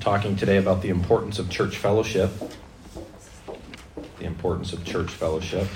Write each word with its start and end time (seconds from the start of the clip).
Talking 0.00 0.34
today 0.34 0.56
about 0.56 0.80
the 0.80 0.88
importance 0.88 1.38
of 1.38 1.50
church 1.50 1.76
fellowship. 1.76 2.30
The 4.18 4.24
importance 4.24 4.72
of 4.72 4.82
church 4.82 5.10
fellowship. 5.10 5.68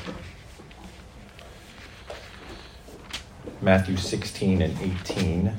Matthew 3.61 3.99
16 3.99 4.63
and 4.63 4.79
18. 4.81 5.53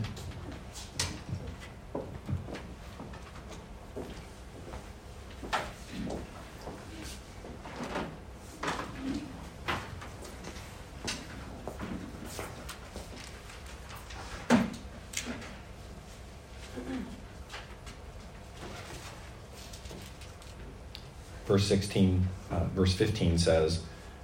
Verse 21.66 21.80
16, 21.80 22.28
uh, 22.52 22.66
verse 22.76 22.94
15 22.94 23.40
says, 23.40 23.82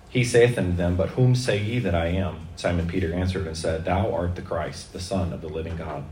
He 0.09 0.23
saith 0.23 0.59
unto 0.59 0.73
them, 0.73 0.95
But 0.95 1.09
whom 1.09 1.33
say 1.33 1.59
ye 1.59 1.79
that 1.79 1.95
I 1.95 2.07
am? 2.07 2.47
Simon 2.55 2.87
Peter 2.87 3.13
answered 3.13 3.47
and 3.47 3.57
said, 3.57 3.83
Thou 3.83 4.13
art 4.13 4.35
the 4.35 4.43
Christ, 4.43 4.93
the 4.93 4.99
Son 4.99 5.33
of 5.33 5.41
the 5.41 5.49
living 5.49 5.75
God. 5.75 6.03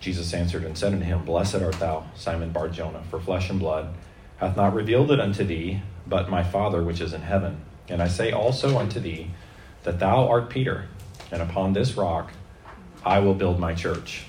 Jesus 0.00 0.32
answered 0.32 0.64
and 0.64 0.76
said 0.76 0.94
unto 0.94 1.04
him, 1.04 1.26
Blessed 1.26 1.56
art 1.56 1.78
thou, 1.78 2.06
Simon 2.14 2.52
Bar 2.52 2.70
Jonah, 2.70 3.02
for 3.10 3.20
flesh 3.20 3.50
and 3.50 3.60
blood 3.60 3.92
hath 4.38 4.56
not 4.56 4.72
revealed 4.72 5.10
it 5.10 5.20
unto 5.20 5.44
thee, 5.44 5.82
but 6.06 6.30
my 6.30 6.42
Father 6.42 6.82
which 6.82 7.02
is 7.02 7.12
in 7.12 7.20
heaven. 7.20 7.60
And 7.88 8.02
I 8.02 8.08
say 8.08 8.32
also 8.32 8.78
unto 8.78 8.98
thee, 8.98 9.30
that 9.82 9.98
thou 9.98 10.26
art 10.26 10.48
Peter, 10.48 10.88
and 11.30 11.42
upon 11.42 11.74
this 11.74 11.96
rock 11.98 12.32
I 13.04 13.18
will 13.18 13.34
build 13.34 13.60
my 13.60 13.74
church, 13.74 14.24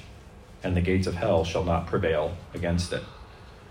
and 0.61 0.75
the 0.75 0.81
gates 0.81 1.07
of 1.07 1.15
hell 1.15 1.45
shall 1.45 1.63
not 1.63 1.87
prevail 1.87 2.35
against 2.53 2.91
it. 2.91 3.03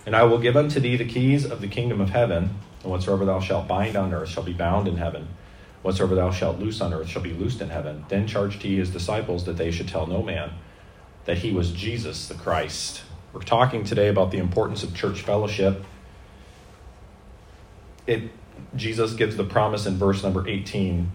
And 0.05 0.17
I 0.17 0.25
will 0.25 0.39
give 0.39 0.57
unto 0.57 0.81
thee 0.81 0.97
the 0.97 1.05
keys 1.05 1.45
of 1.45 1.61
the 1.61 1.69
kingdom 1.69 2.01
of 2.01 2.11
heaven, 2.11 2.59
and 2.83 2.91
whatsoever 2.91 3.25
thou 3.25 3.41
shalt 3.41 3.69
bind 3.69 3.97
on 3.97 4.13
earth 4.13 4.29
shall 4.29 4.43
be 4.43 4.53
bound 4.53 4.89
in 4.89 4.97
heaven. 4.97 5.29
Whatsoever 5.83 6.15
thou 6.15 6.31
shalt 6.31 6.59
loose 6.59 6.81
on 6.81 6.93
earth 6.93 7.09
shall 7.09 7.23
be 7.23 7.33
loosed 7.33 7.61
in 7.61 7.71
heaven. 7.71 8.05
Then 8.09 8.27
charged 8.27 8.63
he 8.63 8.77
his 8.77 8.91
disciples 8.91 9.45
that 9.45 9.57
they 9.57 9.71
should 9.71 9.89
tell 9.89 10.07
no 10.07 10.23
man 10.23 10.53
that 11.25 11.39
he 11.39 11.53
was 11.53 11.73
Jesus 11.73 12.29
the 12.29 12.35
Christ. 12.35 13.03
We're 13.33 13.43
talking 13.43 13.85
today 13.85 14.09
about 14.09 14.31
the 14.31 14.39
importance 14.39 14.83
of 14.83 14.95
church 14.95 15.23
fellowship. 15.23 15.85
It 18.07 18.31
Jesus 18.77 19.15
gives 19.15 19.37
the 19.37 19.45
promise 19.45 19.87
in 19.87 19.97
verse 19.97 20.23
number 20.23 20.47
18 20.47 21.11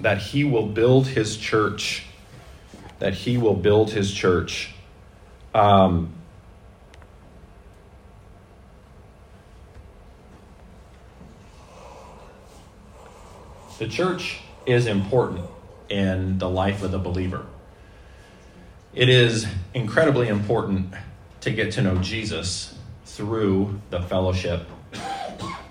that 0.00 0.18
he 0.18 0.44
will 0.44 0.66
build 0.66 1.08
his 1.08 1.36
church. 1.36 2.04
That 2.98 3.14
he 3.14 3.38
will 3.38 3.54
build 3.54 3.90
his 3.92 4.12
church. 4.12 4.74
Um, 5.54 6.12
The 13.78 13.86
church 13.86 14.40
is 14.66 14.88
important 14.88 15.46
in 15.88 16.38
the 16.38 16.48
life 16.48 16.82
of 16.82 16.90
the 16.90 16.98
believer. 16.98 17.46
It 18.92 19.08
is 19.08 19.46
incredibly 19.72 20.26
important 20.26 20.92
to 21.42 21.52
get 21.52 21.72
to 21.74 21.82
know 21.82 21.96
Jesus 21.98 22.76
through 23.04 23.80
the 23.90 24.02
fellowship 24.02 24.66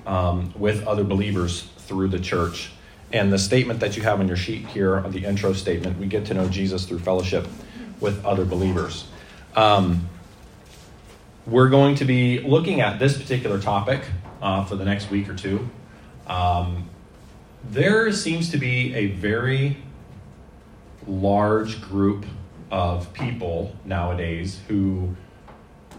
um, 0.05 0.53
with 0.57 0.87
other 0.87 1.03
believers 1.03 1.63
through 1.79 2.07
the 2.07 2.19
church. 2.19 2.71
And 3.11 3.31
the 3.31 3.37
statement 3.37 3.81
that 3.81 3.97
you 3.97 4.03
have 4.03 4.21
on 4.21 4.27
your 4.29 4.37
sheet 4.37 4.65
here, 4.67 5.01
the 5.01 5.25
intro 5.25 5.51
statement, 5.51 5.99
we 5.99 6.07
get 6.07 6.25
to 6.27 6.33
know 6.33 6.47
Jesus 6.47 6.85
through 6.85 6.99
fellowship 6.99 7.45
with 7.99 8.23
other 8.25 8.45
believers. 8.45 9.05
Um, 9.53 10.07
we're 11.45 11.69
going 11.69 11.95
to 11.95 12.05
be 12.05 12.39
looking 12.39 12.79
at 12.79 12.99
this 12.99 13.17
particular 13.17 13.59
topic 13.59 14.01
uh, 14.41 14.63
for 14.63 14.77
the 14.77 14.85
next 14.85 15.09
week 15.09 15.27
or 15.27 15.35
two. 15.35 15.69
Um, 16.25 16.89
there 17.63 18.11
seems 18.11 18.49
to 18.51 18.57
be 18.57 18.93
a 18.93 19.07
very 19.07 19.77
large 21.07 21.81
group 21.81 22.25
of 22.71 23.11
people 23.13 23.75
nowadays 23.85 24.59
who 24.67 25.15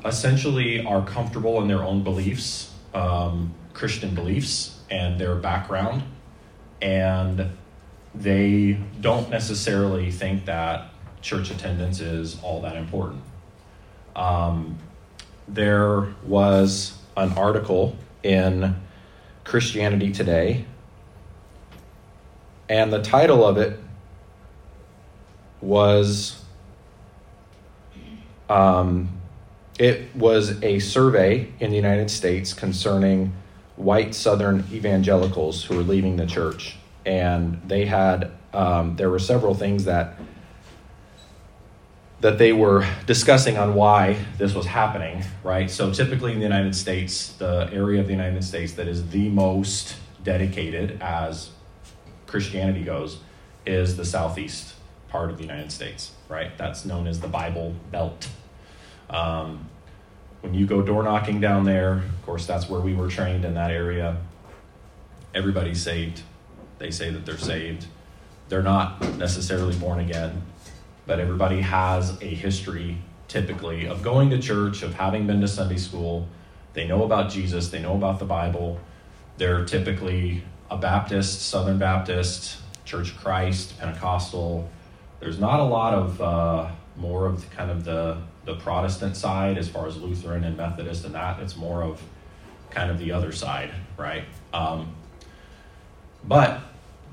essentially 0.05 0.85
are 0.85 1.05
comfortable 1.05 1.61
in 1.61 1.69
their 1.69 1.83
own 1.83 2.03
beliefs, 2.03 2.73
um, 2.95 3.55
Christian 3.73 4.15
beliefs, 4.15 4.81
and 4.91 5.21
their 5.21 5.35
background, 5.35 6.03
and 6.81 7.51
they 8.15 8.79
don't 9.01 9.29
necessarily 9.31 10.11
think 10.11 10.45
that 10.47 10.91
church 11.21 11.51
attendance 11.51 12.01
is 12.01 12.41
all 12.43 12.61
that 12.63 12.77
important. 12.77 13.23
Um, 14.15 14.79
there 15.47 16.09
was 16.25 16.97
an 17.17 17.33
article 17.33 17.97
in 18.23 18.77
Christianity 19.45 20.13
Today 20.13 20.65
and 22.69 22.93
the 22.93 23.03
title 23.03 23.45
of 23.45 23.59
it 23.59 23.79
was 25.61 26.43
um, 28.49 29.09
it 29.79 30.15
was 30.15 30.63
a 30.63 30.79
survey 30.79 31.49
in 31.61 31.71
the 31.71 31.77
United 31.77 32.11
States 32.11 32.53
concerning 32.53 33.33
white 33.77 34.15
Southern 34.15 34.65
evangelicals 34.73 35.65
who 35.65 35.77
were 35.77 35.83
leaving 35.83 36.17
the 36.17 36.27
church, 36.27 36.77
and 37.07 37.61
they 37.67 37.87
had 37.87 38.31
um, 38.53 38.97
there 38.97 39.11
were 39.11 39.19
several 39.19 39.55
things 39.55 39.85
that 39.85 40.17
that 42.21 42.39
they 42.39 42.53
were 42.53 42.85
discussing 43.07 43.57
on 43.57 43.75
why 43.75 44.19
this 44.39 44.53
was 44.53 44.67
happening. 44.67 45.23
Right. 45.45 45.71
So 45.71 45.93
typically 45.93 46.33
in 46.33 46.39
the 46.39 46.45
United 46.45 46.75
States, 46.75 47.33
the 47.35 47.71
area 47.73 48.01
of 48.01 48.09
the 48.09 48.13
United 48.13 48.43
States 48.43 48.73
that 48.73 48.89
is 48.89 49.11
the 49.11 49.29
most 49.29 49.95
dedicated 50.25 51.01
as 51.01 51.51
Christianity 52.29 52.85
goes, 52.85 53.19
is 53.67 53.97
the 53.97 54.05
southeast 54.05 54.75
part 55.09 55.31
of 55.31 55.37
the 55.37 55.43
United 55.43 55.73
States, 55.73 56.13
right? 56.29 56.57
That's 56.57 56.85
known 56.85 57.07
as 57.07 57.21
the 57.21 57.29
Bible 57.29 57.75
Belt. 57.91 58.29
Um, 59.11 59.69
when 60.43 60.55
you 60.55 60.67
go 60.67 60.83
door 60.83 61.03
knocking 61.03 61.41
down 61.41 61.65
there, 61.65 61.95
of 61.95 62.23
course, 62.25 62.47
that's 62.47 62.69
where 62.69 62.81
we 62.81 62.95
were 62.95 63.09
trained 63.09 63.45
in 63.45 63.55
that 63.55 63.71
area. 63.71 64.19
Everybody's 65.35 65.83
saved. 65.83 66.23
They 66.79 66.91
say 66.91 67.11
that 67.11 67.27
they're 67.27 67.39
saved. 67.39 67.87
They're 68.49 68.63
not 68.63 69.17
necessarily 69.17 69.75
born 69.77 69.99
again, 69.99 70.43
but 71.07 71.19
everybody 71.19 71.61
has 71.63 72.21
a 72.23 72.27
history 72.27 72.99
typically 73.27 73.87
of 73.87 74.03
going 74.03 74.31
to 74.31 74.39
church, 74.39 74.83
of 74.83 74.95
having 74.95 75.27
been 75.27 75.41
to 75.41 75.49
Sunday 75.49 75.77
school. 75.77 76.29
They 76.73 76.87
know 76.87 77.05
about 77.05 77.31
Jesus, 77.31 77.69
they 77.69 77.81
know 77.81 77.95
about 77.95 78.19
the 78.19 78.25
Bible. 78.25 78.81
They're 79.37 79.65
typically 79.65 80.43
a 80.71 80.77
Baptist, 80.77 81.43
Southern 81.43 81.79
Baptist, 81.79 82.59
Church 82.85 83.11
of 83.11 83.19
Christ, 83.19 83.79
Pentecostal. 83.79 84.69
There's 85.21 85.39
not 85.39 85.61
a 85.61 85.65
lot 85.65 85.95
of 85.95 86.23
uh, 86.23 86.71
more 86.97 87.27
of 87.27 87.49
the, 87.49 87.55
kind 87.55 87.71
of 87.71 87.85
the 87.85 88.19
the 88.49 88.57
Protestant 88.57 89.15
side 89.15 89.59
as 89.59 89.69
far 89.69 89.87
as 89.87 89.99
Lutheran 89.99 90.43
and 90.43 90.57
Methodist 90.57 91.05
and 91.05 91.15
that. 91.15 91.39
It's 91.41 91.57
more 91.57 91.83
of 91.83 92.03
kind 92.71 92.91
of 92.91 92.99
the 92.99 93.13
other 93.13 93.31
side, 93.31 93.71
right? 93.99 94.25
Um, 94.55 94.95
but 96.25 96.61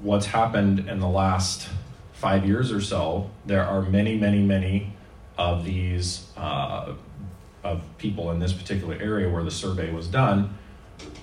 what's 0.02 0.28
happened 0.28 0.88
in 0.88 1.00
the 1.00 1.10
last 1.10 1.68
five 2.14 2.46
years 2.46 2.72
or 2.72 2.80
so, 2.80 3.30
there 3.46 3.66
are 3.66 3.82
many, 3.82 4.18
many, 4.18 4.40
many 4.42 4.94
of 5.38 5.66
these 5.66 6.30
uh, 6.38 6.94
of 7.64 7.84
people 7.98 8.32
in 8.32 8.40
this 8.40 8.54
particular 8.54 8.96
area 8.96 9.30
where 9.30 9.44
the 9.44 9.52
survey 9.52 9.92
was 9.92 10.08
done 10.08 10.58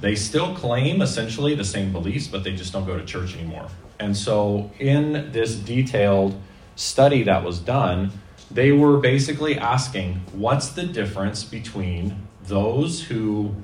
they 0.00 0.14
still 0.14 0.54
claim 0.54 1.00
essentially 1.00 1.54
the 1.54 1.64
same 1.64 1.92
beliefs, 1.92 2.26
but 2.26 2.44
they 2.44 2.54
just 2.54 2.72
don't 2.72 2.84
go 2.84 2.98
to 2.98 3.04
church 3.04 3.36
anymore. 3.36 3.68
And 4.00 4.16
so, 4.16 4.70
in 4.80 5.30
this 5.32 5.54
detailed 5.54 6.40
study 6.74 7.22
that 7.24 7.44
was 7.44 7.60
done, 7.60 8.10
they 8.50 8.72
were 8.72 8.98
basically 8.98 9.56
asking 9.56 10.22
what's 10.32 10.70
the 10.70 10.84
difference 10.84 11.44
between 11.44 12.26
those 12.44 13.04
who 13.04 13.54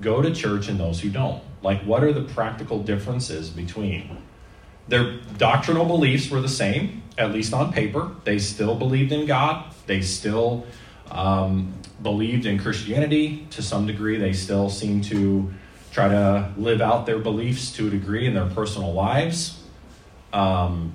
go 0.00 0.22
to 0.22 0.32
church 0.32 0.68
and 0.68 0.78
those 0.78 1.00
who 1.00 1.10
don't? 1.10 1.42
Like, 1.62 1.82
what 1.82 2.04
are 2.04 2.12
the 2.12 2.22
practical 2.22 2.82
differences 2.82 3.50
between? 3.50 4.18
Their 4.86 5.18
doctrinal 5.36 5.84
beliefs 5.84 6.30
were 6.30 6.40
the 6.40 6.48
same, 6.48 7.02
at 7.18 7.32
least 7.32 7.52
on 7.52 7.72
paper. 7.72 8.12
They 8.24 8.38
still 8.38 8.74
believed 8.74 9.12
in 9.12 9.26
God. 9.26 9.74
They 9.86 10.00
still 10.00 10.64
um, 11.10 11.74
believed 12.02 12.46
in 12.46 12.58
Christianity 12.58 13.46
to 13.50 13.62
some 13.62 13.86
degree. 13.86 14.16
They 14.16 14.32
still 14.32 14.70
seem 14.70 15.00
to 15.02 15.52
try 15.98 16.08
to 16.08 16.52
live 16.56 16.80
out 16.80 17.06
their 17.06 17.18
beliefs 17.18 17.72
to 17.72 17.88
a 17.88 17.90
degree 17.90 18.24
in 18.24 18.34
their 18.34 18.46
personal 18.46 18.92
lives. 18.92 19.60
Um, 20.32 20.92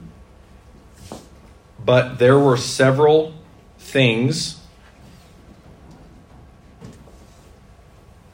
but 1.84 2.20
there 2.20 2.40
were 2.40 2.56
several 2.56 3.34
things 3.78 4.62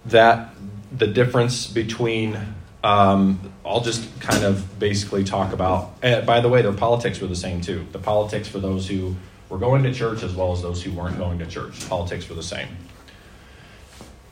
that 0.05 0.53
the 0.95 1.07
difference 1.07 1.65
between 1.65 2.37
um, 2.83 3.51
I'll 3.65 3.81
just 3.81 4.07
kind 4.19 4.43
of 4.43 4.77
basically 4.77 5.23
talk 5.23 5.53
about. 5.53 5.95
Uh, 6.03 6.21
by 6.21 6.39
the 6.39 6.49
way, 6.49 6.61
their 6.61 6.71
politics 6.71 7.19
were 7.19 7.27
the 7.27 7.35
same 7.35 7.61
too. 7.61 7.87
The 7.93 7.99
politics 7.99 8.47
for 8.47 8.59
those 8.59 8.87
who 8.87 9.15
were 9.49 9.57
going 9.57 9.81
to 9.83 9.93
church 9.93 10.21
as 10.21 10.35
well 10.35 10.51
as 10.51 10.61
those 10.61 10.83
who 10.83 10.91
weren't 10.91 11.17
going 11.17 11.39
to 11.39 11.47
church. 11.47 11.89
Politics 11.89 12.29
were 12.29 12.35
the 12.35 12.43
same. 12.43 12.69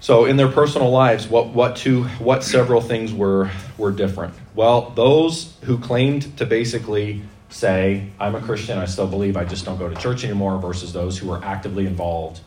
So 0.08 0.24
in 0.24 0.38
their 0.38 0.48
personal 0.48 0.90
lives, 0.90 1.28
what 1.28 1.48
what 1.48 1.76
two 1.76 2.04
what 2.20 2.42
several 2.42 2.80
things 2.80 3.14
were 3.14 3.52
were 3.78 3.92
different? 3.92 4.34
Well, 4.56 4.92
those 4.92 5.58
who 5.64 5.78
claimed 5.78 6.38
to 6.38 6.46
basically 6.46 7.24
say, 7.50 8.08
I'm 8.18 8.34
a 8.34 8.40
Christian, 8.40 8.78
I 8.78 8.86
still 8.86 9.08
believe, 9.08 9.36
I 9.36 9.44
just 9.44 9.66
don't 9.66 9.78
go 9.78 9.90
to 9.90 9.96
church 9.98 10.24
anymore, 10.24 10.60
versus 10.60 10.94
those 10.94 11.18
who 11.18 11.28
were 11.28 11.44
actively 11.44 11.86
involved 11.86 12.40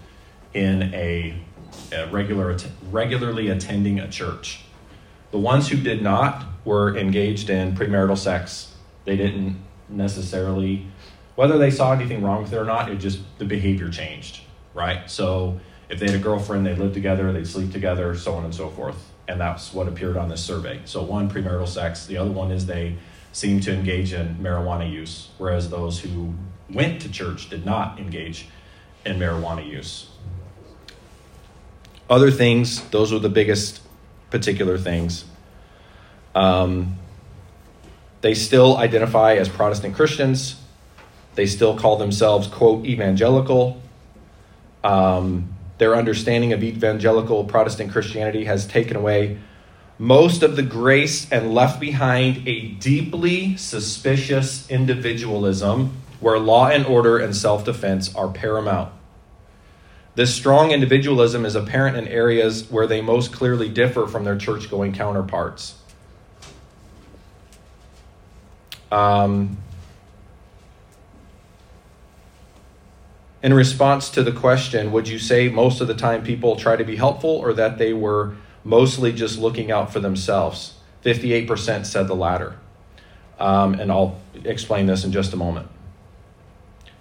in 0.54 0.84
a, 0.94 1.34
a 1.92 2.06
regular 2.06 2.56
regularly 2.90 3.48
attending 3.48 4.00
a 4.00 4.08
church. 4.08 4.60
The 5.30 5.38
ones 5.38 5.68
who 5.68 5.76
did 5.76 6.00
not 6.00 6.42
were 6.64 6.96
engaged 6.96 7.50
in 7.50 7.76
premarital 7.76 8.16
sex. 8.16 8.74
They 9.04 9.18
didn't 9.18 9.58
necessarily 9.86 10.86
whether 11.34 11.58
they 11.58 11.70
saw 11.70 11.92
anything 11.92 12.22
wrong 12.22 12.42
with 12.42 12.54
it 12.54 12.56
or 12.56 12.64
not, 12.64 12.90
it 12.90 12.96
just 12.96 13.18
the 13.36 13.44
behavior 13.44 13.90
changed, 13.90 14.40
right? 14.72 15.10
So 15.10 15.60
if 15.90 15.98
they 15.98 16.06
had 16.06 16.14
a 16.14 16.22
girlfriend, 16.22 16.64
they 16.64 16.74
lived 16.74 16.94
together, 16.94 17.32
they'd 17.32 17.46
sleep 17.46 17.72
together, 17.72 18.16
so 18.16 18.34
on 18.34 18.44
and 18.44 18.54
so 18.54 18.70
forth. 18.70 19.10
And 19.26 19.40
that's 19.40 19.74
what 19.74 19.88
appeared 19.88 20.16
on 20.16 20.28
this 20.28 20.42
survey. 20.42 20.80
So 20.84 21.02
one, 21.02 21.28
premarital 21.28 21.68
sex. 21.68 22.06
The 22.06 22.16
other 22.16 22.30
one 22.30 22.50
is 22.52 22.66
they 22.66 22.96
seem 23.32 23.60
to 23.60 23.72
engage 23.72 24.12
in 24.12 24.36
marijuana 24.36 24.90
use, 24.90 25.30
whereas 25.38 25.68
those 25.68 26.00
who 26.00 26.34
went 26.68 27.02
to 27.02 27.10
church 27.10 27.50
did 27.50 27.66
not 27.66 27.98
engage 27.98 28.48
in 29.04 29.18
marijuana 29.18 29.66
use. 29.68 30.10
Other 32.08 32.30
things, 32.30 32.82
those 32.90 33.12
were 33.12 33.18
the 33.18 33.28
biggest 33.28 33.80
particular 34.30 34.78
things. 34.78 35.24
Um, 36.34 36.98
they 38.20 38.34
still 38.34 38.76
identify 38.76 39.34
as 39.34 39.48
Protestant 39.48 39.94
Christians. 39.94 40.56
They 41.34 41.46
still 41.46 41.76
call 41.76 41.96
themselves, 41.96 42.46
quote, 42.46 42.84
evangelical. 42.84 43.80
Um, 44.84 45.54
their 45.80 45.96
understanding 45.96 46.52
of 46.52 46.62
evangelical 46.62 47.42
Protestant 47.42 47.90
Christianity 47.90 48.44
has 48.44 48.66
taken 48.66 48.96
away 48.96 49.38
most 49.98 50.42
of 50.42 50.54
the 50.54 50.62
grace 50.62 51.30
and 51.32 51.52
left 51.52 51.80
behind 51.80 52.46
a 52.46 52.68
deeply 52.68 53.56
suspicious 53.56 54.70
individualism 54.70 55.96
where 56.20 56.38
law 56.38 56.68
and 56.68 56.86
order 56.86 57.18
and 57.18 57.34
self 57.34 57.64
defense 57.64 58.14
are 58.14 58.28
paramount. 58.28 58.92
This 60.14 60.34
strong 60.34 60.70
individualism 60.70 61.44
is 61.44 61.54
apparent 61.54 61.96
in 61.96 62.06
areas 62.08 62.70
where 62.70 62.86
they 62.86 63.00
most 63.00 63.32
clearly 63.32 63.68
differ 63.68 64.06
from 64.06 64.24
their 64.24 64.36
church 64.36 64.70
going 64.70 64.92
counterparts. 64.92 65.76
Um, 68.92 69.58
in 73.42 73.54
response 73.54 74.10
to 74.10 74.22
the 74.22 74.32
question, 74.32 74.92
would 74.92 75.08
you 75.08 75.18
say 75.18 75.48
most 75.48 75.80
of 75.80 75.88
the 75.88 75.94
time 75.94 76.22
people 76.22 76.56
try 76.56 76.76
to 76.76 76.84
be 76.84 76.96
helpful 76.96 77.30
or 77.30 77.52
that 77.54 77.78
they 77.78 77.92
were 77.92 78.36
mostly 78.64 79.12
just 79.12 79.38
looking 79.38 79.70
out 79.70 79.92
for 79.92 80.00
themselves? 80.00 80.74
58% 81.04 81.86
said 81.86 82.06
the 82.06 82.14
latter. 82.14 82.58
Um, 83.38 83.74
and 83.74 83.90
I'll 83.90 84.20
explain 84.44 84.86
this 84.86 85.04
in 85.04 85.12
just 85.12 85.32
a 85.32 85.36
moment. 85.36 85.68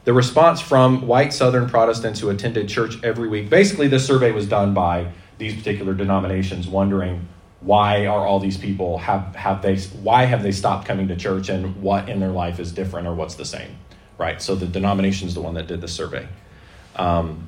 The 0.05 0.13
response 0.13 0.61
from 0.61 1.05
white 1.05 1.33
Southern 1.33 1.69
Protestants 1.69 2.21
who 2.21 2.29
attended 2.29 2.69
church 2.69 2.95
every 3.03 3.27
week 3.27 3.49
basically, 3.49 3.89
this 3.89 4.07
survey 4.07 4.31
was 4.31 4.47
done 4.47 4.73
by 4.73 5.11
these 5.37 5.55
particular 5.55 5.93
denominations 5.93 6.67
wondering 6.67 7.27
why 7.61 8.05
are 8.05 8.25
all 8.25 8.39
these 8.39 8.57
people 8.57 8.97
have, 8.99 9.35
have 9.35 9.61
they 9.61 9.75
why 10.01 10.23
have 10.23 10.41
they 10.43 10.51
stopped 10.53 10.87
coming 10.87 11.09
to 11.09 11.15
church 11.17 11.49
and 11.49 11.81
what 11.81 12.07
in 12.07 12.21
their 12.21 12.29
life 12.29 12.59
is 12.59 12.71
different 12.71 13.05
or 13.05 13.13
what's 13.13 13.35
the 13.35 13.45
same 13.45 13.77
right? 14.19 14.39
So 14.41 14.53
the 14.53 14.67
denomination 14.67 15.27
is 15.27 15.33
the 15.33 15.41
one 15.41 15.55
that 15.55 15.65
did 15.65 15.81
the 15.81 15.87
survey. 15.87 16.27
Um, 16.95 17.47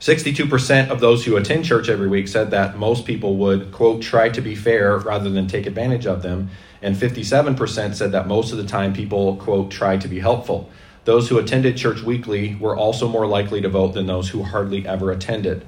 62% 0.00 0.88
of 0.88 1.00
those 1.00 1.24
who 1.24 1.36
attend 1.36 1.64
church 1.64 1.88
every 1.88 2.08
week 2.08 2.26
said 2.26 2.50
that 2.50 2.76
most 2.76 3.04
people 3.04 3.36
would, 3.36 3.70
quote, 3.70 4.02
try 4.02 4.28
to 4.30 4.40
be 4.40 4.54
fair 4.54 4.98
rather 4.98 5.30
than 5.30 5.46
take 5.46 5.66
advantage 5.66 6.06
of 6.06 6.22
them. 6.22 6.50
And 6.82 6.96
57% 6.96 7.94
said 7.94 8.12
that 8.12 8.26
most 8.26 8.50
of 8.50 8.58
the 8.58 8.64
time 8.64 8.92
people, 8.92 9.36
quote, 9.36 9.70
try 9.70 9.98
to 9.98 10.08
be 10.08 10.18
helpful. 10.18 10.70
Those 11.04 11.28
who 11.28 11.38
attended 11.38 11.76
church 11.76 12.02
weekly 12.02 12.56
were 12.56 12.76
also 12.76 13.08
more 13.08 13.26
likely 13.26 13.60
to 13.60 13.68
vote 13.68 13.92
than 13.94 14.06
those 14.06 14.30
who 14.30 14.42
hardly 14.42 14.86
ever 14.86 15.10
attended. 15.10 15.66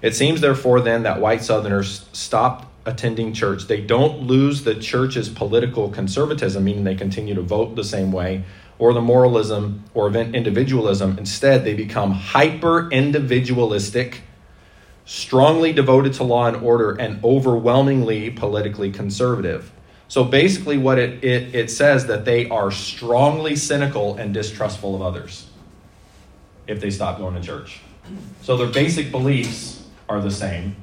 It 0.00 0.14
seems, 0.14 0.40
therefore, 0.40 0.80
then, 0.80 1.02
that 1.02 1.20
white 1.20 1.42
Southerners 1.42 2.08
stopped 2.12 2.66
attending 2.84 3.32
church. 3.32 3.66
They 3.66 3.80
don't 3.80 4.20
lose 4.20 4.64
the 4.64 4.74
church's 4.74 5.28
political 5.28 5.88
conservatism, 5.88 6.64
meaning 6.64 6.84
they 6.84 6.94
continue 6.94 7.34
to 7.34 7.42
vote 7.42 7.76
the 7.76 7.84
same 7.84 8.12
way, 8.12 8.44
or 8.82 8.92
the 8.92 9.00
moralism 9.00 9.84
or 9.94 10.12
individualism. 10.12 11.16
Instead, 11.16 11.64
they 11.64 11.72
become 11.72 12.10
hyper 12.10 12.90
individualistic, 12.90 14.22
strongly 15.04 15.72
devoted 15.72 16.12
to 16.12 16.24
law 16.24 16.48
and 16.48 16.56
order, 16.56 16.90
and 16.90 17.24
overwhelmingly 17.24 18.28
politically 18.28 18.90
conservative. 18.90 19.70
So 20.08 20.24
basically, 20.24 20.78
what 20.78 20.98
it, 20.98 21.22
it, 21.22 21.54
it 21.54 21.70
says 21.70 22.06
that 22.06 22.24
they 22.24 22.48
are 22.48 22.72
strongly 22.72 23.54
cynical 23.54 24.16
and 24.16 24.34
distrustful 24.34 24.96
of 24.96 25.00
others 25.00 25.46
if 26.66 26.80
they 26.80 26.90
stop 26.90 27.18
going 27.18 27.36
to 27.36 27.40
church. 27.40 27.82
So 28.40 28.56
their 28.56 28.66
basic 28.66 29.12
beliefs 29.12 29.86
are 30.08 30.20
the 30.20 30.32
same. 30.32 30.74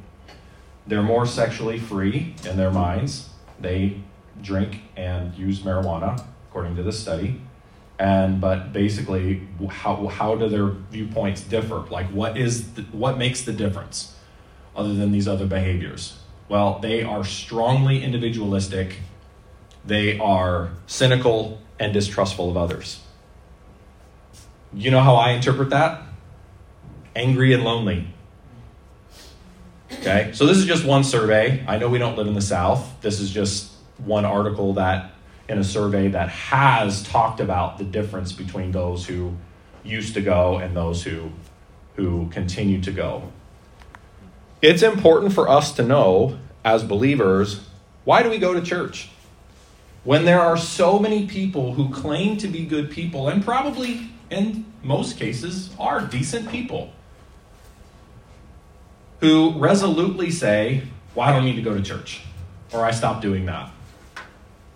They're 0.88 1.04
more 1.04 1.26
sexually 1.26 1.80
free 1.80 2.34
in 2.46 2.56
their 2.56 2.72
minds. 2.72 3.28
They 3.60 4.00
drink 4.42 4.84
and 4.96 5.36
use 5.36 5.60
marijuana, 5.60 6.24
according 6.48 6.78
to 6.78 6.84
this 6.84 6.98
study 6.98 7.42
and 8.00 8.40
but 8.40 8.72
basically 8.72 9.46
how, 9.70 10.08
how 10.08 10.34
do 10.34 10.48
their 10.48 10.68
viewpoints 10.68 11.42
differ? 11.42 11.80
Like 11.92 12.08
what 12.08 12.38
is 12.38 12.74
the, 12.74 12.84
what 12.84 13.18
makes 13.18 13.42
the 13.42 13.52
difference 13.52 14.16
other 14.76 14.94
than 14.94 15.12
these 15.12 15.28
other 15.28 15.46
behaviors? 15.46 16.18
Well 16.48 16.80
they 16.80 17.04
are 17.04 17.26
strongly 17.26 18.02
individualistic. 18.02 18.98
They 19.86 20.18
are 20.18 20.72
cynical 20.88 21.62
and 21.78 21.94
distrustful 21.94 22.50
of 22.50 22.56
others. 22.56 23.02
You 24.74 24.92
know 24.92 25.02
how 25.02 25.16
i 25.16 25.32
interpret 25.32 25.70
that? 25.72 26.04
Angry 27.16 27.54
and 27.54 27.64
lonely. 27.64 28.08
Okay? 29.92 30.32
So 30.34 30.46
this 30.46 30.58
is 30.58 30.66
just 30.66 30.86
one 30.86 31.04
survey. 31.04 31.66
I 31.68 31.78
know 31.78 31.90
we 31.90 31.98
don't 31.98 32.16
live 32.16 32.28
in 32.28 32.34
the 32.34 32.42
south. 32.42 33.02
This 33.02 33.20
is 33.20 33.32
just 33.32 33.72
one 33.98 34.24
article 34.24 34.74
that 34.74 35.12
in 35.50 35.58
a 35.58 35.64
survey 35.64 36.08
that 36.10 36.30
has 36.30 37.02
talked 37.04 37.40
about 37.40 37.80
the 37.80 37.84
difference 37.84 38.32
between 38.32 38.72
those 38.72 39.08
who 39.08 39.36
used 39.84 40.14
to 40.14 40.22
go 40.22 40.58
and 40.58 40.76
those 40.76 41.04
who 41.04 41.32
who 41.96 42.30
continue 42.30 42.80
to 42.82 42.92
go. 42.92 43.32
It's 44.62 44.84
important 44.84 45.34
for 45.34 45.50
us 45.50 45.74
to 45.74 45.84
know 45.84 46.38
as 46.64 46.84
believers 46.84 47.66
why 48.06 48.24
do 48.24 48.30
we 48.30 48.38
go 48.38 48.54
to 48.54 48.62
church? 48.62 49.10
When 50.04 50.24
there 50.24 50.40
are 50.40 50.56
so 50.56 50.98
many 50.98 51.28
people 51.28 51.74
who 51.74 51.90
claim 51.90 52.38
to 52.38 52.48
be 52.48 52.66
good 52.66 52.90
people 52.90 53.28
and 53.28 53.44
probably 53.44 54.10
in 54.30 54.66
most 54.82 55.18
cases 55.18 55.72
are 55.78 56.00
decent 56.02 56.50
people 56.50 56.94
who 59.20 59.58
resolutely 59.60 60.32
say, 60.32 60.84
Well, 61.14 61.28
I 61.28 61.34
don't 61.34 61.44
need 61.44 61.58
to 61.58 61.62
go 61.62 61.74
to 61.74 61.82
church, 61.82 62.22
or 62.72 62.86
I 62.86 62.92
stopped 62.92 63.22
doing 63.22 63.46
that 63.48 63.70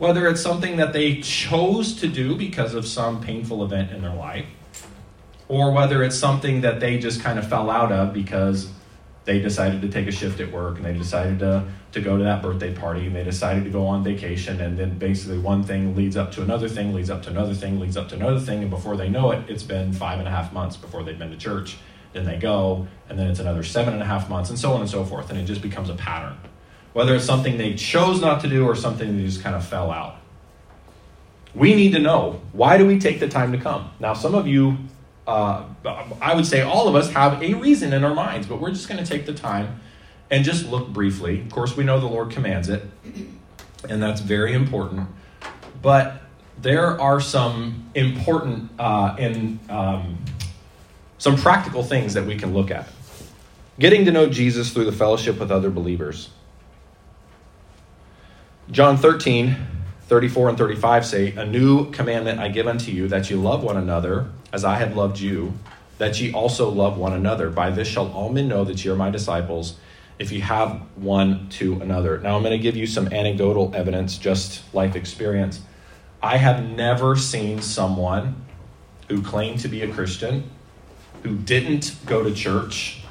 whether 0.03 0.27
it's 0.27 0.41
something 0.41 0.75
that 0.75 0.91
they 0.91 1.22
chose 1.22 1.93
to 1.93 2.10
do 2.10 2.36
because 2.36 2.74
of 2.74 2.86
some 2.86 3.22
painful 3.22 3.63
event 3.63 3.89
in 3.89 4.01
their 4.01 4.13
life, 4.13 4.45
or 5.48 5.72
whether 5.72 6.03
it's 6.03 6.17
something 6.17 6.60
that 6.60 6.81
they 6.81 7.00
just 7.00 7.22
kind 7.22 7.39
of 7.39 7.48
fell 7.48 7.69
out 7.69 7.89
of 7.89 8.13
because 8.13 8.69
they 9.24 9.39
decided 9.39 9.81
to 9.81 9.88
take 9.88 10.05
a 10.05 10.12
shift 10.12 10.41
at 10.41 10.51
work 10.51 10.75
and 10.75 10.83
they 10.83 10.91
decided 10.91 11.39
to, 11.39 11.63
to 11.93 12.01
go 12.01 12.17
to 12.17 12.24
that 12.25 12.41
birthday 12.41 12.75
party 12.75 13.07
and 13.07 13.15
they 13.15 13.24
decided 13.24 13.63
to 13.63 13.69
go 13.69 13.88
on 13.88 14.03
vacation. 14.03 14.60
And 14.60 14.77
then 14.77 14.98
basically 14.98 15.39
one 15.39 15.63
thing 15.63 15.95
leads 15.95 16.17
up 16.17 16.33
to 16.33 16.41
another 16.41 16.67
thing 16.67 16.93
leads 16.93 17.10
up 17.10 17.24
to 17.24 17.29
another 17.29 17.53
thing 17.53 17.79
leads 17.79 17.95
up 17.95 18.10
to 18.10 18.15
another 18.15 18.41
thing. 18.41 18.60
And 18.60 18.69
before 18.69 18.98
they 18.98 19.07
know 19.07 19.31
it 19.31 19.50
it's 19.50 19.63
been 19.63 19.93
five 19.93 20.19
and 20.19 20.27
a 20.27 20.31
half 20.31 20.51
months 20.51 20.75
before 20.75 21.03
they've 21.03 21.17
been 21.17 21.31
to 21.31 21.38
church. 21.38 21.77
Then 22.12 22.25
they 22.25 22.38
go 22.38 22.89
and 23.07 23.17
then 23.17 23.27
it's 23.27 23.39
another 23.39 23.63
seven 23.63 23.93
and 23.93 24.03
a 24.03 24.05
half 24.05 24.29
months 24.29 24.50
and 24.50 24.60
so 24.60 24.74
on 24.74 24.81
and 24.81 24.89
so 24.89 25.05
forth. 25.05 25.29
And 25.29 25.39
it 25.39 25.45
just 25.45 25.62
becomes 25.62 25.89
a 25.89 25.95
pattern 25.95 26.38
whether 26.93 27.15
it's 27.15 27.25
something 27.25 27.57
they 27.57 27.73
chose 27.73 28.21
not 28.21 28.41
to 28.41 28.47
do 28.47 28.65
or 28.65 28.75
something 28.75 29.17
that 29.17 29.23
just 29.23 29.41
kind 29.41 29.55
of 29.55 29.65
fell 29.65 29.91
out. 29.91 30.17
We 31.53 31.75
need 31.75 31.91
to 31.93 32.00
know 32.00 32.41
why 32.51 32.77
do 32.77 32.85
we 32.85 33.00
take 33.00 33.19
the 33.19 33.27
time 33.27 33.51
to 33.51 33.57
come? 33.57 33.91
Now, 34.00 34.13
some 34.13 34.33
of 34.33 34.47
you, 34.47 34.77
uh, 35.27 35.65
I 36.21 36.33
would 36.35 36.45
say 36.45 36.62
all 36.62 36.88
of 36.88 36.95
us 36.95 37.12
have 37.12 37.41
a 37.41 37.53
reason 37.55 37.93
in 37.93 38.03
our 38.03 38.13
minds, 38.13 38.47
but 38.47 38.59
we're 38.59 38.71
just 38.71 38.88
going 38.88 39.03
to 39.03 39.09
take 39.09 39.25
the 39.25 39.33
time 39.33 39.81
and 40.31 40.43
just 40.43 40.67
look 40.67 40.89
briefly. 40.89 41.41
Of 41.41 41.51
course, 41.51 41.75
we 41.77 41.83
know 41.83 42.00
the 42.00 42.07
Lord 42.07 42.31
commands 42.31 42.69
it, 42.69 42.83
and 43.88 44.01
that's 44.01 44.21
very 44.21 44.53
important. 44.53 45.07
But 45.81 46.21
there 46.59 47.00
are 47.00 47.19
some 47.19 47.91
important 47.93 48.71
uh, 48.79 49.15
and 49.19 49.59
um, 49.69 50.17
some 51.17 51.35
practical 51.35 51.83
things 51.83 52.13
that 52.13 52.25
we 52.25 52.35
can 52.35 52.53
look 52.53 52.71
at. 52.71 52.88
Getting 53.79 54.05
to 54.05 54.12
know 54.12 54.27
Jesus 54.27 54.71
through 54.71 54.85
the 54.85 54.91
fellowship 54.91 55.39
with 55.39 55.51
other 55.51 55.69
believers. 55.69 56.29
John 58.72 58.96
13, 58.96 59.58
34 60.03 60.50
and 60.50 60.58
35 60.58 61.05
say, 61.05 61.36
A 61.36 61.46
new 61.46 61.91
commandment 61.91 62.39
I 62.39 62.48
give 62.48 62.65
unto 62.65 62.91
you, 62.91 63.10
that 63.10 63.29
ye 63.29 63.36
love 63.36 63.62
one 63.62 63.75
another 63.75 64.29
as 64.53 64.63
I 64.63 64.75
have 64.75 64.96
loved 64.96 65.20
you, 65.20 65.53
that 65.98 66.20
ye 66.22 66.32
also 66.32 66.70
love 66.70 66.98
one 66.98 67.12
another. 67.12 67.50
By 67.50 67.72
this 67.72 67.89
shall 67.89 68.12
all 68.13 68.29
men 68.29 68.48
know 68.48 68.63
that 68.63 68.84
ye 68.84 68.89
are 68.89 68.96
my 68.96 69.10
disciples, 69.10 69.75
if 70.17 70.32
you 70.32 70.41
have 70.41 70.82
one 70.96 71.50
to 71.50 71.82
another. 71.82 72.20
Now, 72.20 72.38
I'm 72.38 72.41
going 72.41 72.58
to 72.58 72.58
give 72.58 72.77
you 72.77 72.88
some 72.88 73.08
anecdotal 73.12 73.74
evidence, 73.75 74.17
just 74.17 74.74
life 74.74 74.96
experience. 74.96 75.62
I 76.22 76.38
have 76.38 76.63
never 76.63 77.17
seen 77.17 77.62
someone 77.62 78.46
who 79.10 79.22
claimed 79.22 79.60
to 79.60 79.67
be 79.67 79.82
a 79.82 79.93
Christian, 79.93 80.50
who 81.24 81.36
didn't 81.36 81.98
go 82.05 82.24
to 82.24 82.34
church, 82.34 83.03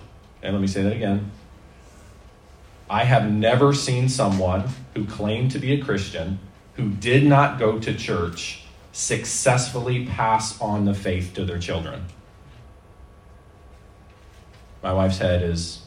and 0.43 0.55
let 0.55 0.63
me 0.63 0.67
say 0.67 0.83
that 0.83 0.95
again. 0.95 1.31
I 2.93 3.05
have 3.05 3.33
never 3.33 3.73
seen 3.73 4.11
someone 4.11 4.65
who 4.95 5.07
claimed 5.07 5.53
to 5.53 5.59
be 5.59 5.73
a 5.73 5.83
Christian, 5.83 6.39
who 6.75 6.91
did 6.91 7.25
not 7.25 7.59
go 7.59 7.79
to 7.79 7.95
church, 7.95 8.65
successfully 8.93 10.05
pass 10.05 10.61
on 10.61 10.85
the 10.85 10.93
faith 10.93 11.33
to 11.37 11.47
their 11.47 11.59
children. 11.59 12.05
My 14.83 14.93
wife's 14.93 15.17
head 15.17 15.43
is 15.43 15.87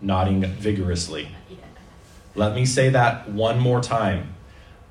nodding 0.00 0.44
vigorously. 0.44 1.26
Let 2.36 2.54
me 2.54 2.64
say 2.66 2.88
that 2.90 3.28
one 3.28 3.58
more 3.58 3.80
time. 3.80 4.32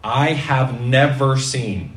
I 0.04 0.34
have 0.34 0.82
never 0.82 1.38
seen 1.38 1.94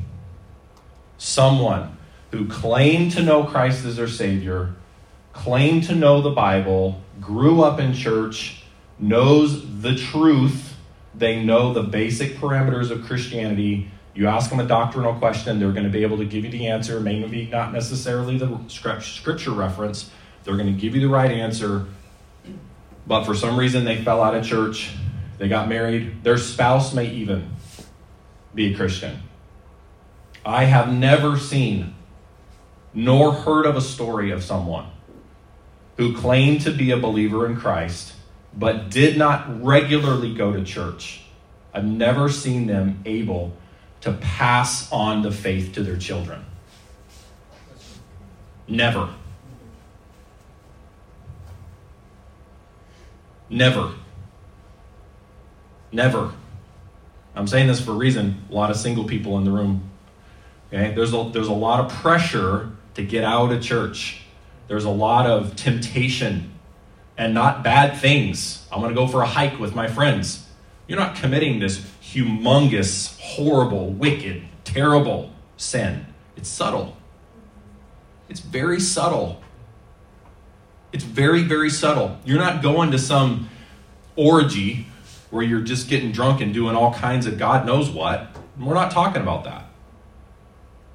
someone 1.17 1.97
who 2.31 2.47
claimed 2.47 3.11
to 3.11 3.21
know 3.21 3.43
Christ 3.43 3.83
as 3.83 3.97
their 3.97 4.07
Savior, 4.07 4.75
claimed 5.33 5.83
to 5.83 5.95
know 5.95 6.21
the 6.21 6.29
Bible, 6.29 7.01
grew 7.19 7.63
up 7.63 7.81
in 7.81 7.93
church, 7.93 8.63
knows 8.99 9.81
the 9.81 9.95
truth, 9.95 10.75
they 11.13 11.43
know 11.43 11.73
the 11.73 11.83
basic 11.83 12.35
parameters 12.37 12.91
of 12.91 13.05
Christianity. 13.05 13.91
You 14.13 14.27
ask 14.27 14.49
them 14.49 14.59
a 14.59 14.65
doctrinal 14.65 15.13
question, 15.13 15.59
they're 15.59 15.71
going 15.71 15.83
to 15.83 15.89
be 15.89 16.01
able 16.01 16.17
to 16.17 16.25
give 16.25 16.43
you 16.43 16.51
the 16.51 16.67
answer, 16.67 16.99
maybe 16.99 17.47
not 17.47 17.71
necessarily 17.71 18.37
the 18.37 18.57
scripture 18.67 19.51
reference. 19.51 20.09
They're 20.43 20.57
going 20.57 20.73
to 20.73 20.79
give 20.79 20.95
you 20.95 21.01
the 21.01 21.09
right 21.09 21.31
answer, 21.31 21.85
but 23.05 23.25
for 23.25 23.35
some 23.35 23.57
reason 23.57 23.85
they 23.85 24.03
fell 24.03 24.23
out 24.23 24.33
of 24.33 24.45
church, 24.45 24.91
they 25.37 25.47
got 25.47 25.69
married, 25.69 26.23
their 26.23 26.37
spouse 26.37 26.93
may 26.93 27.11
even 27.11 27.51
be 28.55 28.73
a 28.73 28.75
Christian. 28.75 29.21
I 30.43 30.63
have 30.63 30.91
never 30.91 31.37
seen 31.37 31.93
nor 32.93 33.33
heard 33.33 33.67
of 33.67 33.75
a 33.75 33.81
story 33.81 34.31
of 34.31 34.43
someone 34.43 34.87
who 35.97 36.15
claimed 36.15 36.61
to 36.61 36.71
be 36.71 36.89
a 36.89 36.97
believer 36.97 37.45
in 37.45 37.55
Christ 37.55 38.13
but 38.57 38.89
did 38.89 39.17
not 39.17 39.63
regularly 39.63 40.33
go 40.33 40.51
to 40.51 40.63
church. 40.63 41.21
I've 41.73 41.85
never 41.85 42.27
seen 42.27 42.65
them 42.65 43.01
able 43.05 43.55
to 44.01 44.13
pass 44.13 44.91
on 44.91 45.21
the 45.21 45.31
faith 45.31 45.73
to 45.73 45.83
their 45.83 45.97
children. 45.97 46.43
Never. 48.67 49.09
Never. 53.49 53.93
Never. 55.91 56.33
I'm 57.35 57.47
saying 57.47 57.67
this 57.67 57.79
for 57.79 57.91
a 57.91 57.95
reason. 57.95 58.43
A 58.49 58.53
lot 58.53 58.71
of 58.71 58.77
single 58.77 59.05
people 59.05 59.37
in 59.37 59.43
the 59.43 59.51
room. 59.51 59.89
Okay? 60.73 60.93
There's 60.95 61.13
a, 61.13 61.29
there's 61.31 61.47
a 61.47 61.53
lot 61.53 61.79
of 61.79 61.91
pressure 61.91 62.71
to 62.95 63.03
get 63.03 63.23
out 63.23 63.51
of 63.51 63.61
church. 63.61 64.23
There's 64.67 64.85
a 64.85 64.89
lot 64.89 65.27
of 65.27 65.55
temptation 65.55 66.56
and 67.17 67.33
not 67.33 67.63
bad 67.63 67.97
things. 67.97 68.65
I'm 68.71 68.79
going 68.79 68.93
to 68.93 68.99
go 68.99 69.07
for 69.07 69.21
a 69.21 69.25
hike 69.25 69.59
with 69.59 69.73
my 69.75 69.87
friends. 69.87 70.47
You're 70.87 70.99
not 70.99 71.15
committing 71.15 71.59
this 71.59 71.79
humongous, 72.01 73.19
horrible, 73.19 73.89
wicked, 73.89 74.43
terrible 74.63 75.31
sin. 75.57 76.05
It's 76.35 76.49
subtle. 76.49 76.95
It's 78.29 78.39
very 78.39 78.79
subtle. 78.79 79.41
It's 80.93 81.03
very, 81.03 81.43
very 81.43 81.69
subtle. 81.69 82.17
You're 82.23 82.39
not 82.39 82.61
going 82.61 82.91
to 82.91 82.99
some 82.99 83.49
orgy 84.15 84.87
where 85.29 85.43
you're 85.43 85.61
just 85.61 85.89
getting 85.89 86.11
drunk 86.11 86.39
and 86.41 86.53
doing 86.53 86.75
all 86.75 86.93
kinds 86.93 87.25
of 87.25 87.37
God 87.37 87.65
knows 87.65 87.89
what. 87.89 88.35
We're 88.57 88.73
not 88.73 88.91
talking 88.91 89.21
about 89.21 89.43
that. 89.43 89.65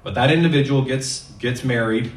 But 0.02 0.14
that 0.14 0.30
individual 0.30 0.82
gets 0.82 1.30
gets 1.38 1.62
married, 1.62 2.10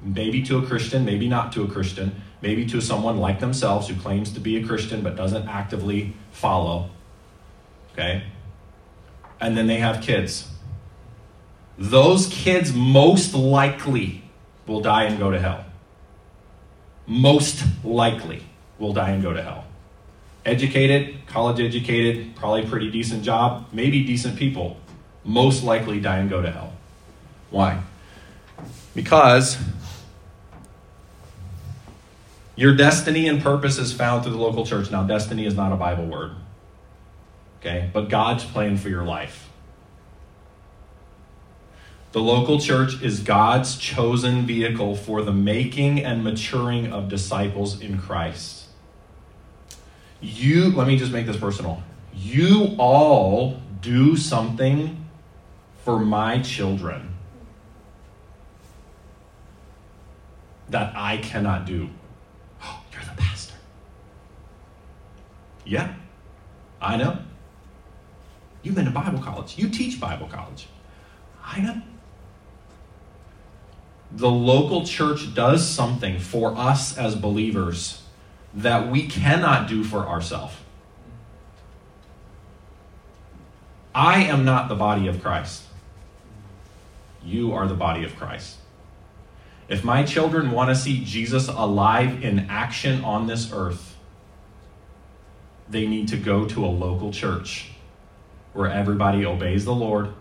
maybe 0.00 0.42
to 0.42 0.58
a 0.58 0.66
Christian, 0.66 1.04
maybe 1.04 1.28
not 1.28 1.52
to 1.52 1.64
a 1.64 1.68
Christian, 1.68 2.22
maybe 2.42 2.66
to 2.66 2.80
someone 2.80 3.16
like 3.16 3.40
themselves 3.40 3.88
who 3.88 3.94
claims 3.94 4.32
to 4.32 4.40
be 4.40 4.56
a 4.56 4.66
Christian 4.66 5.02
but 5.02 5.16
doesn't 5.16 5.48
actively 5.48 6.14
follow. 6.32 6.90
Okay? 7.92 8.24
And 9.40 9.56
then 9.56 9.66
they 9.66 9.78
have 9.78 10.02
kids. 10.02 10.48
Those 11.78 12.26
kids 12.26 12.74
most 12.74 13.34
likely 13.34 14.22
will 14.66 14.80
die 14.80 15.04
and 15.04 15.18
go 15.18 15.30
to 15.30 15.40
hell 15.40 15.64
most 17.06 17.64
likely 17.84 18.42
will 18.78 18.92
die 18.92 19.10
and 19.10 19.22
go 19.22 19.32
to 19.32 19.42
hell. 19.42 19.64
Educated, 20.44 21.26
college 21.26 21.60
educated, 21.60 22.34
probably 22.36 22.66
pretty 22.66 22.90
decent 22.90 23.22
job, 23.22 23.66
maybe 23.72 24.04
decent 24.04 24.36
people, 24.36 24.76
most 25.24 25.62
likely 25.62 26.00
die 26.00 26.18
and 26.18 26.30
go 26.30 26.42
to 26.42 26.50
hell. 26.50 26.72
Why? 27.50 27.80
Because 28.94 29.56
your 32.54 32.74
destiny 32.74 33.28
and 33.28 33.42
purpose 33.42 33.78
is 33.78 33.92
found 33.92 34.22
through 34.22 34.32
the 34.32 34.38
local 34.38 34.66
church. 34.66 34.90
Now, 34.90 35.04
destiny 35.04 35.46
is 35.46 35.54
not 35.54 35.72
a 35.72 35.76
Bible 35.76 36.06
word, 36.06 36.32
okay? 37.60 37.90
But 37.92 38.08
God's 38.08 38.44
plan 38.44 38.76
for 38.76 38.88
your 38.88 39.04
life. 39.04 39.48
The 42.12 42.20
local 42.20 42.60
church 42.60 43.00
is 43.02 43.20
God's 43.20 43.76
chosen 43.76 44.44
vehicle 44.44 44.96
for 44.96 45.22
the 45.22 45.32
making 45.32 46.04
and 46.04 46.22
maturing 46.22 46.92
of 46.92 47.08
disciples 47.08 47.80
in 47.80 47.98
Christ. 47.98 48.66
You, 50.20 50.70
let 50.72 50.86
me 50.86 50.98
just 50.98 51.10
make 51.10 51.26
this 51.26 51.38
personal. 51.38 51.82
You 52.14 52.76
all 52.78 53.60
do 53.80 54.16
something 54.16 55.08
for 55.84 55.98
my 55.98 56.40
children 56.40 57.14
that 60.68 60.92
I 60.94 61.16
cannot 61.16 61.64
do. 61.64 61.88
Yeah, 65.64 65.94
I 66.80 66.96
know. 66.96 67.18
You've 68.62 68.74
been 68.74 68.84
to 68.84 68.90
Bible 68.90 69.20
college. 69.20 69.58
You 69.58 69.68
teach 69.68 70.00
Bible 70.00 70.28
college. 70.28 70.66
I 71.44 71.60
know 71.60 71.82
the 74.14 74.30
local 74.30 74.84
church 74.84 75.34
does 75.34 75.66
something 75.66 76.18
for 76.18 76.56
us 76.56 76.96
as 76.96 77.14
believers 77.14 78.02
that 78.54 78.90
we 78.90 79.06
cannot 79.06 79.68
do 79.68 79.82
for 79.82 80.06
ourselves. 80.06 80.54
I 83.94 84.24
am 84.24 84.44
not 84.44 84.68
the 84.68 84.74
body 84.74 85.06
of 85.06 85.22
Christ. 85.22 85.62
You 87.24 87.52
are 87.52 87.66
the 87.66 87.74
body 87.74 88.04
of 88.04 88.16
Christ. 88.16 88.56
If 89.68 89.84
my 89.84 90.02
children 90.02 90.50
want 90.50 90.70
to 90.70 90.74
see 90.74 91.02
Jesus 91.04 91.48
alive 91.48 92.22
in 92.22 92.40
action 92.50 93.02
on 93.04 93.26
this 93.26 93.50
earth, 93.52 93.91
they 95.72 95.86
need 95.86 96.06
to 96.08 96.18
go 96.18 96.46
to 96.46 96.64
a 96.64 96.68
local 96.68 97.10
church 97.10 97.70
where 98.52 98.70
everybody 98.70 99.24
obeys 99.24 99.64
the 99.64 99.74
Lord, 99.74 100.12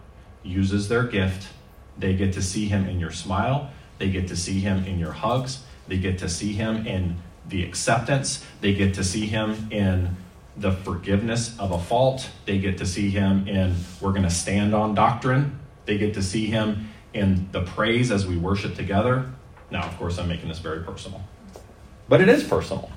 uses 0.43 0.87
their 0.87 1.03
gift. 1.03 1.49
They 1.97 2.15
get 2.15 2.33
to 2.33 2.41
see 2.41 2.67
him 2.67 2.87
in 2.87 2.99
your 3.01 3.11
smile. 3.11 3.69
They 3.97 4.09
get 4.09 4.29
to 4.29 4.35
see 4.37 4.61
him 4.61 4.85
in 4.85 4.97
your 4.97 5.11
hugs. 5.11 5.63
They 5.89 5.97
get 5.97 6.17
to 6.19 6.29
see 6.29 6.53
him 6.53 6.87
in 6.87 7.17
the 7.47 7.63
acceptance. 7.65 8.45
They 8.61 8.73
get 8.73 8.93
to 8.93 9.03
see 9.03 9.27
him 9.27 9.67
in 9.71 10.15
the 10.55 10.71
forgiveness 10.71 11.59
of 11.59 11.71
a 11.71 11.79
fault. 11.79 12.29
They 12.45 12.57
get 12.57 12.77
to 12.77 12.85
see 12.85 13.09
him 13.09 13.45
in 13.45 13.75
we're 13.99 14.11
going 14.11 14.23
to 14.23 14.29
stand 14.29 14.73
on 14.73 14.95
doctrine. 14.95 15.59
They 15.85 15.97
get 15.97 16.13
to 16.13 16.23
see 16.23 16.45
him 16.45 16.89
in 17.13 17.49
the 17.51 17.61
praise 17.61 18.09
as 18.09 18.25
we 18.25 18.37
worship 18.37 18.75
together. 18.75 19.29
Now, 19.69 19.83
of 19.83 19.97
course, 19.97 20.17
I'm 20.17 20.29
making 20.29 20.47
this 20.47 20.59
very 20.59 20.81
personal, 20.83 21.21
but 22.07 22.21
it 22.21 22.29
is 22.29 22.43
personal. 22.43 22.89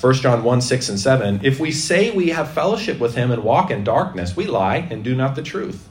1 0.00 0.14
John 0.14 0.44
1 0.44 0.60
6 0.60 0.88
and 0.90 1.00
7. 1.00 1.40
If 1.42 1.58
we 1.58 1.72
say 1.72 2.10
we 2.10 2.28
have 2.28 2.50
fellowship 2.50 2.98
with 2.98 3.14
him 3.14 3.30
and 3.30 3.42
walk 3.42 3.70
in 3.70 3.84
darkness, 3.84 4.36
we 4.36 4.46
lie 4.46 4.86
and 4.90 5.02
do 5.02 5.14
not 5.14 5.34
the 5.34 5.42
truth. 5.42 5.88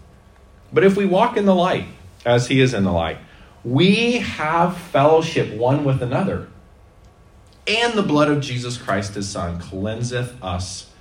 But 0.71 0.83
if 0.83 0.95
we 0.95 1.05
walk 1.05 1.37
in 1.37 1.45
the 1.45 1.55
light, 1.55 1.85
as 2.25 2.47
he 2.47 2.59
is 2.59 2.73
in 2.73 2.83
the 2.83 2.91
light, 2.91 3.17
we 3.63 4.17
have 4.17 4.77
fellowship 4.77 5.55
one 5.57 5.83
with 5.83 6.01
another. 6.01 6.47
And 7.67 7.93
the 7.93 8.03
blood 8.03 8.29
of 8.29 8.41
Jesus 8.41 8.77
Christ, 8.77 9.15
his 9.15 9.27
Son, 9.27 9.59
cleanseth 9.59 10.41
us 10.43 10.91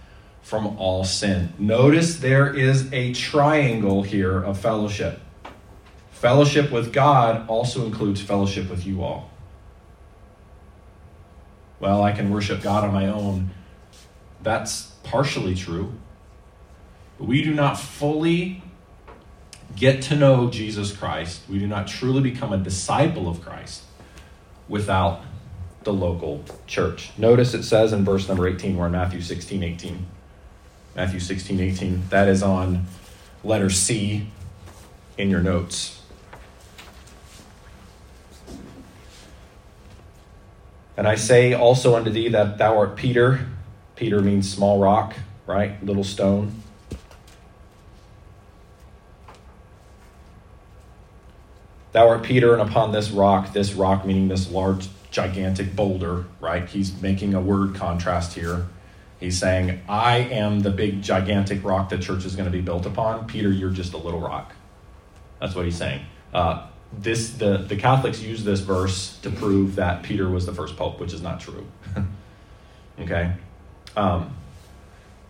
from 0.43 0.79
all 0.79 1.05
sin. 1.05 1.53
Notice 1.59 2.17
there 2.17 2.55
is 2.55 2.91
a 2.93 3.13
triangle 3.13 4.03
here 4.03 4.43
of 4.43 4.59
fellowship. 4.59 5.21
Fellowship 6.11 6.71
with 6.71 6.93
God 6.93 7.47
also 7.49 7.85
includes 7.85 8.23
fellowship 8.23 8.71
with 8.71 8.87
you 8.87 9.03
all. 9.03 9.31
Well, 11.85 12.03
I 12.03 12.13
can 12.13 12.31
worship 12.31 12.63
God 12.63 12.83
on 12.83 12.95
my 12.95 13.09
own. 13.09 13.51
That's 14.43 14.93
partially 15.03 15.55
true. 15.55 15.93
But 17.19 17.29
we 17.29 17.43
do 17.43 17.53
not 17.53 17.79
fully 17.79 18.63
get 19.77 20.01
to 20.05 20.17
know 20.17 20.49
Jesus 20.49 20.97
Christ. 20.97 21.43
We 21.47 21.59
do 21.59 21.67
not 21.67 21.87
truly 21.87 22.23
become 22.23 22.55
a 22.55 22.57
disciple 22.57 23.29
of 23.29 23.43
Christ 23.43 23.83
without 24.67 25.21
the 25.83 25.93
local 25.93 26.43
church. 26.67 27.11
Notice 27.19 27.53
it 27.53 27.65
says 27.65 27.93
in 27.93 28.03
verse 28.03 28.29
number 28.29 28.49
18, 28.49 28.79
we're 28.79 28.87
in 28.87 28.93
Matthew 28.93 29.21
16, 29.21 29.63
18. 29.63 30.07
Matthew 30.97 31.21
16, 31.21 31.61
18. 31.61 32.09
That 32.09 32.29
is 32.29 32.43
on 32.43 32.87
letter 33.45 33.69
C 33.69 34.29
in 35.19 35.29
your 35.29 35.43
notes. 35.43 35.94
And 40.97 41.09
I 41.09 41.17
say 41.17 41.53
also 41.53 41.97
unto 41.97 42.11
thee 42.11 42.29
that 42.29 42.59
thou 42.59 42.79
art 42.79 42.97
Peter. 42.97 43.47
Peter 43.97 44.21
means 44.21 44.53
small 44.53 44.81
rock, 44.81 45.15
right? 45.47 45.83
Little 45.85 46.05
stone. 46.05 46.63
Thou 51.93 52.09
art 52.09 52.23
Peter, 52.25 52.53
and 52.53 52.63
upon 52.63 52.91
this 52.91 53.11
rock, 53.11 53.53
this 53.53 53.73
rock 53.75 54.05
meaning 54.05 54.27
this 54.27 54.51
large, 54.51 54.89
gigantic 55.13 55.77
boulder, 55.77 56.25
right? 56.41 56.69
He's 56.69 57.01
making 57.01 57.35
a 57.35 57.41
word 57.41 57.77
contrast 57.77 58.35
here. 58.35 58.67
He's 59.21 59.39
saying, 59.39 59.81
I 59.89 60.19
am 60.19 60.61
the 60.61 60.71
big, 60.71 61.03
gigantic 61.03 61.65
rock 61.65 61.89
the 61.89 61.99
church 61.99 62.25
is 62.25 62.35
going 62.35 62.47
to 62.47 62.51
be 62.51 62.61
built 62.61 62.85
upon. 62.85 63.27
Peter, 63.29 63.49
you're 63.51 63.71
just 63.71 63.95
a 63.95 63.97
little 63.97 64.21
rock. 64.21 64.55
That's 65.41 65.55
what 65.55 65.67
he's 65.67 65.77
saying. 65.77 66.05
Uh, 66.33 66.67
this 66.99 67.31
the, 67.31 67.59
the 67.59 67.77
Catholics 67.77 68.21
use 68.21 68.45
this 68.45 68.61
verse 68.61 69.19
to 69.19 69.31
prove 69.31 69.77
that 69.77 70.03
Peter 70.03 70.29
was 70.29 70.47
the 70.47 70.55
first 70.55 70.77
pope, 70.77 71.01
which 71.01 71.13
is 71.13 71.23
not 71.23 71.41
true. 71.41 71.67
okay? 73.01 73.33
Um, 73.97 74.37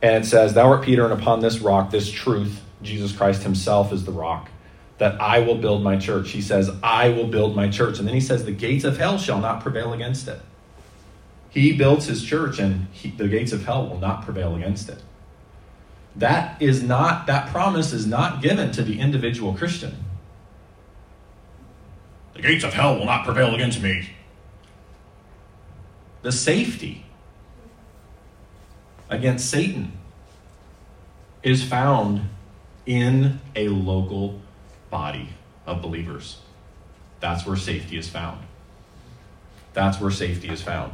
and 0.02 0.24
it 0.24 0.26
says, 0.26 0.54
Thou 0.54 0.70
art 0.70 0.84
Peter, 0.84 1.04
and 1.04 1.12
upon 1.12 1.40
this 1.40 1.60
rock, 1.60 1.90
this 1.90 2.10
truth, 2.10 2.60
Jesus 2.82 3.12
Christ 3.12 3.42
himself 3.42 3.92
is 3.92 4.04
the 4.04 4.12
rock 4.12 4.50
that 4.98 5.20
I 5.20 5.40
will 5.40 5.56
build 5.56 5.82
my 5.82 5.96
church. 5.96 6.30
He 6.30 6.40
says, 6.40 6.70
I 6.82 7.08
will 7.08 7.26
build 7.26 7.56
my 7.56 7.68
church. 7.68 7.98
And 7.98 8.06
then 8.06 8.14
he 8.14 8.20
says, 8.20 8.44
the 8.44 8.52
gates 8.52 8.84
of 8.84 8.96
hell 8.96 9.18
shall 9.18 9.40
not 9.40 9.60
prevail 9.60 9.92
against 9.92 10.28
it. 10.28 10.40
He 11.50 11.72
builds 11.72 12.06
his 12.06 12.24
church, 12.24 12.58
and 12.58 12.88
he, 12.92 13.10
the 13.10 13.28
gates 13.28 13.52
of 13.52 13.64
hell 13.64 13.88
will 13.88 13.98
not 13.98 14.24
prevail 14.24 14.54
against 14.56 14.88
it. 14.88 15.02
That 16.16 16.60
is 16.60 16.82
not, 16.82 17.26
that 17.26 17.48
promise 17.48 17.92
is 17.92 18.06
not 18.06 18.42
given 18.42 18.70
to 18.72 18.82
the 18.82 19.00
individual 19.00 19.54
Christian. 19.54 20.03
The 22.34 22.42
gates 22.42 22.64
of 22.64 22.74
hell 22.74 22.98
will 22.98 23.06
not 23.06 23.24
prevail 23.24 23.54
against 23.54 23.80
me. 23.80 24.10
The 26.22 26.32
safety 26.32 27.04
against 29.08 29.48
Satan 29.48 29.92
is 31.42 31.62
found 31.62 32.28
in 32.86 33.40
a 33.54 33.68
local 33.68 34.40
body 34.90 35.30
of 35.66 35.82
believers. 35.82 36.38
That's 37.20 37.46
where 37.46 37.56
safety 37.56 37.96
is 37.96 38.08
found. 38.08 38.44
That's 39.72 40.00
where 40.00 40.10
safety 40.10 40.48
is 40.48 40.62
found. 40.62 40.92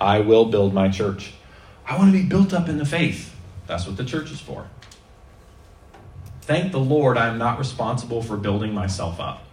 I 0.00 0.20
will 0.20 0.46
build 0.46 0.74
my 0.74 0.88
church. 0.88 1.34
I 1.86 1.96
want 1.96 2.12
to 2.12 2.18
be 2.18 2.26
built 2.26 2.52
up 2.52 2.68
in 2.68 2.78
the 2.78 2.84
faith. 2.84 3.34
That's 3.66 3.86
what 3.86 3.96
the 3.96 4.04
church 4.04 4.30
is 4.30 4.40
for. 4.40 4.68
Thank 6.42 6.72
the 6.72 6.80
Lord, 6.80 7.16
I 7.16 7.28
am 7.28 7.38
not 7.38 7.58
responsible 7.58 8.22
for 8.22 8.36
building 8.36 8.72
myself 8.72 9.18
up. 9.18 9.45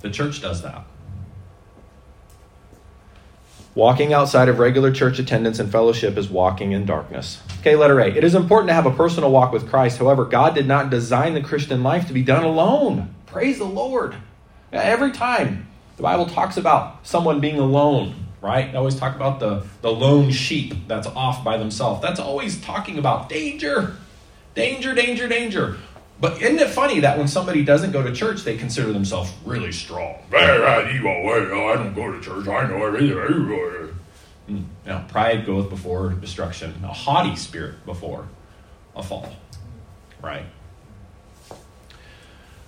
The 0.00 0.10
church 0.10 0.40
does 0.40 0.62
that. 0.62 0.84
Walking 3.74 4.12
outside 4.12 4.48
of 4.48 4.58
regular 4.58 4.90
church 4.90 5.20
attendance 5.20 5.60
and 5.60 5.70
fellowship 5.70 6.16
is 6.16 6.28
walking 6.28 6.72
in 6.72 6.84
darkness. 6.84 7.40
Okay, 7.60 7.76
letter 7.76 8.00
A. 8.00 8.08
It 8.08 8.24
is 8.24 8.34
important 8.34 8.70
to 8.70 8.74
have 8.74 8.86
a 8.86 8.90
personal 8.90 9.30
walk 9.30 9.52
with 9.52 9.68
Christ. 9.68 9.98
However, 9.98 10.24
God 10.24 10.54
did 10.54 10.66
not 10.66 10.90
design 10.90 11.34
the 11.34 11.40
Christian 11.40 11.82
life 11.82 12.08
to 12.08 12.12
be 12.12 12.22
done 12.22 12.42
alone. 12.42 13.14
Praise 13.26 13.58
the 13.58 13.64
Lord. 13.64 14.16
Every 14.72 15.12
time 15.12 15.68
the 15.96 16.02
Bible 16.02 16.26
talks 16.26 16.56
about 16.56 17.06
someone 17.06 17.40
being 17.40 17.58
alone, 17.58 18.14
right? 18.40 18.72
They 18.72 18.78
always 18.78 18.96
talk 18.96 19.14
about 19.14 19.38
the, 19.38 19.64
the 19.80 19.92
lone 19.92 20.30
sheep 20.32 20.74
that's 20.88 21.06
off 21.06 21.44
by 21.44 21.56
themselves. 21.56 22.02
That's 22.02 22.20
always 22.20 22.60
talking 22.60 22.98
about 22.98 23.28
danger. 23.28 23.96
Danger, 24.54 24.92
danger, 24.94 25.28
danger. 25.28 25.76
But 26.20 26.42
isn't 26.42 26.58
it 26.58 26.70
funny 26.70 27.00
that 27.00 27.16
when 27.16 27.28
somebody 27.28 27.64
doesn't 27.64 27.92
go 27.92 28.02
to 28.02 28.12
church, 28.12 28.42
they 28.42 28.56
consider 28.56 28.92
themselves 28.92 29.32
really 29.44 29.70
strong? 29.70 30.16
I 31.70 31.74
don't 31.76 31.94
go 31.94 32.10
to 32.12 32.20
church. 32.20 32.48
I 32.48 32.66
know 32.68 32.84
everything. 32.84 33.94
Hmm. 34.46 34.62
Now, 34.84 35.04
pride 35.08 35.46
goeth 35.46 35.70
before 35.70 36.10
destruction, 36.10 36.74
a 36.82 36.88
haughty 36.88 37.36
spirit 37.36 37.84
before 37.86 38.26
a 38.96 39.02
fall. 39.02 39.32
Right? 40.20 40.46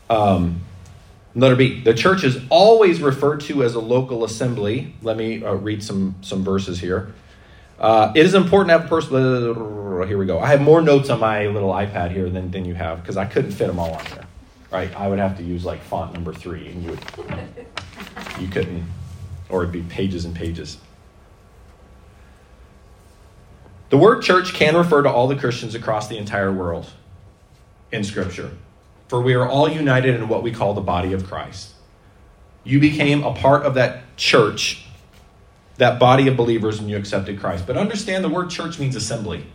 Um, 0.09 0.61
letter 1.35 1.57
B. 1.57 1.81
The 1.81 1.95
church 1.95 2.23
is 2.23 2.39
always 2.51 3.01
referred 3.01 3.41
to 3.43 3.65
as 3.65 3.75
a 3.75 3.81
local 3.81 4.25
assembly. 4.25 4.95
Let 5.03 5.17
me 5.17 5.43
uh, 5.43 5.55
read 5.55 5.83
some, 5.83 6.15
some 6.21 6.45
verses 6.45 6.79
here. 6.79 7.15
Uh, 7.81 8.13
it 8.15 8.27
is 8.27 8.35
important 8.35 8.69
to 8.69 8.79
have 8.79 8.85
a 8.85 8.89
person. 8.89 10.07
Here 10.07 10.19
we 10.19 10.27
go. 10.27 10.39
I 10.39 10.49
have 10.49 10.61
more 10.61 10.83
notes 10.83 11.09
on 11.09 11.19
my 11.19 11.47
little 11.47 11.71
iPad 11.71 12.13
here 12.13 12.29
than, 12.29 12.51
than 12.51 12.65
you 12.65 12.75
have 12.75 13.01
because 13.01 13.17
I 13.17 13.25
couldn't 13.25 13.53
fit 13.53 13.69
them 13.69 13.79
all 13.79 13.93
on 13.93 14.05
there. 14.11 14.27
Right? 14.71 14.95
I 14.95 15.09
would 15.09 15.19
have 15.19 15.37
to 15.39 15.43
use 15.43 15.65
like 15.65 15.83
font 15.83 16.13
number 16.13 16.33
three, 16.33 16.69
and 16.69 16.83
you 16.85 16.91
would, 16.91 17.01
you 18.39 18.49
couldn't, 18.49 18.85
or 19.49 19.63
it'd 19.63 19.73
be 19.73 19.83
pages 19.83 20.25
and 20.25 20.37
pages. 20.37 20.79
The 23.89 23.97
word 23.97 24.23
church 24.23 24.53
can 24.55 24.77
refer 24.77 25.03
to 25.03 25.11
all 25.11 25.27
the 25.27 25.35
Christians 25.35 25.75
across 25.75 26.07
the 26.07 26.19
entire 26.19 26.53
world 26.53 26.89
in 27.91 28.05
Scripture, 28.05 28.53
for 29.09 29.21
we 29.21 29.35
are 29.35 29.49
all 29.49 29.69
united 29.69 30.15
in 30.15 30.29
what 30.29 30.45
we 30.45 30.53
call 30.53 30.75
the 30.75 30.81
body 30.81 31.13
of 31.13 31.27
Christ. 31.27 31.73
You 32.63 32.79
became 32.79 33.25
a 33.25 33.35
part 33.35 33.65
of 33.65 33.75
that 33.75 34.17
church 34.17 34.85
that 35.81 35.99
body 35.99 36.29
of 36.29 36.37
believers 36.37 36.79
and 36.79 36.91
you 36.91 36.97
accepted 36.97 37.41
Christ. 37.41 37.67
But 37.67 37.77
understand 37.79 38.23
the 38.23 38.29
word 38.29 38.51
church 38.51 38.79
means 38.79 38.97
assembly. 38.97 39.47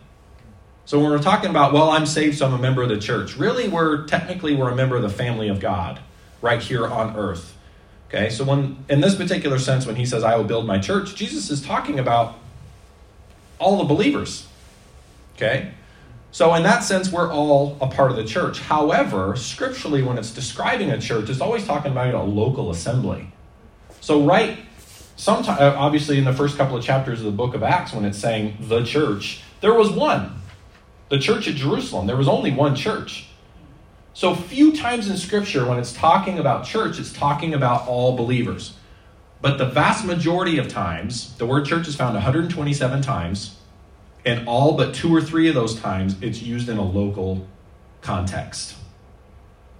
So 0.84 1.00
when 1.00 1.10
we're 1.10 1.22
talking 1.22 1.50
about, 1.50 1.72
well, 1.72 1.88
I'm 1.88 2.04
saved, 2.04 2.38
so 2.38 2.46
I'm 2.46 2.52
a 2.52 2.58
member 2.58 2.82
of 2.82 2.88
the 2.88 2.98
church, 2.98 3.36
really 3.36 3.68
we're 3.68 4.06
technically 4.06 4.54
we're 4.54 4.70
a 4.70 4.74
member 4.74 4.96
of 4.96 5.02
the 5.02 5.08
family 5.08 5.48
of 5.48 5.60
God 5.60 6.00
right 6.42 6.60
here 6.60 6.86
on 6.86 7.16
earth. 7.16 7.56
Okay, 8.08 8.28
so 8.28 8.44
when 8.44 8.84
in 8.88 9.00
this 9.00 9.14
particular 9.14 9.58
sense, 9.58 9.86
when 9.86 9.96
he 9.96 10.04
says, 10.04 10.22
I 10.24 10.36
will 10.36 10.44
build 10.44 10.66
my 10.66 10.78
church, 10.78 11.14
Jesus 11.14 11.50
is 11.50 11.62
talking 11.62 11.98
about 11.98 12.38
all 13.58 13.78
the 13.78 13.84
believers. 13.84 14.46
Okay? 15.34 15.72
So, 16.32 16.54
in 16.54 16.64
that 16.64 16.84
sense, 16.84 17.10
we're 17.10 17.32
all 17.32 17.78
a 17.80 17.86
part 17.86 18.10
of 18.10 18.16
the 18.16 18.24
church. 18.24 18.60
However, 18.60 19.36
scripturally, 19.36 20.02
when 20.02 20.18
it's 20.18 20.32
describing 20.32 20.90
a 20.90 21.00
church, 21.00 21.30
it's 21.30 21.40
always 21.40 21.64
talking 21.64 21.92
about 21.92 22.14
a 22.14 22.22
local 22.22 22.70
assembly. 22.70 23.32
So, 24.00 24.22
right 24.22 24.65
sometimes 25.16 25.60
uh, 25.60 25.74
obviously 25.76 26.18
in 26.18 26.24
the 26.24 26.32
first 26.32 26.56
couple 26.56 26.76
of 26.76 26.84
chapters 26.84 27.20
of 27.20 27.26
the 27.26 27.32
book 27.32 27.54
of 27.54 27.62
acts 27.62 27.92
when 27.92 28.04
it's 28.04 28.18
saying 28.18 28.56
the 28.60 28.84
church 28.84 29.42
there 29.60 29.74
was 29.74 29.90
one. 29.90 30.40
The 31.08 31.18
church 31.18 31.48
at 31.48 31.54
jerusalem. 31.54 32.06
There 32.06 32.16
was 32.16 32.28
only 32.28 32.52
one 32.52 32.76
church. 32.76 33.26
So 34.12 34.34
few 34.34 34.76
times 34.76 35.10
in 35.10 35.16
scripture 35.16 35.66
when 35.66 35.78
it's 35.78 35.92
talking 35.92 36.38
about 36.38 36.64
church 36.64 36.98
it's 36.98 37.12
talking 37.12 37.54
about 37.54 37.88
all 37.88 38.16
believers. 38.16 38.76
But 39.40 39.58
the 39.58 39.66
vast 39.66 40.04
majority 40.04 40.58
of 40.58 40.68
times 40.68 41.36
the 41.36 41.46
word 41.46 41.64
church 41.64 41.88
is 41.88 41.96
found 41.96 42.14
127 42.14 43.02
times 43.02 43.56
and 44.24 44.46
all 44.46 44.76
but 44.76 44.94
two 44.94 45.14
or 45.14 45.22
three 45.22 45.48
of 45.48 45.54
those 45.54 45.80
times 45.80 46.16
it's 46.20 46.42
used 46.42 46.68
in 46.68 46.76
a 46.76 46.84
local 46.84 47.46
context. 48.02 48.76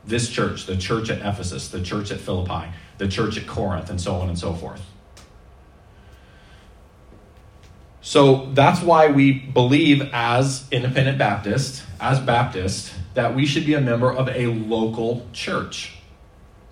This 0.04 0.30
church 0.30 0.64
the 0.64 0.76
church 0.76 1.10
at 1.10 1.18
ephesus 1.18 1.68
the 1.68 1.82
church 1.82 2.10
at 2.10 2.20
philippi 2.20 2.68
the 2.96 3.08
church 3.08 3.36
at 3.36 3.46
corinth 3.46 3.90
and 3.90 4.00
so 4.00 4.14
on 4.14 4.28
and 4.28 4.38
so 4.38 4.54
forth 4.54 4.80
So 8.06 8.46
that's 8.54 8.80
why 8.82 9.08
we 9.08 9.32
believe, 9.32 10.10
as 10.12 10.64
independent 10.70 11.18
Baptist, 11.18 11.82
as 12.00 12.20
Baptist, 12.20 12.94
that 13.14 13.34
we 13.34 13.46
should 13.46 13.66
be 13.66 13.74
a 13.74 13.80
member 13.80 14.12
of 14.12 14.28
a 14.28 14.46
local 14.46 15.26
church. 15.32 15.96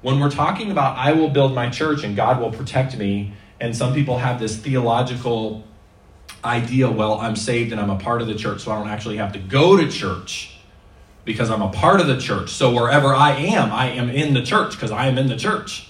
When 0.01 0.21
we're 0.21 0.31
talking 0.31 0.71
about, 0.71 0.97
I 0.97 1.13
will 1.13 1.29
build 1.29 1.53
my 1.53 1.71
church 1.71 2.05
and 2.05 2.15
God 2.15 2.41
will 2.41 2.53
protect 2.53 2.97
me, 2.97 3.33
and 3.61 3.77
some 3.77 3.93
people 3.93 4.19
have 4.19 4.39
this 4.39 4.57
theological 4.57 5.65
idea, 6.45 6.89
well, 6.89 7.15
I'm 7.15 7.35
saved 7.35 7.73
and 7.73 7.81
I'm 7.81 7.91
a 7.91 7.99
part 7.99 8.23
of 8.23 8.29
the 8.29 8.37
church, 8.37 8.61
so 8.61 8.71
I 8.71 8.79
don't 8.79 8.89
actually 8.89 9.17
have 9.17 9.33
to 9.33 9.41
go 9.41 9.77
to 9.77 9.91
church 9.91 10.57
because 11.25 11.51
I'm 11.51 11.63
a 11.63 11.71
part 11.71 12.01
of 12.01 12.07
the 12.07 12.21
church. 12.21 12.51
So 12.51 12.73
wherever 12.73 13.13
I 13.13 13.33
am, 13.33 13.73
I 13.73 13.89
am 13.89 14.09
in 14.09 14.35
the 14.35 14.43
church 14.43 14.75
because 14.75 14.93
I 14.93 15.09
am 15.09 15.19
in 15.19 15.27
the 15.27 15.37
church. 15.37 15.89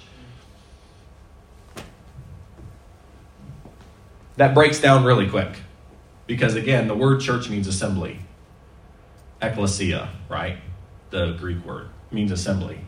That 4.37 4.55
breaks 4.55 4.81
down 4.81 5.05
really 5.05 5.29
quick. 5.29 5.59
Because 6.27 6.55
again, 6.55 6.89
the 6.89 6.95
word 6.95 7.21
church 7.21 7.49
means 7.49 7.67
assembly. 7.67 8.21
Ecclesia, 9.43 10.11
right? 10.29 10.59
The 11.11 11.33
Greek 11.33 11.65
word 11.65 11.89
means 12.11 12.31
assembly. 12.31 12.81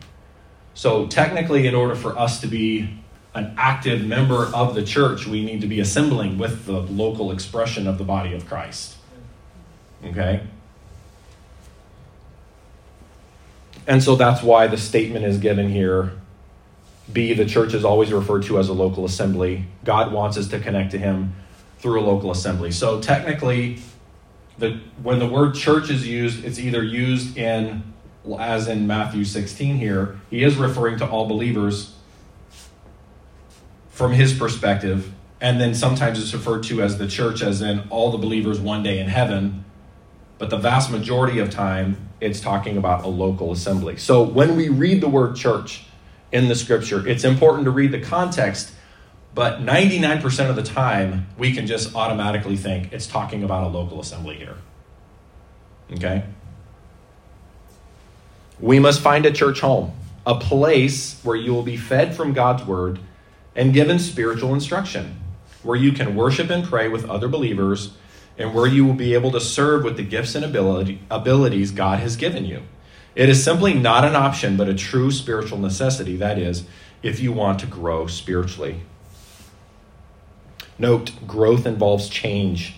So 0.73 1.07
technically, 1.07 1.67
in 1.67 1.75
order 1.75 1.95
for 1.95 2.17
us 2.17 2.41
to 2.41 2.47
be 2.47 2.97
an 3.37 3.53
active 3.55 4.03
member 4.03 4.47
of 4.47 4.73
the 4.73 4.83
church. 4.83 5.27
We 5.27 5.45
need 5.45 5.61
to 5.61 5.67
be 5.67 5.79
assembling 5.79 6.39
with 6.39 6.65
the 6.65 6.81
local 6.81 7.31
expression 7.31 7.87
of 7.87 7.99
the 7.99 8.03
body 8.03 8.33
of 8.33 8.47
Christ. 8.47 8.95
Okay? 10.03 10.41
And 13.85 14.01
so 14.01 14.15
that's 14.15 14.41
why 14.41 14.65
the 14.65 14.77
statement 14.77 15.23
is 15.23 15.37
given 15.37 15.69
here. 15.69 16.13
B, 17.11 17.33
the 17.33 17.45
church 17.45 17.73
is 17.73 17.85
always 17.85 18.11
referred 18.11 18.43
to 18.43 18.59
as 18.59 18.69
a 18.69 18.73
local 18.73 19.05
assembly. 19.05 19.65
God 19.83 20.11
wants 20.11 20.37
us 20.37 20.47
to 20.49 20.59
connect 20.59 20.91
to 20.91 20.97
Him 20.97 21.35
through 21.79 22.01
a 22.01 22.05
local 22.05 22.31
assembly. 22.31 22.71
So 22.71 22.99
technically, 22.99 23.79
the, 24.57 24.79
when 25.01 25.19
the 25.19 25.27
word 25.27 25.55
church 25.55 25.89
is 25.89 26.07
used, 26.07 26.43
it's 26.43 26.59
either 26.59 26.83
used 26.83 27.37
in, 27.37 27.93
as 28.39 28.67
in 28.67 28.87
Matthew 28.87 29.23
16 29.23 29.77
here, 29.77 30.19
he 30.29 30.43
is 30.43 30.57
referring 30.57 30.97
to 30.99 31.07
all 31.07 31.27
believers 31.27 31.95
from 33.89 34.13
his 34.13 34.33
perspective. 34.33 35.13
And 35.39 35.61
then 35.61 35.75
sometimes 35.75 36.21
it's 36.21 36.33
referred 36.33 36.63
to 36.63 36.81
as 36.81 36.97
the 36.97 37.07
church, 37.07 37.41
as 37.43 37.61
in 37.61 37.87
all 37.89 38.11
the 38.11 38.17
believers 38.17 38.59
one 38.59 38.81
day 38.81 38.99
in 38.99 39.07
heaven. 39.07 39.63
But 40.39 40.49
the 40.49 40.57
vast 40.57 40.91
majority 40.91 41.39
of 41.39 41.51
time, 41.51 42.09
it's 42.19 42.39
talking 42.39 42.77
about 42.77 43.03
a 43.03 43.07
local 43.07 43.51
assembly. 43.51 43.97
So 43.97 44.23
when 44.23 44.55
we 44.55 44.69
read 44.69 45.01
the 45.01 45.09
word 45.09 45.35
church 45.35 45.86
in 46.31 46.47
the 46.47 46.55
scripture, 46.55 47.07
it's 47.07 47.23
important 47.23 47.65
to 47.65 47.71
read 47.71 47.91
the 47.91 48.01
context 48.01 48.73
but 49.37 49.61
99% 49.61 50.49
of 50.49 50.55
the 50.55 50.63
time, 50.63 51.27
we 51.37 51.53
can 51.53 51.67
just 51.67 51.93
automatically 51.93 52.57
think 52.57 52.91
it's 52.91 53.05
talking 53.05 53.43
about 53.43 53.65
a 53.65 53.67
local 53.67 54.01
assembly 54.01 54.35
here. 54.35 54.57
Okay? 55.93 56.23
We 58.59 58.79
must 58.79 58.99
find 58.99 59.27
a 59.27 59.31
church 59.31 59.59
home, 59.59 59.91
a 60.25 60.39
place 60.39 61.21
where 61.21 61.35
you 61.35 61.53
will 61.53 61.61
be 61.61 61.77
fed 61.77 62.15
from 62.15 62.33
God's 62.33 62.63
word 62.63 62.97
and 63.55 63.75
given 63.75 63.99
spiritual 63.99 64.55
instruction, 64.55 65.19
where 65.61 65.77
you 65.77 65.91
can 65.91 66.15
worship 66.15 66.49
and 66.49 66.63
pray 66.63 66.87
with 66.87 67.07
other 67.07 67.27
believers, 67.27 67.91
and 68.39 68.55
where 68.55 68.65
you 68.65 68.87
will 68.87 68.95
be 68.95 69.13
able 69.13 69.29
to 69.33 69.39
serve 69.39 69.83
with 69.83 69.97
the 69.97 70.03
gifts 70.03 70.33
and 70.33 70.43
ability, 70.43 70.99
abilities 71.11 71.69
God 71.69 71.99
has 71.99 72.15
given 72.15 72.43
you. 72.43 72.63
It 73.17 73.29
is 73.29 73.43
simply 73.43 73.73
not 73.73 74.05
an 74.05 74.15
option, 74.15 74.57
but 74.57 74.69
a 74.69 74.75
true 74.75 75.09
spiritual 75.09 75.57
necessity. 75.57 76.17
That 76.17 76.37
is, 76.37 76.65
if 77.01 77.19
you 77.19 77.31
want 77.31 77.59
to 77.61 77.65
grow 77.65 78.05
spiritually. 78.05 78.81
Note, 80.77 81.09
growth 81.25 81.65
involves 81.65 82.09
change. 82.09 82.75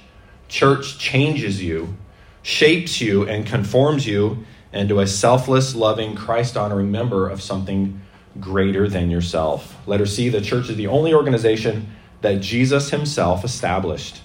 Church 0.47 0.97
changes 0.97 1.61
you, 1.61 1.97
shapes 2.41 3.01
you, 3.01 3.27
and 3.27 3.45
conforms 3.45 4.07
you 4.07 4.45
into 4.71 5.01
a 5.01 5.07
selfless, 5.07 5.75
loving, 5.75 6.15
Christ 6.15 6.55
honoring 6.55 6.89
member 6.89 7.27
of 7.27 7.41
something 7.41 7.99
greater 8.39 8.87
than 8.87 9.09
yourself. 9.09 9.75
Letter 9.85 10.05
C 10.05 10.29
the 10.29 10.39
church 10.39 10.69
is 10.69 10.77
the 10.77 10.87
only 10.87 11.13
organization 11.13 11.93
that 12.21 12.39
Jesus 12.39 12.91
himself 12.91 13.43
established. 13.43 14.21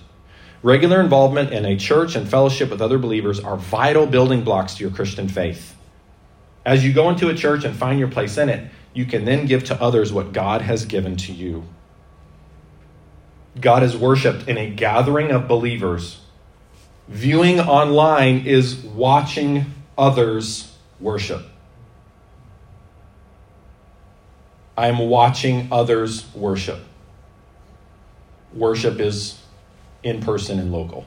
Regular 0.62 1.00
involvement 1.00 1.52
in 1.52 1.64
a 1.64 1.76
church 1.76 2.14
and 2.14 2.28
fellowship 2.28 2.70
with 2.70 2.80
other 2.80 2.98
believers 2.98 3.40
are 3.40 3.56
vital 3.56 4.06
building 4.06 4.44
blocks 4.44 4.76
to 4.76 4.84
your 4.84 4.92
Christian 4.92 5.28
faith. 5.28 5.74
As 6.64 6.84
you 6.84 6.92
go 6.92 7.10
into 7.10 7.28
a 7.28 7.34
church 7.34 7.64
and 7.64 7.76
find 7.76 7.98
your 7.98 8.08
place 8.08 8.38
in 8.38 8.48
it, 8.48 8.70
you 8.94 9.04
can 9.04 9.24
then 9.24 9.46
give 9.46 9.64
to 9.64 9.80
others 9.80 10.12
what 10.12 10.32
God 10.32 10.62
has 10.62 10.84
given 10.84 11.16
to 11.18 11.32
you. 11.32 11.64
God 13.60 13.82
is 13.82 13.96
worshiped 13.96 14.48
in 14.48 14.56
a 14.56 14.70
gathering 14.70 15.30
of 15.30 15.46
believers. 15.46 16.20
Viewing 17.08 17.60
online 17.60 18.46
is 18.46 18.76
watching 18.76 19.66
others 19.98 20.74
worship. 20.98 21.42
I'm 24.76 24.98
watching 24.98 25.68
others 25.70 26.26
worship. 26.34 26.80
Worship 28.52 28.98
is 28.98 29.38
in 30.02 30.20
person 30.20 30.58
and 30.58 30.72
local. 30.72 31.04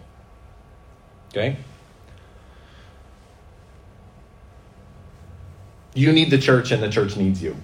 Okay? 1.30 1.58
You 5.98 6.14
need 6.14 6.30
the 6.30 6.38
church, 6.38 6.70
and 6.70 6.84
the 6.84 6.92
church 6.92 7.18
needs 7.18 7.42
you. 7.42 7.56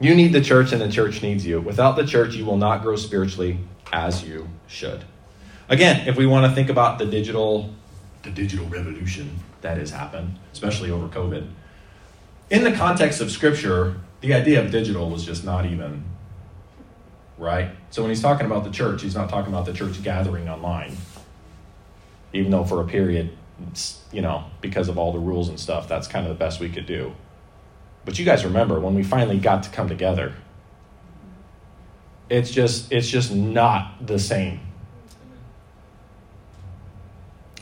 You 0.00 0.14
need 0.14 0.32
the 0.32 0.40
church, 0.40 0.72
and 0.72 0.80
the 0.80 0.90
church 0.90 1.22
needs 1.22 1.44
you. 1.44 1.60
Without 1.60 1.96
the 1.96 2.06
church, 2.06 2.34
you 2.34 2.46
will 2.46 2.56
not 2.56 2.80
grow 2.80 2.96
spiritually 2.96 3.58
as 3.92 4.24
you 4.24 4.48
should. 4.66 5.04
Again, 5.68 6.08
if 6.08 6.16
we 6.16 6.24
want 6.24 6.46
to 6.46 6.52
think 6.54 6.70
about 6.70 6.98
the 6.98 7.04
digital, 7.04 7.74
the 8.22 8.30
digital 8.30 8.64
revolution 8.68 9.38
that 9.60 9.76
has 9.76 9.90
happened, 9.90 10.38
especially 10.54 10.90
over 10.90 11.08
COVID, 11.08 11.46
in 12.48 12.64
the 12.64 12.72
context 12.72 13.20
of 13.20 13.30
Scripture, 13.30 14.00
the 14.22 14.32
idea 14.32 14.64
of 14.64 14.70
digital 14.70 15.10
was 15.10 15.26
just 15.26 15.44
not 15.44 15.66
even 15.66 16.04
right. 17.36 17.70
So 17.90 18.00
when 18.00 18.10
he's 18.10 18.22
talking 18.22 18.46
about 18.46 18.64
the 18.64 18.70
church, 18.70 19.02
he's 19.02 19.14
not 19.14 19.28
talking 19.28 19.52
about 19.52 19.66
the 19.66 19.74
church 19.74 20.02
gathering 20.02 20.48
online, 20.48 20.96
even 22.32 22.50
though 22.50 22.64
for 22.64 22.80
a 22.80 22.86
period, 22.86 23.36
you 24.12 24.22
know, 24.22 24.44
because 24.60 24.88
of 24.88 24.98
all 24.98 25.12
the 25.12 25.18
rules 25.18 25.48
and 25.48 25.58
stuff, 25.58 25.88
that's 25.88 26.08
kind 26.08 26.26
of 26.26 26.30
the 26.30 26.38
best 26.38 26.60
we 26.60 26.68
could 26.68 26.86
do. 26.86 27.14
But 28.04 28.18
you 28.18 28.24
guys 28.24 28.44
remember 28.44 28.78
when 28.78 28.94
we 28.94 29.02
finally 29.02 29.38
got 29.38 29.64
to 29.64 29.70
come 29.70 29.88
together. 29.88 30.34
It's 32.28 32.50
just 32.50 32.92
it's 32.92 33.08
just 33.08 33.32
not 33.32 34.06
the 34.06 34.18
same. 34.18 34.60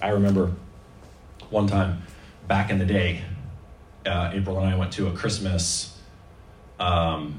I 0.00 0.09
remember 0.09 0.52
one 1.50 1.66
time 1.66 2.02
back 2.48 2.70
in 2.70 2.78
the 2.78 2.85
day, 2.85 3.22
uh, 4.04 4.30
April 4.35 4.59
and 4.59 4.68
I 4.68 4.76
went 4.76 4.92
to 4.94 5.07
a 5.09 5.12
Christmas. 5.12 5.98
Um, 6.78 7.38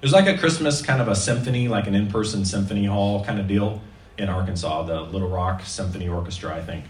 it 0.00 0.04
was 0.04 0.12
like 0.12 0.26
a 0.26 0.36
Christmas 0.36 0.82
kind 0.82 1.00
of 1.00 1.08
a 1.08 1.14
symphony, 1.14 1.68
like 1.68 1.86
an 1.86 1.94
in-person 1.94 2.44
symphony 2.44 2.84
hall 2.84 3.24
kind 3.24 3.40
of 3.40 3.46
deal 3.46 3.80
in 4.18 4.28
Arkansas, 4.28 4.82
the 4.82 5.00
Little 5.00 5.28
Rock 5.28 5.62
Symphony 5.64 6.08
Orchestra, 6.08 6.54
I 6.54 6.62
think. 6.62 6.84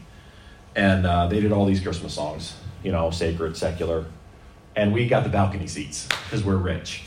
And 0.77 1.05
uh, 1.07 1.27
they 1.27 1.41
did 1.41 1.51
all 1.51 1.65
these 1.65 1.81
Christmas 1.81 2.15
songs, 2.15 2.55
you 2.85 2.93
know, 2.93 3.11
sacred, 3.11 3.57
secular 3.57 4.05
and 4.77 4.93
we 4.93 5.09
got 5.09 5.25
the 5.25 5.31
balcony 5.31 5.67
seats 5.67 6.07
because 6.25 6.45
we're 6.45 6.57
rich. 6.57 7.03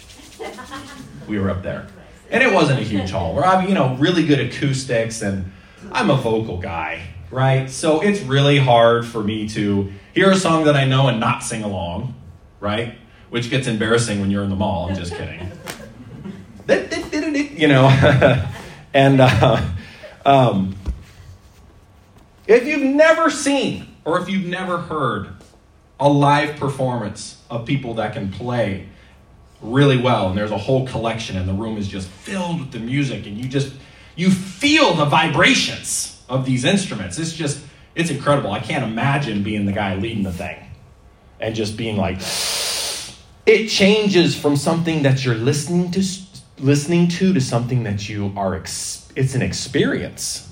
We 1.27 1.37
were 1.39 1.51
up 1.51 1.61
there, 1.61 1.87
and 2.31 2.41
it 2.41 2.51
wasn't 2.51 2.79
a 2.79 2.83
huge 2.83 3.11
hall. 3.11 3.35
We're 3.35 3.43
having, 3.43 3.69
you 3.69 3.75
know, 3.75 3.95
really 3.95 4.25
good 4.25 4.39
acoustics, 4.39 5.21
and 5.21 5.51
I'm 5.91 6.09
a 6.09 6.15
vocal 6.15 6.57
guy, 6.57 7.03
right? 7.29 7.69
So 7.69 8.01
it's 8.01 8.21
really 8.21 8.57
hard 8.57 9.05
for 9.05 9.23
me 9.23 9.47
to 9.49 9.93
hear 10.13 10.31
a 10.31 10.35
song 10.35 10.63
that 10.63 10.75
I 10.75 10.85
know 10.85 11.07
and 11.07 11.19
not 11.19 11.43
sing 11.43 11.63
along, 11.63 12.15
right? 12.59 12.95
Which 13.29 13.51
gets 13.51 13.67
embarrassing 13.67 14.19
when 14.19 14.31
you're 14.31 14.43
in 14.43 14.49
the 14.49 14.55
mall. 14.55 14.89
I'm 14.89 14.95
just 14.95 15.13
kidding. 15.13 15.51
you 17.59 17.67
know, 17.67 17.87
and 18.95 19.21
uh, 19.21 19.63
um, 20.25 20.75
if 22.49 22.67
you've 22.67 22.81
never 22.81 23.29
seen 23.29 23.95
or 24.03 24.19
if 24.19 24.27
you've 24.27 24.45
never 24.45 24.79
heard 24.79 25.29
a 25.99 26.09
live 26.09 26.55
performance 26.55 27.41
of 27.49 27.65
people 27.65 27.93
that 27.93 28.13
can 28.13 28.31
play 28.31 28.87
really 29.61 29.97
well 29.97 30.29
and 30.29 30.37
there's 30.37 30.51
a 30.51 30.57
whole 30.57 30.87
collection 30.87 31.37
and 31.37 31.47
the 31.47 31.53
room 31.53 31.77
is 31.77 31.87
just 31.87 32.07
filled 32.07 32.59
with 32.59 32.71
the 32.71 32.79
music 32.79 33.27
and 33.27 33.37
you 33.37 33.47
just 33.47 33.73
you 34.15 34.31
feel 34.31 34.95
the 34.95 35.05
vibrations 35.05 36.21
of 36.27 36.45
these 36.45 36.65
instruments. 36.65 37.19
It's 37.19 37.33
just 37.33 37.63
it's 37.93 38.09
incredible. 38.09 38.51
I 38.51 38.59
can't 38.59 38.83
imagine 38.83 39.43
being 39.43 39.65
the 39.65 39.71
guy 39.71 39.95
leading 39.95 40.23
the 40.23 40.31
thing 40.31 40.57
and 41.39 41.53
just 41.53 41.77
being 41.77 41.97
like 41.97 42.17
it 43.45 43.67
changes 43.67 44.35
from 44.35 44.55
something 44.55 45.03
that 45.03 45.23
you're 45.23 45.35
listening 45.35 45.91
to 45.91 46.03
listening 46.57 47.07
to 47.07 47.31
to 47.33 47.39
something 47.39 47.83
that 47.83 48.09
you 48.09 48.33
are 48.35 48.55
it's 48.55 49.35
an 49.35 49.41
experience 49.41 50.48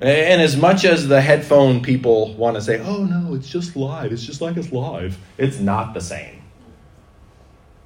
and 0.00 0.40
as 0.40 0.56
much 0.56 0.84
as 0.84 1.08
the 1.08 1.20
headphone 1.20 1.82
people 1.82 2.34
want 2.34 2.56
to 2.56 2.62
say, 2.62 2.78
oh 2.80 3.04
no, 3.04 3.34
it's 3.34 3.48
just 3.48 3.74
live, 3.76 4.12
it's 4.12 4.24
just 4.24 4.40
like 4.40 4.56
it's 4.56 4.72
live, 4.72 5.18
it's 5.36 5.58
not 5.58 5.94
the 5.94 6.00
same. 6.00 6.42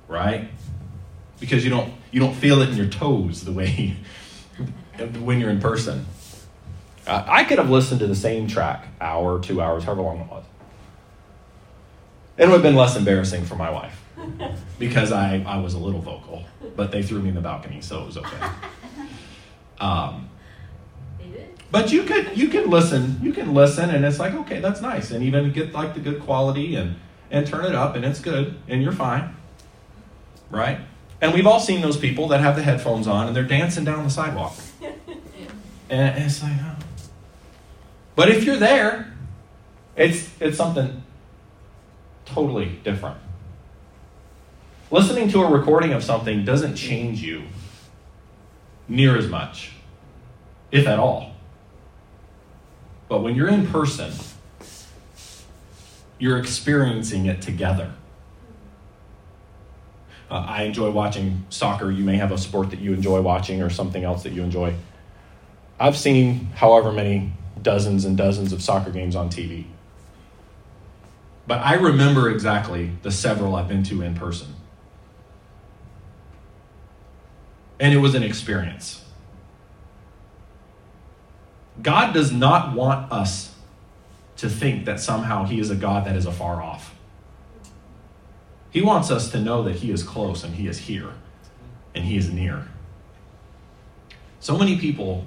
Right? 0.09 0.51
Because 1.41 1.65
you 1.65 1.71
don't 1.71 1.93
you 2.11 2.21
don't 2.21 2.35
feel 2.35 2.61
it 2.61 2.69
in 2.69 2.77
your 2.77 2.89
toes 2.89 3.45
the 3.45 3.53
way 3.53 3.97
when 5.21 5.41
you're 5.41 5.51
in 5.51 5.61
person. 5.61 6.07
I 7.07 7.43
could 7.45 7.59
have 7.59 7.69
listened 7.69 7.99
to 8.01 8.07
the 8.07 8.15
same 8.15 8.47
track, 8.47 8.87
hour, 9.01 9.41
two 9.41 9.61
hours, 9.61 9.83
however 9.83 10.03
long 10.03 10.21
it 10.21 10.29
was. 10.29 10.45
It 12.39 12.47
would 12.47 12.53
have 12.53 12.63
been 12.63 12.77
less 12.77 12.97
embarrassing 12.97 13.45
for 13.45 13.57
my 13.57 13.71
wife 13.71 14.01
because 14.79 15.11
I, 15.11 15.43
I 15.47 15.59
was 15.59 15.75
a 15.75 15.79
little 15.79 16.01
vocal, 16.01 16.45
but 16.77 16.93
they 16.93 17.03
threw 17.03 17.21
me 17.21 17.31
in 17.31 17.35
the 17.35 17.41
balcony, 17.41 17.81
so 17.81 18.03
it 18.03 18.07
was 18.07 18.19
okay. 18.19 18.37
Um, 19.81 20.29
but 21.73 21.91
you 21.91 22.03
could 22.03 22.37
you 22.37 22.49
can 22.49 22.69
listen, 22.69 23.19
you 23.23 23.33
can 23.33 23.55
listen, 23.55 23.89
and 23.89 24.05
it's 24.05 24.19
like 24.19 24.35
okay, 24.35 24.61
that's 24.61 24.83
nice, 24.83 25.11
and 25.11 25.25
even 25.25 25.51
get 25.53 25.73
like 25.73 25.95
the 25.95 26.01
good 26.01 26.21
quality 26.21 26.77
and 26.77 26.97
and 27.31 27.47
turn 27.47 27.65
it 27.65 27.75
up, 27.75 27.97
and 27.97 28.05
it's 28.05 28.21
good, 28.21 28.55
and 28.69 28.83
you're 28.83 28.93
fine, 28.93 29.35
right? 30.51 30.79
And 31.23 31.33
we've 31.33 31.47
all 31.47 31.61
seen 31.61 31.81
those 31.81 31.97
people 31.97 32.29
that 32.29 32.41
have 32.41 32.57
the 32.57 32.63
headphones 32.63 33.07
on 33.07 33.27
and 33.27 33.35
they're 33.35 33.43
dancing 33.43 33.85
down 33.85 34.05
the 34.05 34.11
sidewalk, 34.11 34.55
and 35.91 36.23
it's 36.23 36.43
like, 36.43 36.53
oh. 36.61 36.77
but 38.17 38.29
if 38.29 38.45
you're 38.45 38.59
there, 38.59 39.15
it's 39.97 40.29
it's 40.41 40.59
something 40.59 41.03
totally 42.27 42.81
different. 42.85 43.17
Listening 44.91 45.31
to 45.31 45.41
a 45.41 45.51
recording 45.51 45.95
of 45.95 46.05
something 46.05 46.45
doesn't 46.45 46.77
change 46.77 47.23
you 47.23 47.45
near 48.89 49.17
as 49.17 49.27
much, 49.27 49.73
if 50.71 50.87
at 50.87 50.99
all. 50.99 51.32
But 53.13 53.21
when 53.21 53.35
you're 53.35 53.51
in 53.51 53.67
person, 53.67 54.11
you're 56.19 56.39
experiencing 56.39 57.27
it 57.27 57.43
together. 57.43 57.93
Uh, 60.31 60.37
I 60.49 60.63
enjoy 60.63 60.91
watching 60.91 61.45
soccer. 61.51 61.91
You 61.91 62.05
may 62.05 62.17
have 62.17 62.33
a 62.33 62.39
sport 62.39 62.71
that 62.71 62.79
you 62.79 62.95
enjoy 62.95 63.21
watching 63.21 63.61
or 63.61 63.69
something 63.69 64.03
else 64.03 64.23
that 64.23 64.33
you 64.33 64.43
enjoy. 64.43 64.77
I've 65.79 65.99
seen 65.99 66.47
however 66.55 66.91
many 66.91 67.35
dozens 67.61 68.07
and 68.07 68.17
dozens 68.17 68.51
of 68.51 68.63
soccer 68.63 68.91
games 68.91 69.15
on 69.15 69.29
TV. 69.29 69.67
But 71.47 71.59
I 71.59 71.75
remember 71.75 72.31
exactly 72.31 72.93
the 73.03 73.11
several 73.11 73.57
I've 73.57 73.69
been 73.69 73.83
to 73.83 74.01
in 74.01 74.15
person. 74.15 74.55
And 77.79 77.93
it 77.93 77.99
was 77.99 78.15
an 78.15 78.23
experience. 78.23 79.02
God 81.81 82.13
does 82.13 82.33
not 82.33 82.75
want 82.75 83.11
us 83.11 83.55
to 84.37 84.49
think 84.49 84.85
that 84.85 85.01
somehow 85.01 85.45
He 85.45 85.59
is 85.61 85.71
a 85.71 85.75
God 85.75 86.07
that 86.07 86.17
is 86.17 86.27
afar 86.27 86.63
off. 86.63 86.95
He 88.71 88.83
wants 88.83 89.11
us 89.11 89.31
to 89.31 89.41
know 89.41 89.63
that 89.63 89.77
He 89.77 89.91
is 89.91 90.03
close 90.03 90.45
and 90.45 90.55
He 90.55 90.67
is 90.67 90.79
here 90.79 91.15
and 91.95 92.05
He 92.05 92.17
is 92.17 92.31
near. 92.31 92.69
So 94.41 94.59
many 94.59 94.79
people 94.79 95.27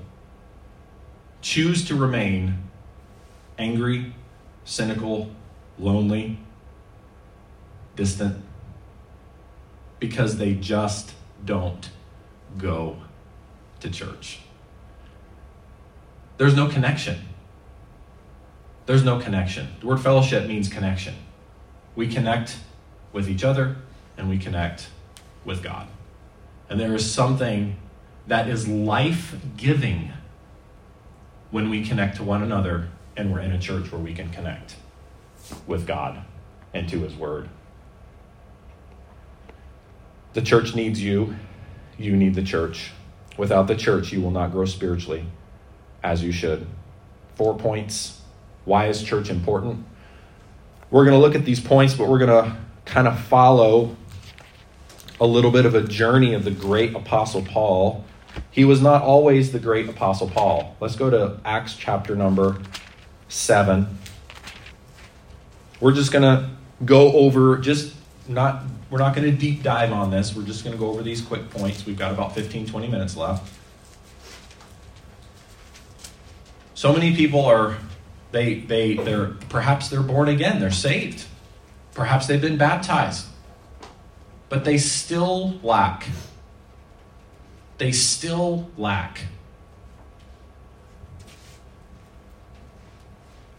choose 1.42 1.86
to 1.86 1.96
remain 1.96 2.58
angry, 3.58 4.14
cynical, 4.66 5.30
lonely, 5.80 6.40
distant, 7.96 8.44
because 10.00 10.38
they 10.38 10.54
just 10.54 11.14
don't 11.46 11.90
go 12.58 12.98
to 13.80 13.90
church. 13.90 14.40
There's 16.38 16.56
no 16.56 16.68
connection. 16.68 17.20
There's 18.86 19.04
no 19.04 19.20
connection. 19.20 19.70
The 19.80 19.88
word 19.88 20.02
fellowship 20.02 20.48
means 20.48 20.68
connection. 20.68 21.16
We 21.96 22.08
connect 22.08 22.58
with 23.14 23.30
each 23.30 23.44
other 23.44 23.78
and 24.18 24.30
we 24.30 24.38
connect 24.38 24.90
with 25.44 25.64
God. 25.64 25.88
And 26.70 26.80
there 26.80 26.94
is 26.94 27.10
something 27.10 27.78
that 28.28 28.48
is 28.48 28.68
life 28.68 29.36
giving 29.56 30.12
when 31.52 31.70
we 31.70 31.86
connect 31.86 32.18
to 32.18 32.24
one 32.24 32.44
another 32.44 32.90
and 33.16 33.32
we're 33.32 33.40
in 33.40 33.52
a 33.52 33.60
church 33.60 33.92
where 33.92 34.02
we 34.02 34.14
can 34.14 34.30
connect 34.30 34.76
with 35.66 35.88
God 35.88 36.24
and 36.74 36.90
to 36.90 37.00
His 37.00 37.16
Word. 37.16 37.50
The 40.34 40.42
church 40.42 40.76
needs 40.76 41.02
you. 41.02 41.36
You 41.98 42.16
need 42.16 42.36
the 42.36 42.44
church. 42.44 42.92
Without 43.38 43.68
the 43.68 43.76
church, 43.76 44.12
you 44.12 44.22
will 44.22 44.32
not 44.32 44.52
grow 44.52 44.66
spiritually 44.66 45.26
as 46.06 46.24
you 46.24 46.32
should. 46.32 46.68
Four 47.34 47.58
points. 47.58 48.22
Why 48.64 48.88
is 48.88 49.02
church 49.04 49.30
important? 49.30 49.86
We're 50.92 51.04
going 51.04 51.20
to 51.20 51.20
look 51.20 51.36
at 51.36 51.46
these 51.46 51.60
points, 51.60 51.96
but 51.96 52.08
we're 52.08 52.20
going 52.20 52.46
to 52.46 52.56
kind 52.86 53.08
of 53.08 53.20
follow 53.20 53.96
a 55.20 55.26
little 55.26 55.52
bit 55.52 55.66
of 55.66 55.74
a 55.74 55.82
journey 55.82 56.34
of 56.34 56.44
the 56.44 56.52
great 56.52 56.96
Apostle 56.96 57.42
Paul. 57.42 58.06
He 58.52 58.66
was 58.66 58.82
not 58.82 59.02
always 59.02 59.52
the 59.52 59.60
great 59.60 59.90
Apostle 59.90 60.30
Paul. 60.30 60.76
Let's 60.80 60.96
go 60.96 61.10
to 61.10 61.40
Acts 61.44 61.76
chapter 61.76 62.16
number 62.16 62.62
7. 63.28 63.98
We're 65.80 65.94
just 65.94 66.12
going 66.12 66.24
to 66.24 66.50
go 66.86 67.12
over, 67.14 67.58
just 67.58 67.96
not, 68.28 68.64
we're 68.92 69.00
not 69.00 69.16
going 69.16 69.30
to 69.30 69.36
deep 69.36 69.64
dive 69.64 69.92
on 69.92 70.12
this. 70.12 70.36
We're 70.36 70.44
just 70.44 70.64
going 70.64 70.76
to 70.76 70.80
go 70.80 70.90
over 70.90 71.02
these 71.02 71.22
quick 71.22 71.50
points. 71.50 71.86
We've 71.86 71.98
got 71.98 72.12
about 72.12 72.36
15, 72.36 72.68
20 72.68 72.88
minutes 72.88 73.18
left. 73.18 73.55
So 76.76 76.94
many 76.94 77.16
people 77.16 77.44
are, 77.46 77.78
they, 78.32 78.60
they, 78.60 78.94
they're, 78.96 79.30
perhaps 79.50 79.90
they're 79.90 80.04
born 80.04 80.30
again, 80.30 80.60
they're 80.60 80.70
saved 80.70 81.26
Perhaps 81.96 82.28
they've 82.28 82.42
been 82.42 82.58
baptized, 82.58 83.26
but 84.50 84.66
they 84.66 84.78
still 84.78 85.58
lack. 85.64 86.08
They 87.78 87.94
still 87.94 88.70
lack 88.78 89.22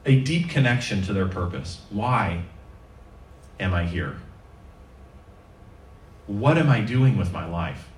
a 0.04 0.20
deep 0.20 0.50
connection 0.50 1.02
to 1.02 1.14
their 1.14 1.26
purpose. 1.26 1.80
Why 1.90 2.42
am 3.58 3.72
I 3.72 3.84
here? 3.84 4.18
What 6.26 6.58
am 6.58 6.68
I 6.68 6.82
doing 6.82 7.16
with 7.16 7.32
my 7.32 7.46
life? 7.46 7.88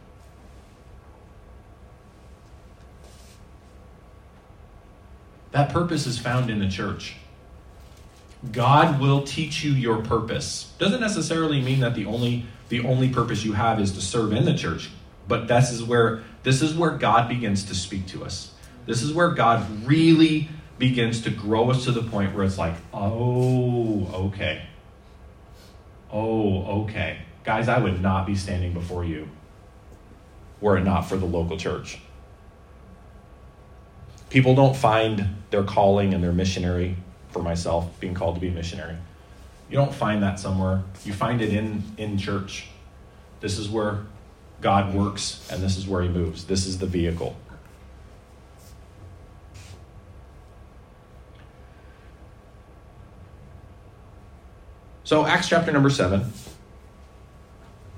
That 5.53 5.71
purpose 5.71 6.07
is 6.07 6.19
found 6.19 6.51
in 6.51 6.59
the 6.59 6.69
church. 6.69 7.17
God 8.53 9.01
will 9.01 9.23
teach 9.23 9.65
you 9.65 9.73
your 9.73 10.03
purpose. 10.03 10.73
Doesn't 10.79 11.01
necessarily 11.01 11.61
mean 11.61 11.81
that 11.81 11.95
the 11.95 12.07
only 12.07 12.47
the 12.69 12.85
only 12.85 13.09
purpose 13.09 13.45
you 13.45 13.55
have 13.55 13.81
is 13.81 13.93
to 13.93 14.01
serve 14.01 14.33
in 14.33 14.45
the 14.45 14.55
church, 14.55 14.91
but 15.27 15.49
this 15.49 15.73
is 15.73 15.83
where 15.83 16.23
this 16.43 16.63
is 16.63 16.75
where 16.75 16.91
God 16.91 17.29
begins 17.29 17.65
to 17.65 17.75
speak 17.75 18.07
to 18.09 18.25
us. 18.25 18.53
This 18.87 19.03
is 19.03 19.13
where 19.13 19.31
God 19.31 19.87
really 19.87 20.49
begins 20.79 21.23
to 21.23 21.31
grow 21.31 21.71
us 21.71 21.85
to 21.85 21.93
the 21.93 22.03
point 22.03 22.35
where 22.35 22.45
it's 22.45 22.59
like, 22.59 22.75
"Oh, 22.93 24.07
okay. 24.29 24.63
Oh, 26.13 26.83
okay. 26.83 27.19
Guys, 27.43 27.69
I 27.69 27.79
would 27.79 28.01
not 28.01 28.27
be 28.27 28.37
standing 28.37 28.73
before 28.73 29.05
you 29.05 29.29
were 30.61 30.77
it 30.77 30.85
not 30.85 31.03
for 31.03 31.17
the 31.17 31.27
local 31.27 31.57
church." 31.57 31.99
People 34.31 34.55
don't 34.55 34.77
find 34.77 35.38
their 35.51 35.65
calling 35.65 36.15
and 36.15 36.23
their 36.23 36.33
missionary 36.33 36.97
for 37.31 37.43
myself, 37.43 37.99
being 38.01 38.15
called 38.15 38.35
to 38.37 38.41
be 38.41 38.49
a 38.49 38.53
missionary. 38.53 38.97
You 39.71 39.77
don't 39.77 39.95
find 39.95 40.23
that 40.23 40.41
somewhere. 40.41 40.83
You 41.05 41.13
find 41.13 41.43
it 41.43 41.53
in, 41.53 41.83
in 41.97 42.17
church. 42.19 42.69
This 43.41 43.59
is 43.59 43.69
where 43.69 44.01
God 44.61 44.95
works, 44.95 45.47
and 45.53 45.63
this 45.63 45.77
is 45.77 45.87
where 45.87 46.03
He 46.03 46.09
moves. 46.09 46.45
This 46.45 46.67
is 46.67 46.79
the 46.79 46.87
vehicle. 46.87 47.37
So, 55.05 55.25
Acts 55.25 55.49
chapter 55.49 55.73
number 55.73 55.89
7. 55.89 56.31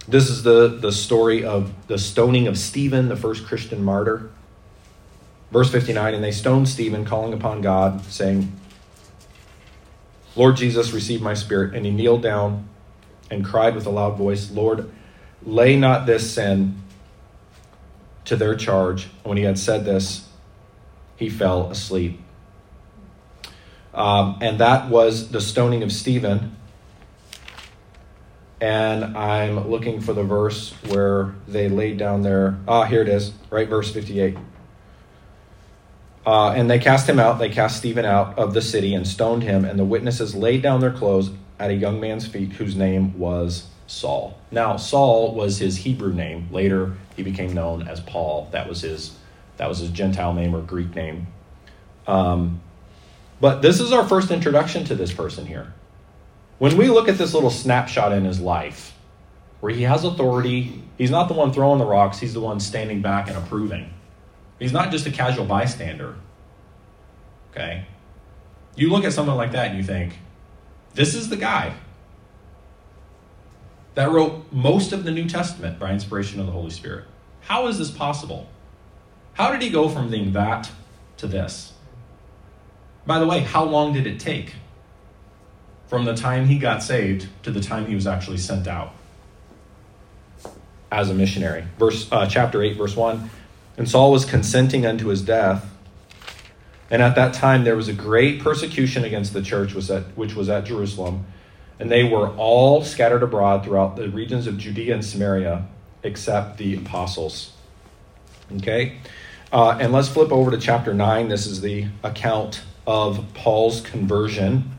This 0.06 0.28
is 0.28 0.42
the, 0.42 0.68
the 0.68 0.92
story 0.92 1.44
of 1.44 1.72
the 1.86 1.98
stoning 1.98 2.46
of 2.46 2.58
Stephen, 2.58 3.08
the 3.08 3.16
first 3.16 3.46
Christian 3.46 3.82
martyr. 3.82 4.30
Verse 5.50 5.70
59 5.70 6.14
And 6.14 6.24
they 6.24 6.32
stoned 6.32 6.68
Stephen, 6.68 7.04
calling 7.04 7.32
upon 7.32 7.60
God, 7.60 8.04
saying, 8.04 8.52
Lord 10.36 10.56
Jesus, 10.56 10.92
receive 10.92 11.20
my 11.20 11.34
spirit. 11.34 11.74
And 11.74 11.84
he 11.84 11.92
kneeled 11.92 12.22
down 12.22 12.68
and 13.30 13.44
cried 13.44 13.74
with 13.74 13.86
a 13.86 13.90
loud 13.90 14.16
voice, 14.16 14.50
Lord, 14.50 14.90
lay 15.42 15.76
not 15.76 16.06
this 16.06 16.32
sin 16.32 16.76
to 18.24 18.36
their 18.36 18.54
charge. 18.54 19.04
And 19.04 19.24
when 19.24 19.38
he 19.38 19.44
had 19.44 19.58
said 19.58 19.84
this, 19.84 20.28
he 21.16 21.28
fell 21.28 21.70
asleep. 21.70 22.20
Um, 23.92 24.38
and 24.40 24.58
that 24.60 24.88
was 24.88 25.30
the 25.30 25.40
stoning 25.40 25.82
of 25.82 25.92
Stephen. 25.92 26.56
And 28.60 29.16
I'm 29.16 29.68
looking 29.68 30.00
for 30.00 30.12
the 30.12 30.22
verse 30.22 30.72
where 30.88 31.34
they 31.48 31.68
laid 31.68 31.98
down 31.98 32.22
their. 32.22 32.58
Ah, 32.68 32.84
here 32.84 33.02
it 33.02 33.08
is, 33.08 33.32
right? 33.50 33.68
Verse 33.68 33.92
58. 33.92 34.36
Uh, 36.30 36.52
and 36.52 36.70
they 36.70 36.78
cast 36.78 37.08
him 37.08 37.18
out. 37.18 37.40
They 37.40 37.48
cast 37.48 37.78
Stephen 37.78 38.04
out 38.04 38.38
of 38.38 38.54
the 38.54 38.62
city 38.62 38.94
and 38.94 39.04
stoned 39.04 39.42
him. 39.42 39.64
And 39.64 39.76
the 39.76 39.84
witnesses 39.84 40.32
laid 40.32 40.62
down 40.62 40.80
their 40.80 40.92
clothes 40.92 41.32
at 41.58 41.70
a 41.70 41.74
young 41.74 41.98
man's 41.98 42.24
feet 42.24 42.52
whose 42.52 42.76
name 42.76 43.18
was 43.18 43.66
Saul. 43.88 44.38
Now, 44.52 44.76
Saul 44.76 45.34
was 45.34 45.58
his 45.58 45.78
Hebrew 45.78 46.12
name. 46.12 46.46
Later, 46.52 46.94
he 47.16 47.24
became 47.24 47.52
known 47.52 47.88
as 47.88 47.98
Paul. 47.98 48.48
That 48.52 48.68
was 48.68 48.82
his, 48.82 49.16
that 49.56 49.68
was 49.68 49.78
his 49.78 49.90
Gentile 49.90 50.32
name 50.32 50.54
or 50.54 50.62
Greek 50.62 50.94
name. 50.94 51.26
Um, 52.06 52.60
but 53.40 53.60
this 53.60 53.80
is 53.80 53.90
our 53.90 54.06
first 54.06 54.30
introduction 54.30 54.84
to 54.84 54.94
this 54.94 55.12
person 55.12 55.46
here. 55.46 55.74
When 56.58 56.76
we 56.76 56.90
look 56.90 57.08
at 57.08 57.18
this 57.18 57.34
little 57.34 57.50
snapshot 57.50 58.12
in 58.12 58.24
his 58.24 58.38
life, 58.38 58.94
where 59.58 59.72
he 59.72 59.82
has 59.82 60.04
authority, 60.04 60.80
he's 60.96 61.10
not 61.10 61.26
the 61.26 61.34
one 61.34 61.52
throwing 61.52 61.80
the 61.80 61.86
rocks, 61.86 62.20
he's 62.20 62.34
the 62.34 62.40
one 62.40 62.60
standing 62.60 63.02
back 63.02 63.26
and 63.26 63.36
approving. 63.36 63.92
He's 64.60 64.72
not 64.72 64.92
just 64.92 65.06
a 65.06 65.10
casual 65.10 65.44
bystander. 65.44 66.14
Okay? 67.50 67.86
You 68.76 68.90
look 68.90 69.04
at 69.04 69.12
someone 69.12 69.36
like 69.36 69.50
that 69.52 69.68
and 69.68 69.76
you 69.76 69.82
think, 69.82 70.18
this 70.94 71.16
is 71.16 71.28
the 71.28 71.36
guy 71.36 71.74
that 73.94 74.10
wrote 74.10 74.52
most 74.52 74.92
of 74.92 75.02
the 75.02 75.10
New 75.10 75.28
Testament 75.28 75.80
by 75.80 75.92
inspiration 75.92 76.38
of 76.38 76.46
the 76.46 76.52
Holy 76.52 76.70
Spirit. 76.70 77.06
How 77.40 77.66
is 77.66 77.78
this 77.78 77.90
possible? 77.90 78.46
How 79.32 79.50
did 79.50 79.62
he 79.62 79.70
go 79.70 79.88
from 79.88 80.10
being 80.10 80.32
that 80.32 80.70
to 81.16 81.26
this? 81.26 81.72
By 83.04 83.18
the 83.18 83.26
way, 83.26 83.40
how 83.40 83.64
long 83.64 83.92
did 83.92 84.06
it 84.06 84.20
take 84.20 84.54
from 85.88 86.04
the 86.04 86.14
time 86.14 86.46
he 86.46 86.58
got 86.58 86.82
saved 86.84 87.26
to 87.42 87.50
the 87.50 87.60
time 87.60 87.86
he 87.86 87.96
was 87.96 88.06
actually 88.06 88.38
sent 88.38 88.68
out? 88.68 88.94
as 90.92 91.10
a 91.10 91.14
missionary. 91.14 91.64
Verse 91.78 92.08
uh, 92.10 92.26
chapter 92.26 92.62
8 92.62 92.76
verse 92.76 92.96
1. 92.96 93.30
And 93.80 93.88
Saul 93.88 94.12
was 94.12 94.26
consenting 94.26 94.84
unto 94.84 95.06
his 95.06 95.22
death. 95.22 95.66
And 96.90 97.00
at 97.00 97.14
that 97.14 97.32
time 97.32 97.64
there 97.64 97.76
was 97.76 97.88
a 97.88 97.94
great 97.94 98.42
persecution 98.42 99.04
against 99.04 99.32
the 99.32 99.40
church 99.40 99.72
which 99.72 100.34
was 100.34 100.50
at 100.50 100.64
Jerusalem, 100.66 101.24
and 101.78 101.90
they 101.90 102.04
were 102.04 102.28
all 102.36 102.84
scattered 102.84 103.22
abroad 103.22 103.64
throughout 103.64 103.96
the 103.96 104.10
regions 104.10 104.46
of 104.46 104.58
Judea 104.58 104.92
and 104.92 105.02
Samaria 105.02 105.66
except 106.02 106.58
the 106.58 106.76
apostles. 106.76 107.54
Okay? 108.58 108.98
Uh, 109.50 109.78
and 109.80 109.94
let's 109.94 110.08
flip 110.08 110.30
over 110.30 110.50
to 110.50 110.58
chapter 110.58 110.92
9. 110.92 111.28
This 111.28 111.46
is 111.46 111.62
the 111.62 111.86
account 112.04 112.60
of 112.86 113.32
Paul's 113.32 113.80
conversion. 113.80 114.76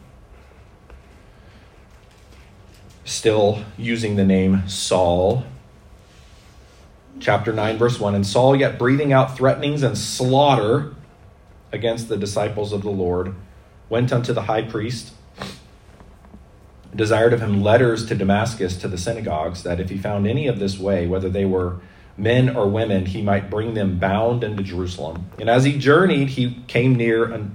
Still 3.04 3.66
using 3.80 4.16
the 4.16 4.26
name 4.26 4.70
Saul. 4.70 5.44
Chapter 7.22 7.54
9, 7.54 7.78
verse 7.78 8.00
1 8.00 8.16
And 8.16 8.26
Saul, 8.26 8.56
yet 8.56 8.80
breathing 8.80 9.14
out 9.14 9.38
threatenings 9.38 9.84
and 9.84 9.96
slaughter 9.96 10.96
against 11.72 12.10
the 12.10 12.18
disciples 12.18 12.74
of 12.74 12.82
the 12.82 12.90
Lord, 12.90 13.36
went 13.90 14.12
unto 14.12 14.34
the 14.34 14.44
high 14.44 14.64
priest, 14.64 15.14
desired 16.96 17.32
of 17.32 17.42
him 17.42 17.62
letters 17.62 18.08
to 18.08 18.16
Damascus 18.16 18.76
to 18.78 18.88
the 18.88 18.98
synagogues, 18.98 19.62
that 19.64 19.80
if 19.80 19.90
he 19.90 19.98
found 19.98 20.26
any 20.26 20.48
of 20.48 20.58
this 20.58 20.80
way, 20.80 21.06
whether 21.06 21.30
they 21.30 21.46
were 21.46 21.80
men 22.18 22.56
or 22.56 22.68
women, 22.68 23.06
he 23.06 23.22
might 23.22 23.52
bring 23.52 23.76
them 23.76 24.00
bound 24.00 24.44
into 24.44 24.64
Jerusalem. 24.64 25.30
And 25.40 25.50
as 25.50 25.64
he 25.64 25.78
journeyed, 25.78 26.30
he 26.30 26.64
came 26.68 26.96
near 26.96 27.50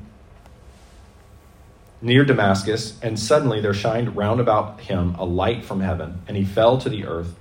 near 2.01 2.25
Damascus, 2.25 2.99
and 3.03 3.19
suddenly 3.19 3.61
there 3.61 3.75
shined 3.75 4.17
round 4.17 4.39
about 4.39 4.81
him 4.83 5.17
a 5.17 5.25
light 5.25 5.65
from 5.65 5.81
heaven, 5.81 6.23
and 6.29 6.37
he 6.37 6.45
fell 6.45 6.79
to 6.79 6.89
the 6.89 7.05
earth, 7.05 7.35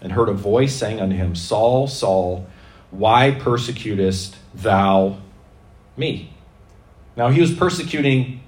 and 0.00 0.12
heard 0.12 0.28
a 0.28 0.32
voice 0.32 0.74
saying 0.74 1.00
unto 1.00 1.16
him, 1.16 1.34
Saul, 1.34 1.88
Saul, 1.88 2.46
why 2.90 3.32
persecutest 3.32 4.36
thou 4.54 5.18
me? 5.96 6.32
Now 7.16 7.28
he 7.28 7.40
was 7.40 7.52
persecuting 7.52 8.40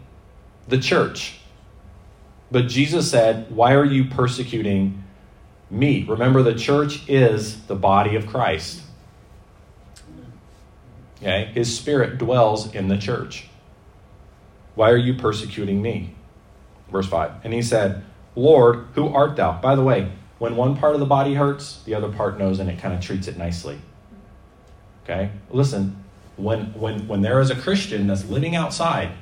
the 0.69 0.79
church. 0.79 1.39
But 2.51 2.69
Jesus 2.69 3.11
said, 3.11 3.51
Why 3.51 3.75
are 3.75 3.85
you 3.85 4.05
persecuting 4.05 5.05
me. 5.71 6.05
Remember, 6.05 6.43
the 6.43 6.55
church 6.55 7.09
is 7.09 7.63
the 7.63 7.77
body 7.77 8.17
of 8.17 8.27
Christ. 8.27 8.83
Okay? 11.19 11.51
His 11.55 11.77
spirit 11.77 12.19
dwells 12.19 12.75
in 12.75 12.89
the 12.89 12.99
church. 12.99 13.47
Why 14.75 14.91
are 14.91 14.97
you 14.97 15.15
persecuting 15.15 15.81
me? 15.81 16.15
Verse 16.91 17.07
5. 17.07 17.45
And 17.45 17.53
he 17.53 17.63
said, 17.63 18.03
Lord, 18.35 18.87
who 18.95 19.09
art 19.09 19.37
thou? 19.37 19.61
By 19.61 19.77
the 19.77 19.83
way, 19.83 20.11
when 20.41 20.57
one 20.57 20.75
part 20.75 20.95
of 20.95 21.01
the 21.01 21.07
body 21.07 21.35
hurts, 21.35 21.83
the 21.85 21.95
other 21.95 22.09
part 22.09 22.39
knows 22.39 22.61
and 22.61 22.71
it 22.71 22.79
kind 22.79 22.95
of 22.95 23.01
treats 23.03 23.29
it 23.29 23.37
nicely. 23.37 23.79
Okay? 25.05 25.31
Listen, 25.51 26.03
when, 26.39 26.73
when, 26.73 27.07
when 27.07 27.21
there 27.21 27.41
is 27.41 27.51
a 27.51 27.55
Christian 27.55 28.07
that's 28.07 28.25
living 28.25 28.57
outside 28.57 29.13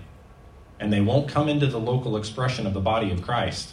and 0.78 0.92
they 0.92 1.00
won't 1.00 1.28
come 1.28 1.48
into 1.48 1.66
the 1.66 1.80
local 1.80 2.16
expression 2.16 2.68
of 2.68 2.72
the 2.72 2.80
body 2.80 3.10
of 3.10 3.20
Christ, 3.20 3.72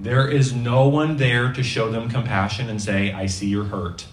there 0.00 0.28
is 0.28 0.52
no 0.52 0.88
one 0.88 1.16
there 1.16 1.52
to 1.52 1.62
show 1.62 1.92
them 1.92 2.10
compassion 2.10 2.68
and 2.68 2.82
say, 2.82 3.12
I 3.12 3.26
see 3.26 3.46
your 3.46 3.64
hurt. 3.64 4.06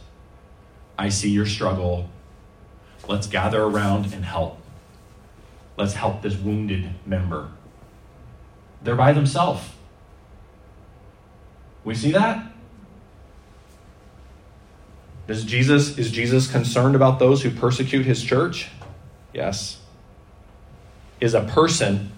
I 0.99 1.09
see 1.09 1.31
your 1.31 1.47
struggle. 1.47 2.11
Let's 3.07 3.25
gather 3.25 3.63
around 3.63 4.13
and 4.13 4.23
help. 4.23 4.61
Let's 5.77 5.93
help 5.93 6.21
this 6.21 6.35
wounded 6.35 6.91
member. 7.07 7.49
They're 8.83 8.95
by 8.95 9.13
themselves. 9.13 9.67
We 11.87 11.95
see 11.95 12.11
that? 12.11 12.43
Is 15.29 15.45
Jesus, 15.45 15.97
is 15.97 16.11
Jesus 16.11 16.51
concerned 16.51 16.97
about 16.97 17.17
those 17.17 17.43
who 17.43 17.49
persecute 17.49 18.05
his 18.05 18.21
church? 18.21 18.67
Yes. 19.33 19.79
Is 21.21 21.33
a 21.33 21.43
person 21.43 22.11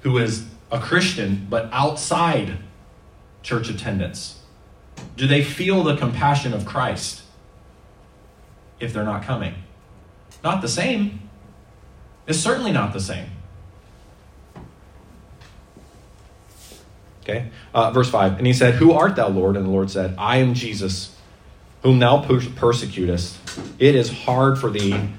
who 0.00 0.16
is 0.16 0.46
a 0.72 0.80
Christian 0.80 1.46
but 1.50 1.68
outside 1.70 2.60
church 3.42 3.68
attendance? 3.68 4.40
Do 5.18 5.26
they 5.26 5.44
feel 5.44 5.82
the 5.82 5.98
compassion 5.98 6.54
of 6.54 6.64
Christ 6.64 7.20
if 8.80 8.94
they're 8.94 9.04
not 9.04 9.24
coming? 9.24 9.52
Not 10.42 10.62
the 10.62 10.68
same. 10.68 11.28
It's 12.26 12.38
certainly 12.38 12.72
not 12.72 12.94
the 12.94 13.00
same. 13.00 13.28
Okay, 17.30 17.50
uh, 17.72 17.90
verse 17.92 18.10
5. 18.10 18.38
And 18.38 18.46
he 18.46 18.52
said, 18.52 18.74
Who 18.74 18.92
art 18.92 19.16
thou, 19.16 19.28
Lord? 19.28 19.56
And 19.56 19.66
the 19.66 19.70
Lord 19.70 19.90
said, 19.90 20.14
I 20.18 20.38
am 20.38 20.54
Jesus, 20.54 21.14
whom 21.82 21.98
thou 21.98 22.22
persecutest. 22.22 23.38
It 23.78 23.94
is 23.94 24.10
hard 24.10 24.58
for 24.58 24.70
thee 24.70 25.10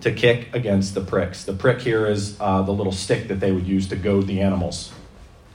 to 0.00 0.12
kick 0.12 0.54
against 0.54 0.94
the 0.94 1.00
pricks. 1.00 1.44
The 1.44 1.52
prick 1.52 1.80
here 1.80 2.06
is 2.06 2.36
uh, 2.40 2.62
the 2.62 2.72
little 2.72 2.92
stick 2.92 3.28
that 3.28 3.40
they 3.40 3.52
would 3.52 3.66
use 3.66 3.88
to 3.88 3.96
goad 3.96 4.26
the 4.26 4.40
animals, 4.40 4.92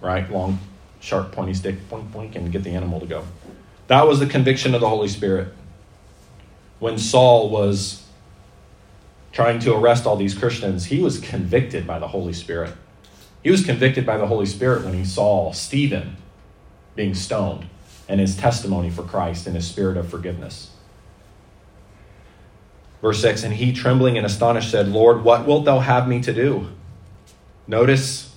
right? 0.02 0.30
Long 0.32 0.60
sharp, 1.00 1.32
pointy 1.32 1.54
stick, 1.54 1.90
boink, 1.90 2.12
boink, 2.12 2.36
and 2.36 2.52
get 2.52 2.64
the 2.64 2.72
animal 2.72 3.00
to 3.00 3.06
go. 3.06 3.26
That 3.88 4.08
was 4.08 4.20
the 4.20 4.28
conviction 4.28 4.76
of 4.76 4.82
the 4.82 4.90
Holy 4.90 5.08
Spirit. 5.08 5.54
When 6.80 6.98
Saul 6.98 7.50
was 7.50 8.06
trying 9.32 9.60
to 9.60 9.74
arrest 9.74 10.06
all 10.06 10.16
these 10.16 10.38
Christians, 10.38 10.86
he 10.86 11.02
was 11.02 11.20
convicted 11.20 11.88
by 11.88 12.00
the 12.00 12.08
Holy 12.08 12.34
Spirit. 12.34 12.74
He 13.44 13.52
was 13.52 13.66
convicted 13.66 14.06
by 14.06 14.18
the 14.18 14.28
Holy 14.28 14.46
Spirit 14.46 14.86
when 14.86 14.94
he 14.94 15.04
saw 15.04 15.52
Stephen 15.52 16.16
being 16.96 17.14
stoned 17.14 17.68
and 18.08 18.20
his 18.20 18.38
testimony 18.38 18.90
for 18.90 19.04
Christ 19.04 19.46
and 19.48 19.56
his 19.56 19.68
spirit 19.68 19.98
of 19.98 20.10
forgiveness. 20.10 20.72
Verse 23.02 23.22
6 23.22 23.44
And 23.44 23.54
he, 23.54 23.74
trembling 23.74 24.18
and 24.18 24.26
astonished, 24.26 24.72
said, 24.72 24.88
Lord, 24.88 25.24
what 25.24 25.46
wilt 25.46 25.66
thou 25.66 25.80
have 25.80 26.08
me 26.08 26.22
to 26.22 26.34
do? 26.34 26.70
Notice 27.68 28.34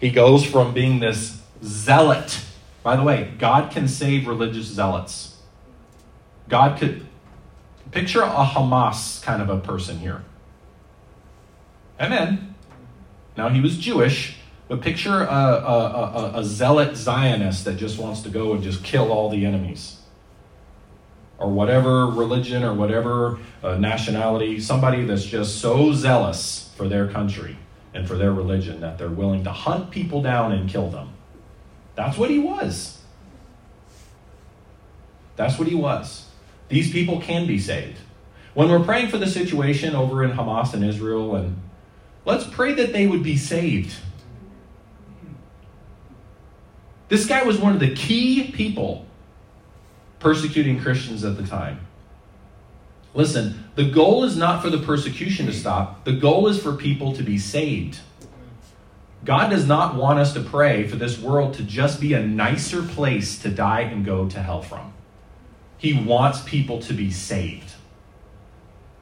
he 0.00 0.10
goes 0.10 0.44
from 0.44 0.72
being 0.72 1.00
this 1.00 1.40
zealot. 1.62 2.40
By 2.82 2.96
the 2.96 3.02
way, 3.02 3.32
God 3.38 3.70
can 3.70 3.86
save 3.86 4.26
religious 4.26 4.66
zealots. 4.66 5.36
God 6.48 6.78
could 6.78 7.06
picture 7.90 8.22
a 8.22 8.44
Hamas 8.44 9.22
kind 9.22 9.40
of 9.40 9.48
a 9.48 9.58
person 9.58 9.98
here. 9.98 10.22
Amen. 12.00 12.53
Now 13.36 13.48
he 13.48 13.60
was 13.60 13.78
Jewish, 13.78 14.36
but 14.68 14.80
picture 14.80 15.22
a, 15.22 15.26
a, 15.26 16.32
a, 16.32 16.32
a, 16.36 16.44
zealot 16.44 16.96
Zionist 16.96 17.64
that 17.64 17.76
just 17.76 17.98
wants 17.98 18.22
to 18.22 18.28
go 18.28 18.52
and 18.52 18.62
just 18.62 18.82
kill 18.84 19.12
all 19.12 19.28
the 19.28 19.44
enemies. 19.44 20.00
Or 21.38 21.50
whatever 21.50 22.06
religion 22.06 22.62
or 22.62 22.72
whatever 22.72 23.38
uh, 23.62 23.76
nationality, 23.76 24.60
somebody 24.60 25.04
that's 25.04 25.24
just 25.24 25.60
so 25.60 25.92
zealous 25.92 26.72
for 26.76 26.88
their 26.88 27.08
country 27.08 27.58
and 27.92 28.08
for 28.08 28.16
their 28.16 28.32
religion 28.32 28.80
that 28.80 28.98
they're 28.98 29.08
willing 29.08 29.44
to 29.44 29.52
hunt 29.52 29.90
people 29.90 30.22
down 30.22 30.52
and 30.52 30.68
kill 30.68 30.90
them. 30.90 31.10
That's 31.96 32.16
what 32.16 32.30
he 32.30 32.38
was. 32.38 33.00
That's 35.36 35.58
what 35.58 35.68
he 35.68 35.74
was. 35.74 36.28
These 36.68 36.92
people 36.92 37.20
can 37.20 37.46
be 37.46 37.58
saved. 37.58 37.98
When 38.54 38.70
we're 38.70 38.84
praying 38.84 39.08
for 39.08 39.18
the 39.18 39.26
situation 39.26 39.94
over 39.94 40.22
in 40.22 40.32
Hamas 40.32 40.74
and 40.74 40.84
Israel, 40.84 41.34
and 41.34 41.60
let's 42.24 42.44
pray 42.44 42.74
that 42.74 42.92
they 42.92 43.06
would 43.06 43.22
be 43.22 43.36
saved. 43.36 43.96
This 47.08 47.26
guy 47.26 47.42
was 47.42 47.58
one 47.58 47.74
of 47.74 47.80
the 47.80 47.94
key 47.94 48.50
people 48.50 49.06
persecuting 50.18 50.80
Christians 50.80 51.24
at 51.24 51.36
the 51.36 51.46
time. 51.46 51.80
Listen, 53.14 53.64
the 53.76 53.84
goal 53.84 54.24
is 54.24 54.36
not 54.36 54.62
for 54.62 54.70
the 54.70 54.78
persecution 54.78 55.46
to 55.46 55.52
stop, 55.52 56.04
the 56.04 56.12
goal 56.12 56.48
is 56.48 56.60
for 56.60 56.72
people 56.72 57.12
to 57.14 57.22
be 57.22 57.38
saved. 57.38 58.00
God 59.24 59.48
does 59.48 59.66
not 59.66 59.94
want 59.94 60.18
us 60.18 60.34
to 60.34 60.40
pray 60.40 60.86
for 60.86 60.96
this 60.96 61.18
world 61.18 61.54
to 61.54 61.62
just 61.62 62.00
be 62.00 62.12
a 62.12 62.22
nicer 62.22 62.82
place 62.82 63.38
to 63.38 63.48
die 63.48 63.80
and 63.80 64.04
go 64.04 64.28
to 64.28 64.42
hell 64.42 64.60
from. 64.60 64.92
He 65.78 65.94
wants 65.94 66.42
people 66.42 66.80
to 66.82 66.92
be 66.92 67.10
saved. 67.10 67.72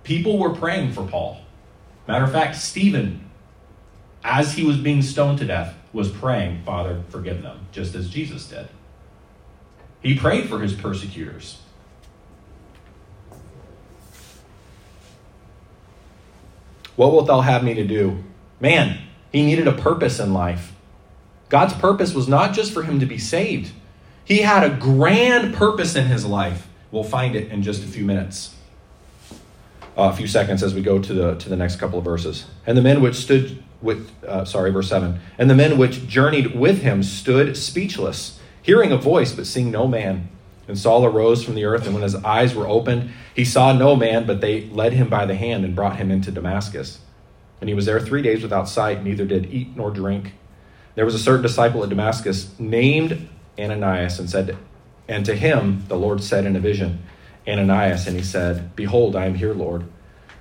People 0.05 0.39
were 0.39 0.55
praying 0.55 0.93
for 0.93 1.07
Paul. 1.07 1.41
Matter 2.07 2.25
of 2.25 2.33
fact, 2.33 2.57
Stephen, 2.57 3.31
as 4.25 4.55
he 4.55 4.65
was 4.65 4.77
being 4.77 5.03
stoned 5.03 5.39
to 5.39 5.47
death, 5.47 5.75
was 5.93 6.11
praying, 6.11 6.63
Father, 6.65 7.03
forgive 7.09 7.43
them, 7.43 7.67
just 7.71 7.95
as 7.95 8.09
Jesus 8.09 8.49
did. 8.49 8.69
He 10.03 10.17
prayed 10.17 10.49
for 10.49 10.61
his 10.61 10.73
persecutors. 10.73 11.59
What 16.97 17.13
wilt 17.13 17.27
thou 17.27 17.41
have 17.41 17.63
me 17.63 17.75
to 17.75 17.85
do? 17.85 18.23
Man, 18.61 18.99
he 19.31 19.45
needed 19.45 19.67
a 19.67 19.73
purpose 19.73 20.19
in 20.19 20.33
life. 20.33 20.73
God's 21.49 21.75
purpose 21.75 22.15
was 22.15 22.29
not 22.29 22.55
just 22.55 22.73
for 22.73 22.83
him 22.83 23.01
to 23.01 23.07
be 23.07 23.19
saved, 23.19 23.73
he 24.25 24.39
had 24.39 24.63
a 24.63 24.75
grand 24.75 25.55
purpose 25.55 25.97
in 25.97 26.07
his 26.07 26.25
life. 26.25 26.69
We'll 26.91 27.05
find 27.05 27.35
it 27.35 27.51
in 27.51 27.63
just 27.63 27.83
a 27.83 27.87
few 27.87 28.05
minutes. 28.05 28.55
A 29.97 30.13
few 30.15 30.27
seconds 30.27 30.63
as 30.63 30.75
we 30.75 30.81
go 30.81 30.99
to 30.99 31.13
the 31.13 31.35
to 31.35 31.49
the 31.49 31.57
next 31.57 31.77
couple 31.77 31.99
of 31.99 32.05
verses. 32.05 32.47
And 32.67 32.79
the 32.79 32.83
men 32.83 33.03
which 33.03 33.17
stood 33.17 33.63
with 33.83 34.11
uh, 34.25 34.45
sorry, 34.45 34.71
verse 34.71 34.89
seven. 34.89 35.21
And 35.37 35.51
the 35.51 35.55
men 35.55 35.77
which 35.77 36.07
journeyed 36.07 36.55
with 36.55 36.83
him 36.83 37.03
stood 37.03 37.57
speechless, 37.57 38.41
hearing 38.63 38.91
a 38.91 38.97
voice 38.97 39.33
but 39.33 39.47
seeing 39.47 39.71
no 39.71 39.87
man. 39.87 40.29
And 40.69 40.79
Saul 40.79 41.05
arose 41.05 41.45
from 41.45 41.57
the 41.57 41.65
earth, 41.65 41.85
and 41.85 41.93
when 41.93 42.05
his 42.05 42.15
eyes 42.15 42.55
were 42.55 42.69
opened, 42.69 43.11
he 43.35 43.45
saw 43.45 43.73
no 43.73 43.97
man, 43.97 44.27
but 44.27 44.41
they 44.41 44.67
led 44.71 44.93
him 44.93 45.09
by 45.09 45.27
the 45.27 45.35
hand 45.35 45.65
and 45.65 45.75
brought 45.75 45.97
him 45.97 46.11
into 46.11 46.31
Damascus. 46.31 47.01
And 47.61 47.69
he 47.69 47.75
was 47.75 47.85
there 47.85 48.01
three 48.01 48.23
days 48.23 48.43
without 48.43 48.69
sight, 48.69 49.03
neither 49.03 49.27
did 49.27 49.53
eat 49.53 49.77
nor 49.77 49.91
drink. 49.91 50.35
There 50.95 51.05
was 51.05 51.15
a 51.15 51.19
certain 51.19 51.43
disciple 51.43 51.83
at 51.83 51.89
Damascus 51.89 52.59
named 52.59 53.29
Ananias, 53.59 54.19
and 54.19 54.31
said, 54.31 54.57
and 55.09 55.27
to 55.27 55.35
him 55.35 55.85
the 55.89 55.97
Lord 55.97 56.23
said 56.23 56.47
in 56.47 56.55
a 56.55 56.61
vision, 56.61 57.03
Ananias, 57.47 58.07
and 58.07 58.17
he 58.17 58.23
said, 58.23 58.75
Behold, 58.77 59.17
I 59.17 59.27
am 59.27 59.35
here, 59.35 59.55
Lord. 59.55 59.85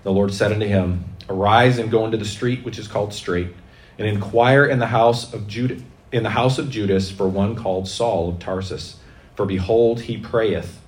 The 0.03 0.11
Lord 0.11 0.33
said 0.33 0.51
unto 0.51 0.65
him, 0.65 1.05
Arise 1.29 1.77
and 1.77 1.91
go 1.91 2.05
into 2.05 2.17
the 2.17 2.25
street 2.25 2.63
which 2.63 2.77
is 2.77 2.87
called 2.87 3.13
Straight, 3.13 3.49
and 3.97 4.07
inquire 4.07 4.65
in 4.65 4.79
the 4.79 4.87
house 4.87 5.33
of 5.33 5.47
Judah, 5.47 5.81
in 6.11 6.23
the 6.23 6.31
house 6.31 6.57
of 6.57 6.69
Judas 6.69 7.09
for 7.09 7.27
one 7.27 7.55
called 7.55 7.87
Saul 7.87 8.29
of 8.29 8.39
Tarsus. 8.39 8.97
For 9.35 9.45
behold, 9.45 10.01
he 10.01 10.17
prayeth, 10.17 10.79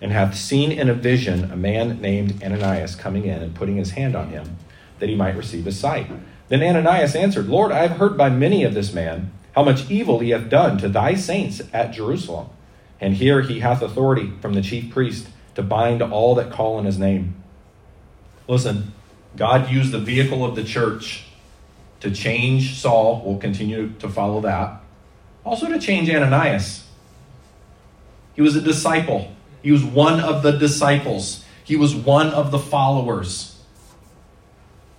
and 0.00 0.12
hath 0.12 0.34
seen 0.34 0.72
in 0.72 0.88
a 0.88 0.94
vision 0.94 1.50
a 1.50 1.56
man 1.56 2.00
named 2.00 2.42
Ananias 2.42 2.96
coming 2.96 3.24
in 3.24 3.42
and 3.42 3.54
putting 3.54 3.76
his 3.76 3.92
hand 3.92 4.16
on 4.16 4.30
him, 4.30 4.56
that 4.98 5.08
he 5.08 5.14
might 5.14 5.36
receive 5.36 5.64
his 5.64 5.78
sight. 5.78 6.10
Then 6.48 6.62
Ananias 6.62 7.14
answered, 7.14 7.46
Lord, 7.46 7.72
I 7.72 7.86
have 7.86 7.98
heard 7.98 8.18
by 8.18 8.28
many 8.28 8.64
of 8.64 8.74
this 8.74 8.92
man 8.92 9.30
how 9.54 9.62
much 9.62 9.90
evil 9.90 10.18
he 10.18 10.30
hath 10.30 10.48
done 10.48 10.78
to 10.78 10.88
thy 10.88 11.14
saints 11.14 11.62
at 11.72 11.92
Jerusalem. 11.92 12.48
And 13.00 13.14
here 13.14 13.42
he 13.42 13.60
hath 13.60 13.82
authority 13.82 14.32
from 14.40 14.54
the 14.54 14.62
chief 14.62 14.92
priest 14.92 15.28
to 15.54 15.62
bind 15.62 16.02
all 16.02 16.34
that 16.36 16.50
call 16.50 16.76
on 16.76 16.84
his 16.84 16.98
name. 16.98 17.34
Listen, 18.48 18.92
God 19.36 19.70
used 19.70 19.92
the 19.92 19.98
vehicle 19.98 20.44
of 20.44 20.56
the 20.56 20.64
church 20.64 21.24
to 22.00 22.10
change 22.10 22.74
Saul. 22.80 23.22
We'll 23.24 23.38
continue 23.38 23.92
to 24.00 24.08
follow 24.08 24.40
that. 24.42 24.80
Also 25.44 25.68
to 25.68 25.78
change 25.78 26.10
Ananias. 26.10 26.86
He 28.34 28.42
was 28.42 28.56
a 28.56 28.60
disciple, 28.60 29.30
he 29.62 29.70
was 29.70 29.84
one 29.84 30.18
of 30.20 30.42
the 30.42 30.52
disciples, 30.52 31.44
he 31.64 31.76
was 31.76 31.94
one 31.94 32.28
of 32.28 32.50
the 32.50 32.58
followers 32.58 33.60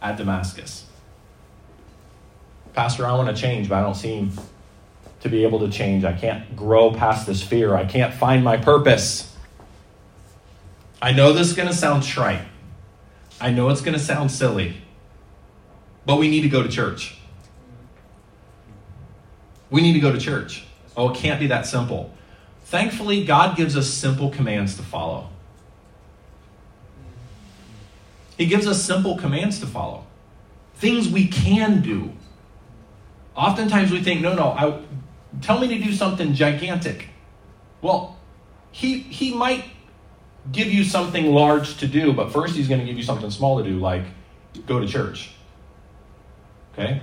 at 0.01 0.17
Damascus. 0.17 0.85
Pastor, 2.73 3.05
I 3.05 3.15
want 3.15 3.35
to 3.35 3.41
change, 3.41 3.69
but 3.69 3.75
I 3.75 3.81
don't 3.81 3.95
seem 3.95 4.31
to 5.21 5.29
be 5.29 5.43
able 5.43 5.59
to 5.59 5.69
change. 5.69 6.03
I 6.03 6.13
can't 6.13 6.55
grow 6.55 6.91
past 6.91 7.25
this 7.25 7.41
fear. 7.41 7.75
I 7.75 7.85
can't 7.85 8.13
find 8.13 8.43
my 8.43 8.57
purpose. 8.57 9.32
I 11.03 11.11
know 11.11 11.33
this 11.33 11.49
is 11.49 11.53
going 11.53 11.67
to 11.67 11.75
sound 11.75 12.03
trite. 12.03 12.47
I 13.41 13.51
know 13.51 13.67
it's 13.67 13.81
going 13.81 13.93
to 13.93 13.99
sound 13.99 14.31
silly. 14.31 14.77
But 16.05 16.17
we 16.17 16.29
need 16.29 16.43
to 16.43 16.49
go 16.49 16.63
to 16.63 16.69
church. 16.69 17.17
We 19.69 19.81
need 19.81 19.91
to 19.93 19.99
go 19.99 20.13
to 20.13 20.17
church. 20.17 20.63
Oh, 20.95 21.09
it 21.09 21.17
can't 21.17 21.41
be 21.41 21.47
that 21.47 21.65
simple. 21.65 22.13
Thankfully, 22.63 23.25
God 23.25 23.57
gives 23.57 23.75
us 23.75 23.89
simple 23.89 24.29
commands 24.29 24.77
to 24.77 24.81
follow. 24.81 25.27
He 28.37 28.45
gives 28.45 28.65
us 28.65 28.81
simple 28.81 29.17
commands 29.17 29.59
to 29.59 29.65
follow. 29.65 30.05
Things 30.75 31.09
we 31.09 31.27
can 31.27 31.81
do. 31.81 32.13
Oftentimes 33.35 33.91
we 33.91 34.01
think, 34.01 34.21
no, 34.21 34.33
no, 34.35 34.51
I, 34.51 34.81
tell 35.41 35.59
me 35.59 35.67
to 35.67 35.83
do 35.83 35.91
something 35.91 36.33
gigantic. 36.33 37.09
Well, 37.81 38.17
he, 38.71 38.99
he 38.99 39.33
might 39.33 39.65
give 40.51 40.67
you 40.67 40.83
something 40.83 41.33
large 41.33 41.77
to 41.77 41.87
do, 41.87 42.13
but 42.13 42.31
first 42.31 42.55
he's 42.55 42.67
going 42.67 42.79
to 42.79 42.85
give 42.85 42.97
you 42.97 43.03
something 43.03 43.29
small 43.31 43.57
to 43.57 43.63
do, 43.63 43.79
like 43.79 44.03
go 44.65 44.79
to 44.79 44.87
church. 44.87 45.31
Okay? 46.73 47.01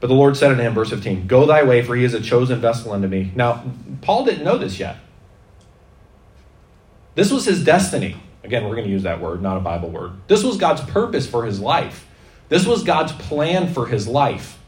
But 0.00 0.08
the 0.08 0.14
Lord 0.14 0.36
said 0.36 0.50
unto 0.50 0.62
him, 0.62 0.74
verse 0.74 0.90
15, 0.90 1.26
Go 1.26 1.46
thy 1.46 1.62
way, 1.62 1.82
for 1.82 1.96
he 1.96 2.04
is 2.04 2.14
a 2.14 2.20
chosen 2.20 2.60
vessel 2.60 2.92
unto 2.92 3.08
me. 3.08 3.32
Now, 3.34 3.64
Paul 4.02 4.24
didn't 4.24 4.44
know 4.44 4.58
this 4.58 4.78
yet. 4.78 4.96
This 7.14 7.32
was 7.32 7.46
his 7.46 7.64
destiny. 7.64 8.16
Again, 8.44 8.64
we're 8.64 8.76
going 8.76 8.84
to 8.84 8.90
use 8.90 9.04
that 9.04 9.20
word, 9.20 9.42
not 9.42 9.56
a 9.56 9.60
Bible 9.60 9.88
word. 9.88 10.12
This 10.28 10.44
was 10.44 10.58
God's 10.58 10.82
purpose 10.82 11.26
for 11.26 11.44
his 11.44 11.58
life. 11.58 12.06
This 12.48 12.66
was 12.66 12.84
God's 12.84 13.12
plan 13.12 13.72
for 13.72 13.86
his 13.86 14.06
life. 14.06 14.58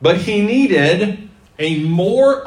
But 0.00 0.18
he 0.18 0.40
needed 0.40 1.28
a 1.58 1.82
more 1.84 2.46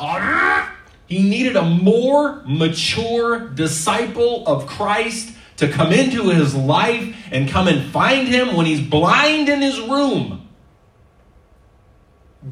he 1.12 1.24
needed 1.24 1.58
a 1.58 1.62
more 1.62 2.42
mature 2.46 3.50
disciple 3.50 4.48
of 4.48 4.66
Christ 4.66 5.36
to 5.58 5.68
come 5.68 5.92
into 5.92 6.30
his 6.30 6.56
life 6.56 7.14
and 7.30 7.50
come 7.50 7.68
and 7.68 7.92
find 7.92 8.30
him 8.30 8.56
when 8.56 8.66
he's 8.66 8.80
blind 8.80 9.50
in 9.50 9.62
his 9.62 9.78
room. 9.78 10.48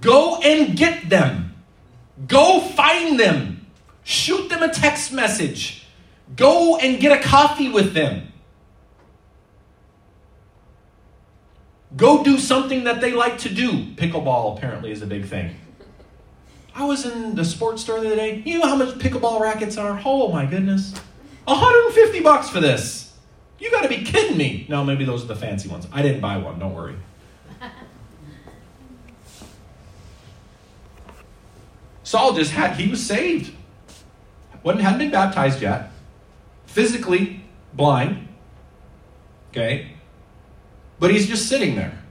Go 0.02 0.42
and 0.42 0.76
get 0.76 1.10
them. 1.10 1.56
Go 2.28 2.60
find 2.60 3.18
them. 3.18 3.66
Shoot 4.04 4.50
them 4.50 4.62
a 4.62 4.74
text 4.74 5.14
message. 5.14 5.88
Go 6.36 6.76
and 6.76 7.00
get 7.00 7.18
a 7.18 7.24
coffee 7.24 7.70
with 7.70 7.94
them. 7.94 8.34
Go 11.96 12.26
do 12.26 12.38
something 12.38 12.84
that 12.84 13.00
they 13.00 13.14
like 13.14 13.38
to 13.38 13.50
do. 13.50 13.86
Pickleball 13.96 14.58
apparently 14.58 14.92
is 14.92 15.02
a 15.02 15.08
big 15.08 15.28
thing. 15.28 15.56
I 16.80 16.86
was 16.86 17.06
in 17.06 17.36
the 17.36 17.44
sports 17.44 17.82
store 17.82 18.00
the 18.00 18.08
other 18.08 18.16
day. 18.16 18.42
You 18.46 18.58
know 18.60 18.66
how 18.66 18.78
much 18.78 18.98
pickleball 19.00 19.42
rackets 19.42 19.76
are? 19.78 20.02
Oh 20.06 20.32
my 20.32 20.46
goodness. 20.46 20.94
150 21.44 22.22
bucks 22.22 22.50
for 22.50 22.62
this. 22.62 23.14
You 23.60 23.70
got 23.70 23.82
to 23.82 23.90
be 23.90 24.02
kidding 24.04 24.38
me. 24.38 24.66
No, 24.70 24.86
maybe 24.86 25.04
those 25.04 25.26
are 25.26 25.28
the 25.28 25.36
fancy 25.36 25.68
ones. 25.68 25.86
I 25.92 26.02
didn't 26.02 26.22
buy 26.22 26.38
one, 26.38 26.58
don't 26.58 26.74
worry. 26.74 26.96
Saul 32.04 32.32
just 32.34 32.52
had, 32.52 32.78
he 32.78 32.90
was 32.90 33.06
saved. 33.06 33.54
Wasn't, 34.64 34.82
hadn't 34.82 35.00
been 35.00 35.12
baptized 35.12 35.62
yet. 35.62 35.92
Physically 36.66 37.44
blind. 37.74 38.30
Okay? 39.52 39.92
But 40.98 41.12
he's 41.12 41.28
just 41.28 41.50
sitting 41.50 41.76
there. 41.76 42.02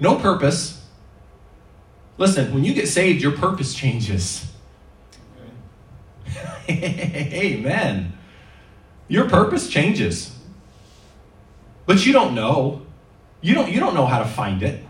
No 0.00 0.16
purpose. 0.16 0.81
Listen, 2.22 2.54
when 2.54 2.62
you 2.62 2.72
get 2.72 2.86
saved, 2.86 3.20
your 3.20 3.32
purpose 3.32 3.74
changes. 3.74 4.46
Amen. 6.68 8.12
Your 9.08 9.28
purpose 9.28 9.68
changes. 9.68 10.38
But 11.84 12.06
you 12.06 12.12
don't 12.12 12.36
know. 12.36 12.82
You 13.40 13.54
don't, 13.54 13.72
you 13.72 13.80
don't 13.80 13.94
know 13.94 14.06
how 14.06 14.20
to 14.20 14.24
find 14.24 14.62
it. 14.62 14.84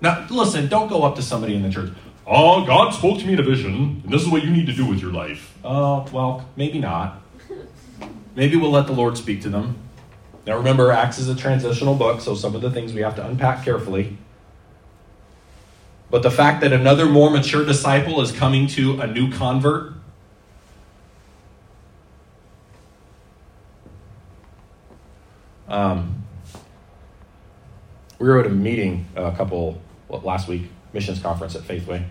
Now, 0.00 0.26
listen, 0.28 0.66
don't 0.66 0.88
go 0.88 1.04
up 1.04 1.14
to 1.14 1.22
somebody 1.22 1.54
in 1.54 1.62
the 1.62 1.70
church. 1.70 1.92
Oh, 2.26 2.66
God 2.66 2.90
spoke 2.90 3.20
to 3.20 3.24
me 3.24 3.34
in 3.34 3.38
a 3.38 3.44
vision, 3.44 4.02
and 4.02 4.12
this 4.12 4.22
is 4.22 4.28
what 4.28 4.42
you 4.42 4.50
need 4.50 4.66
to 4.66 4.72
do 4.72 4.86
with 4.86 4.98
your 5.00 5.12
life. 5.12 5.56
Oh, 5.62 6.04
well, 6.12 6.48
maybe 6.56 6.80
not. 6.80 7.22
Maybe 8.34 8.56
we'll 8.56 8.72
let 8.72 8.88
the 8.88 8.92
Lord 8.92 9.16
speak 9.16 9.40
to 9.42 9.50
them. 9.50 9.78
Now 10.48 10.56
remember, 10.56 10.90
Acts 10.90 11.20
is 11.20 11.28
a 11.28 11.36
transitional 11.36 11.94
book, 11.94 12.20
so 12.20 12.34
some 12.34 12.56
of 12.56 12.60
the 12.60 12.72
things 12.72 12.92
we 12.92 13.02
have 13.02 13.14
to 13.14 13.24
unpack 13.24 13.64
carefully. 13.64 14.18
But 16.10 16.22
the 16.22 16.30
fact 16.30 16.60
that 16.60 16.72
another 16.72 17.06
more 17.06 17.30
mature 17.30 17.64
disciple 17.64 18.20
is 18.20 18.30
coming 18.32 18.66
to 18.68 19.00
a 19.00 19.06
new 19.06 19.30
convert. 19.32 19.92
Um, 25.68 26.24
we 28.18 28.28
were 28.28 28.38
at 28.38 28.46
a 28.46 28.50
meeting 28.50 29.06
a 29.16 29.32
couple 29.32 29.80
well, 30.08 30.20
last 30.20 30.46
week, 30.46 30.70
missions 30.92 31.20
conference 31.20 31.56
at 31.56 31.62
Faithway 31.62 32.04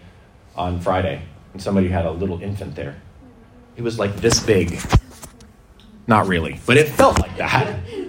on 0.55 0.81
Friday, 0.81 1.21
and 1.53 1.61
somebody 1.61 1.87
had 1.87 2.05
a 2.05 2.11
little 2.11 2.41
infant 2.41 2.75
there. 2.75 3.01
It 3.77 3.81
was 3.81 3.97
like 3.97 4.17
this 4.17 4.39
big. 4.41 4.79
Not 6.07 6.27
really, 6.27 6.59
but 6.65 6.77
it 6.77 6.89
felt 6.89 7.19
like 7.19 7.37
that. 7.37 7.79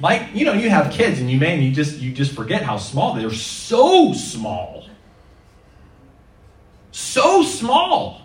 Like, 0.00 0.34
you 0.34 0.44
know, 0.44 0.52
you 0.52 0.68
have 0.68 0.92
kids 0.92 1.20
and 1.20 1.30
you 1.30 1.38
man, 1.38 1.62
you 1.62 1.72
just 1.72 1.98
you 1.98 2.12
just 2.12 2.32
forget 2.32 2.62
how 2.62 2.76
small 2.76 3.14
they're 3.14 3.30
so 3.32 4.12
small. 4.12 4.86
So 6.92 7.42
small. 7.42 8.22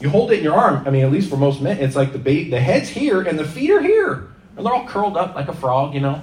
You 0.00 0.08
hold 0.08 0.32
it 0.32 0.38
in 0.38 0.44
your 0.44 0.54
arm. 0.54 0.86
I 0.86 0.90
mean, 0.90 1.04
at 1.04 1.12
least 1.12 1.28
for 1.28 1.36
most 1.36 1.60
men, 1.60 1.78
it's 1.78 1.96
like 1.96 2.12
the 2.12 2.18
ba- 2.18 2.48
the 2.50 2.60
head's 2.60 2.88
here 2.88 3.20
and 3.22 3.38
the 3.38 3.44
feet 3.44 3.70
are 3.70 3.82
here. 3.82 4.28
And 4.56 4.64
they're 4.64 4.72
all 4.72 4.86
curled 4.86 5.16
up 5.16 5.34
like 5.34 5.48
a 5.48 5.52
frog, 5.54 5.94
you 5.94 6.00
know. 6.00 6.22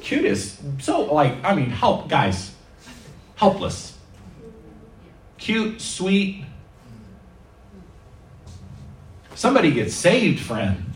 Cutest. 0.00 0.60
So 0.80 1.12
like, 1.12 1.44
I 1.44 1.54
mean, 1.54 1.70
help 1.70 2.08
guys. 2.08 2.54
Helpless. 3.34 3.98
Cute, 5.38 5.80
sweet. 5.80 6.44
Somebody 9.34 9.72
gets 9.72 9.94
saved, 9.94 10.38
friend 10.38 10.91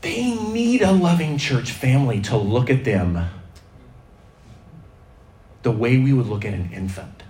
they 0.00 0.34
need 0.34 0.82
a 0.82 0.92
loving 0.92 1.36
church 1.38 1.70
family 1.72 2.20
to 2.22 2.36
look 2.36 2.70
at 2.70 2.84
them 2.84 3.28
the 5.62 5.70
way 5.70 5.98
we 5.98 6.12
would 6.12 6.26
look 6.26 6.44
at 6.44 6.54
an 6.54 6.70
infant. 6.72 7.22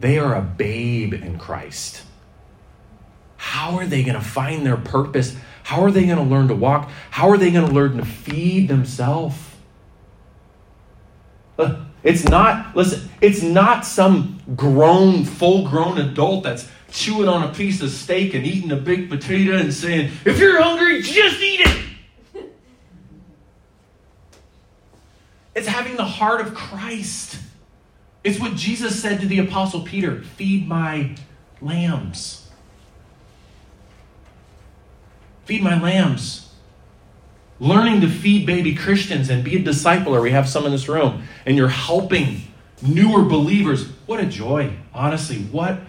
They 0.00 0.18
are 0.18 0.34
a 0.34 0.40
babe 0.40 1.12
in 1.12 1.38
Christ. 1.38 2.02
How 3.36 3.76
are 3.76 3.86
they 3.86 4.02
going 4.02 4.14
to 4.14 4.24
find 4.24 4.64
their 4.64 4.76
purpose? 4.76 5.36
How 5.64 5.82
are 5.82 5.90
they 5.90 6.06
going 6.06 6.18
to 6.18 6.24
learn 6.24 6.48
to 6.48 6.54
walk? 6.54 6.90
How 7.10 7.28
are 7.28 7.36
they 7.36 7.50
going 7.50 7.66
to 7.66 7.74
learn 7.74 7.98
to 7.98 8.04
feed 8.04 8.68
themselves? 8.68 9.36
It's 12.02 12.24
not, 12.24 12.76
listen, 12.76 13.08
it's 13.20 13.42
not 13.42 13.84
some 13.84 14.40
grown, 14.54 15.24
full 15.24 15.68
grown 15.68 15.98
adult 15.98 16.44
that's 16.44 16.68
chewing 16.90 17.28
on 17.28 17.42
a 17.42 17.52
piece 17.52 17.82
of 17.82 17.90
steak 17.90 18.34
and 18.34 18.46
eating 18.46 18.70
a 18.72 18.76
big 18.76 19.10
potato 19.10 19.56
and 19.56 19.74
saying, 19.74 20.10
if 20.24 20.38
you're 20.38 20.62
hungry, 20.62 21.02
just 21.02 21.40
eat 21.40 21.60
it. 21.60 21.84
It's 25.54 25.66
having 25.66 25.96
the 25.96 26.04
heart 26.04 26.40
of 26.40 26.54
Christ. 26.54 27.36
It's 28.22 28.38
what 28.38 28.54
Jesus 28.54 29.00
said 29.00 29.20
to 29.20 29.26
the 29.26 29.40
Apostle 29.40 29.80
Peter 29.80 30.22
feed 30.22 30.68
my 30.68 31.16
lambs. 31.60 32.48
Feed 35.46 35.62
my 35.62 35.80
lambs. 35.80 36.47
Learning 37.60 38.00
to 38.02 38.08
feed 38.08 38.46
baby 38.46 38.74
Christians 38.74 39.30
and 39.30 39.42
be 39.42 39.56
a 39.56 39.62
discipler. 39.62 40.22
We 40.22 40.30
have 40.30 40.48
some 40.48 40.64
in 40.64 40.72
this 40.72 40.88
room, 40.88 41.24
and 41.44 41.56
you're 41.56 41.68
helping 41.68 42.42
newer 42.82 43.24
believers. 43.24 43.86
What 44.06 44.20
a 44.20 44.26
joy. 44.26 44.72
Honestly, 44.94 45.38
what, 45.38 45.80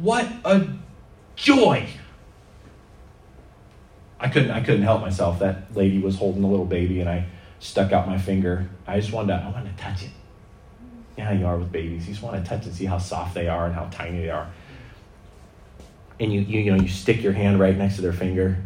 what 0.00 0.26
a 0.44 0.68
joy. 1.36 1.86
I 4.18 4.28
couldn't, 4.28 4.50
I 4.50 4.60
couldn't 4.60 4.82
help 4.82 5.02
myself. 5.02 5.38
That 5.38 5.74
lady 5.76 5.98
was 5.98 6.16
holding 6.16 6.44
a 6.44 6.48
little 6.48 6.66
baby, 6.66 7.00
and 7.00 7.08
I 7.08 7.26
stuck 7.58 7.92
out 7.92 8.06
my 8.06 8.18
finger. 8.18 8.68
I 8.86 8.98
just 8.98 9.12
wanted 9.12 9.38
to, 9.38 9.44
I 9.44 9.50
wanted 9.50 9.76
to 9.76 9.82
touch 9.82 10.02
it. 10.02 10.10
Yeah, 11.18 11.32
you 11.32 11.46
are 11.46 11.58
with 11.58 11.70
babies. 11.70 12.06
You 12.06 12.14
just 12.14 12.24
want 12.24 12.42
to 12.42 12.48
touch 12.48 12.64
and 12.64 12.74
see 12.74 12.86
how 12.86 12.96
soft 12.96 13.34
they 13.34 13.48
are 13.48 13.66
and 13.66 13.74
how 13.74 13.88
tiny 13.90 14.20
they 14.20 14.30
are. 14.30 14.50
And 16.18 16.32
you, 16.32 16.40
you, 16.40 16.60
you 16.60 16.74
know, 16.74 16.82
you 16.82 16.88
stick 16.88 17.22
your 17.22 17.32
hand 17.32 17.60
right 17.60 17.76
next 17.76 17.96
to 17.96 18.02
their 18.02 18.12
finger. 18.12 18.58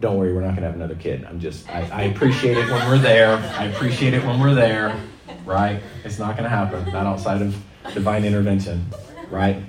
Don't 0.00 0.16
worry, 0.16 0.32
we're 0.32 0.40
not 0.40 0.56
going 0.56 0.62
to 0.62 0.66
have 0.66 0.74
another 0.74 0.94
kid. 0.94 1.26
I'm 1.26 1.40
just, 1.40 1.68
I, 1.68 1.82
I 1.90 2.02
appreciate 2.04 2.56
it 2.56 2.70
when 2.70 2.88
we're 2.88 2.98
there. 2.98 3.36
I 3.36 3.64
appreciate 3.66 4.14
it 4.14 4.24
when 4.24 4.40
we're 4.40 4.54
there, 4.54 4.98
right? 5.44 5.82
It's 6.04 6.18
not 6.18 6.36
going 6.36 6.44
to 6.44 6.48
happen, 6.48 6.90
not 6.90 7.04
outside 7.04 7.42
of 7.42 7.54
divine 7.92 8.24
intervention, 8.24 8.86
right? 9.30 9.62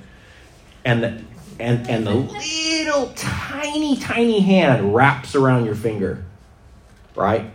And 0.85 1.03
the, 1.03 1.23
and, 1.59 1.89
and 1.89 2.07
the 2.07 2.13
little 2.13 3.11
tiny, 3.13 3.97
tiny 3.97 4.39
hand 4.39 4.95
wraps 4.95 5.35
around 5.35 5.65
your 5.65 5.75
finger, 5.75 6.23
right? 7.13 7.51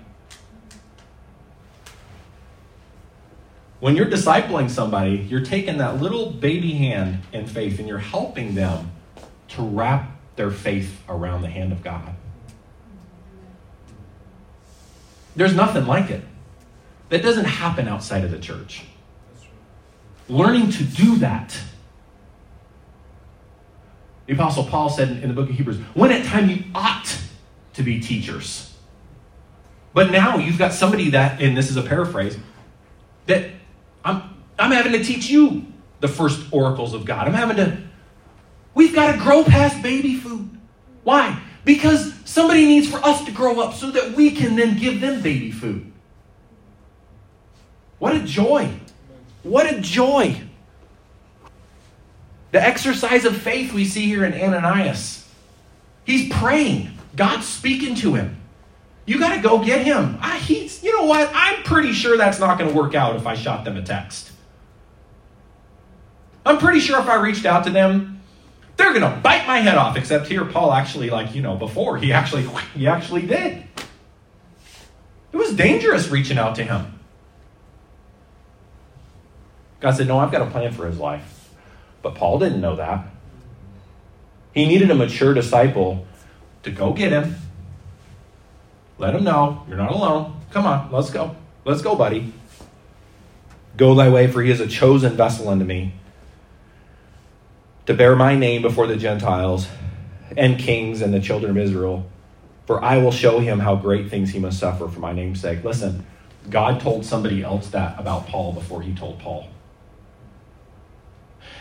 When 3.80 3.96
you're 3.96 4.06
discipling 4.06 4.68
somebody, 4.68 5.16
you're 5.16 5.44
taking 5.44 5.78
that 5.78 6.00
little 6.00 6.30
baby 6.30 6.72
hand 6.72 7.22
in 7.32 7.46
faith 7.46 7.78
and 7.78 7.88
you're 7.88 7.98
helping 7.98 8.54
them 8.54 8.92
to 9.48 9.62
wrap 9.62 10.10
their 10.36 10.50
faith 10.50 11.00
around 11.08 11.40
the 11.40 11.48
hand 11.48 11.72
of 11.72 11.82
God. 11.82 12.14
There's 15.36 15.54
nothing 15.54 15.86
like 15.86 16.10
it. 16.10 16.22
That 17.10 17.22
doesn't 17.22 17.44
happen 17.44 17.86
outside 17.86 18.24
of 18.24 18.30
the 18.30 18.38
church. 18.38 18.82
Learning 20.28 20.70
to 20.70 20.82
do 20.82 21.16
that. 21.18 21.56
The 24.26 24.32
Apostle 24.32 24.64
Paul 24.64 24.90
said 24.90 25.08
in 25.08 25.28
the 25.28 25.34
book 25.34 25.48
of 25.48 25.54
Hebrews, 25.54 25.78
when 25.94 26.10
at 26.10 26.24
time 26.24 26.50
you 26.50 26.64
ought 26.74 27.16
to 27.74 27.82
be 27.82 28.00
teachers. 28.00 28.74
But 29.94 30.10
now 30.10 30.38
you've 30.38 30.58
got 30.58 30.72
somebody 30.72 31.10
that, 31.10 31.40
and 31.40 31.56
this 31.56 31.70
is 31.70 31.76
a 31.76 31.82
paraphrase, 31.82 32.36
that 33.26 33.50
I'm, 34.04 34.22
I'm 34.58 34.72
having 34.72 34.92
to 34.92 35.04
teach 35.04 35.30
you 35.30 35.66
the 36.00 36.08
first 36.08 36.52
oracles 36.52 36.92
of 36.92 37.04
God. 37.04 37.28
I'm 37.28 37.34
having 37.34 37.56
to, 37.56 37.78
we've 38.74 38.94
got 38.94 39.12
to 39.12 39.18
grow 39.18 39.44
past 39.44 39.80
baby 39.82 40.16
food. 40.16 40.50
Why? 41.04 41.40
Because 41.66 42.14
somebody 42.24 42.64
needs 42.64 42.88
for 42.88 43.04
us 43.04 43.24
to 43.24 43.32
grow 43.32 43.60
up 43.60 43.74
so 43.74 43.90
that 43.90 44.12
we 44.12 44.30
can 44.30 44.54
then 44.54 44.78
give 44.78 45.00
them 45.00 45.20
baby 45.20 45.50
food. 45.50 45.92
What 47.98 48.14
a 48.14 48.20
joy! 48.20 48.70
What 49.42 49.70
a 49.70 49.80
joy! 49.80 50.40
The 52.52 52.62
exercise 52.62 53.24
of 53.24 53.36
faith 53.36 53.72
we 53.72 53.84
see 53.84 54.06
here 54.06 54.24
in 54.24 54.32
Ananias. 54.32 55.28
He's 56.04 56.32
praying, 56.32 56.96
God's 57.16 57.48
speaking 57.48 57.96
to 57.96 58.14
him. 58.14 58.36
You 59.04 59.18
got 59.18 59.34
to 59.34 59.42
go 59.42 59.64
get 59.64 59.84
him. 59.84 60.18
I, 60.20 60.38
he's, 60.38 60.84
you 60.84 60.96
know 60.96 61.06
what? 61.06 61.28
I'm 61.34 61.64
pretty 61.64 61.92
sure 61.92 62.16
that's 62.16 62.38
not 62.38 62.58
going 62.58 62.70
to 62.70 62.76
work 62.76 62.94
out 62.94 63.16
if 63.16 63.26
I 63.26 63.34
shot 63.34 63.64
them 63.64 63.76
a 63.76 63.82
text. 63.82 64.30
I'm 66.44 66.58
pretty 66.58 66.78
sure 66.78 67.00
if 67.00 67.08
I 67.08 67.16
reached 67.16 67.44
out 67.44 67.64
to 67.64 67.70
them, 67.70 68.15
they're 68.76 68.92
going 68.92 69.02
to 69.02 69.20
bite 69.20 69.46
my 69.46 69.58
head 69.58 69.76
off. 69.76 69.96
Except 69.96 70.26
here, 70.26 70.44
Paul 70.44 70.72
actually, 70.72 71.10
like 71.10 71.34
you 71.34 71.42
know, 71.42 71.56
before 71.56 71.98
he 71.98 72.12
actually, 72.12 72.46
he 72.74 72.86
actually 72.86 73.22
did. 73.22 73.64
It 75.32 75.36
was 75.36 75.54
dangerous 75.54 76.08
reaching 76.08 76.38
out 76.38 76.54
to 76.56 76.64
him. 76.64 76.98
God 79.80 79.92
said, 79.92 80.08
"No, 80.08 80.18
I've 80.18 80.32
got 80.32 80.42
a 80.42 80.50
plan 80.50 80.72
for 80.72 80.86
his 80.86 80.98
life," 80.98 81.50
but 82.02 82.14
Paul 82.14 82.38
didn't 82.38 82.60
know 82.60 82.76
that. 82.76 83.06
He 84.54 84.66
needed 84.66 84.90
a 84.90 84.94
mature 84.94 85.34
disciple 85.34 86.06
to 86.62 86.70
go 86.70 86.92
get 86.92 87.12
him 87.12 87.36
let 88.98 89.14
him 89.14 89.24
know 89.24 89.64
you're 89.68 89.76
not 89.76 89.92
alone. 89.92 90.40
Come 90.50 90.66
on, 90.66 90.90
let's 90.90 91.10
go. 91.10 91.36
Let's 91.64 91.82
go, 91.82 91.94
buddy. 91.94 92.32
Go 93.76 93.94
thy 93.94 94.08
way, 94.08 94.26
for 94.26 94.42
he 94.42 94.50
is 94.50 94.60
a 94.60 94.66
chosen 94.66 95.16
vessel 95.16 95.48
unto 95.48 95.64
me 95.64 95.92
to 97.86 97.94
bear 97.94 98.16
my 98.16 98.34
name 98.34 98.62
before 98.62 98.86
the 98.86 98.96
Gentiles 98.96 99.68
and 100.36 100.58
kings 100.58 101.00
and 101.00 101.14
the 101.14 101.20
children 101.20 101.52
of 101.52 101.56
Israel. 101.56 102.06
For 102.66 102.82
I 102.82 102.98
will 102.98 103.12
show 103.12 103.38
him 103.38 103.60
how 103.60 103.76
great 103.76 104.10
things 104.10 104.30
he 104.30 104.40
must 104.40 104.58
suffer 104.58 104.88
for 104.88 104.98
my 104.98 105.12
name's 105.12 105.40
sake. 105.40 105.62
Listen, 105.62 106.04
God 106.50 106.80
told 106.80 107.04
somebody 107.04 107.42
else 107.42 107.68
that 107.68 107.98
about 107.98 108.26
Paul 108.26 108.52
before 108.52 108.82
he 108.82 108.92
told 108.92 109.20
Paul. 109.20 109.48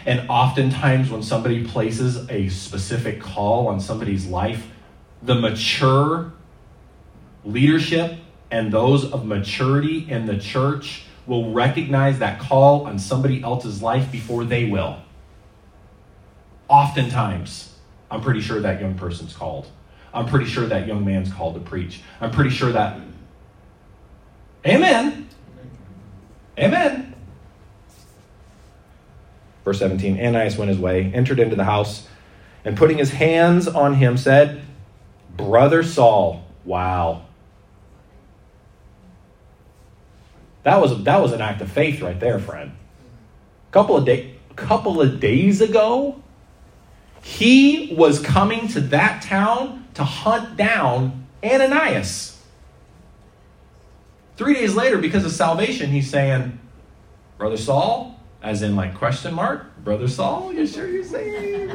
And 0.06 0.28
oftentimes, 0.30 1.10
when 1.12 1.24
somebody 1.24 1.66
places 1.66 2.30
a 2.30 2.50
specific 2.50 3.20
call 3.20 3.68
on 3.68 3.80
somebody's 3.80 4.26
life, 4.26 4.68
the 5.22 5.36
mature 5.36 6.34
leadership 7.44 8.18
and 8.52 8.72
those 8.72 9.12
of 9.12 9.26
maturity 9.26 10.10
in 10.10 10.26
the 10.26 10.38
church 10.38 11.06
will 11.26 11.52
recognize 11.52 12.20
that 12.20 12.40
call 12.40 12.86
on 12.86 13.00
somebody 13.00 13.42
else's 13.44 13.82
life 13.82 14.12
before 14.12 14.44
they 14.44 14.66
will. 14.70 15.00
Oftentimes, 16.68 17.76
I'm 18.10 18.22
pretty 18.22 18.42
sure 18.42 18.60
that 18.62 18.82
young 18.82 18.96
person's 18.96 19.36
called. 19.36 19.68
I'm 20.14 20.26
pretty 20.26 20.46
sure 20.46 20.66
that 20.68 20.88
young 20.88 21.04
man's 21.04 21.32
called 21.32 21.56
to 21.56 21.60
preach. 21.60 22.02
I'm 22.22 22.32
pretty 22.32 22.50
sure 22.50 22.72
that. 22.72 23.00
Amen. 24.66 25.30
Amen. 26.58 27.14
Verse 29.64 29.80
17 29.80 30.20
Ananias 30.20 30.58
went 30.58 30.70
his 30.70 30.80
way, 30.80 31.12
entered 31.14 31.40
into 31.40 31.56
the 31.56 31.66
house, 31.66 32.08
and 32.64 32.78
putting 32.78 32.98
his 32.98 33.12
hands 33.12 33.68
on 33.68 33.96
him 33.96 34.16
said, 34.16 34.62
Brother 35.36 35.84
Saul, 35.84 36.46
wow. 36.64 37.26
That 40.64 40.82
was 40.82 41.04
that 41.04 41.22
was 41.22 41.32
an 41.32 41.42
act 41.42 41.62
of 41.62 41.72
faith 41.72 42.02
right 42.02 42.20
there, 42.20 42.40
friend. 42.40 42.72
Couple 43.72 43.98
of 43.98 44.06
day, 44.06 44.36
couple 44.56 45.02
of 45.02 45.20
days 45.20 45.62
ago, 45.62 46.24
he 47.26 47.92
was 47.98 48.20
coming 48.20 48.68
to 48.68 48.80
that 48.80 49.24
town 49.24 49.88
to 49.96 50.04
hunt 50.04 50.56
down 50.56 51.26
Ananias. 51.44 52.40
Three 54.38 54.54
days 54.54 54.76
later, 54.76 55.00
because 55.00 55.26
of 55.26 55.32
salvation, 55.32 55.90
he's 55.90 56.08
saying, 56.08 56.60
Brother 57.40 57.58
Saul, 57.58 58.20
as 58.44 58.62
in 58.62 58.76
like 58.76 58.94
question 58.94 59.34
mark, 59.34 59.66
Brother 59.84 60.08
Saul, 60.08 60.54
you 60.54 60.68
sure 60.68 60.88
you're 60.88 61.04
saying? 61.04 61.72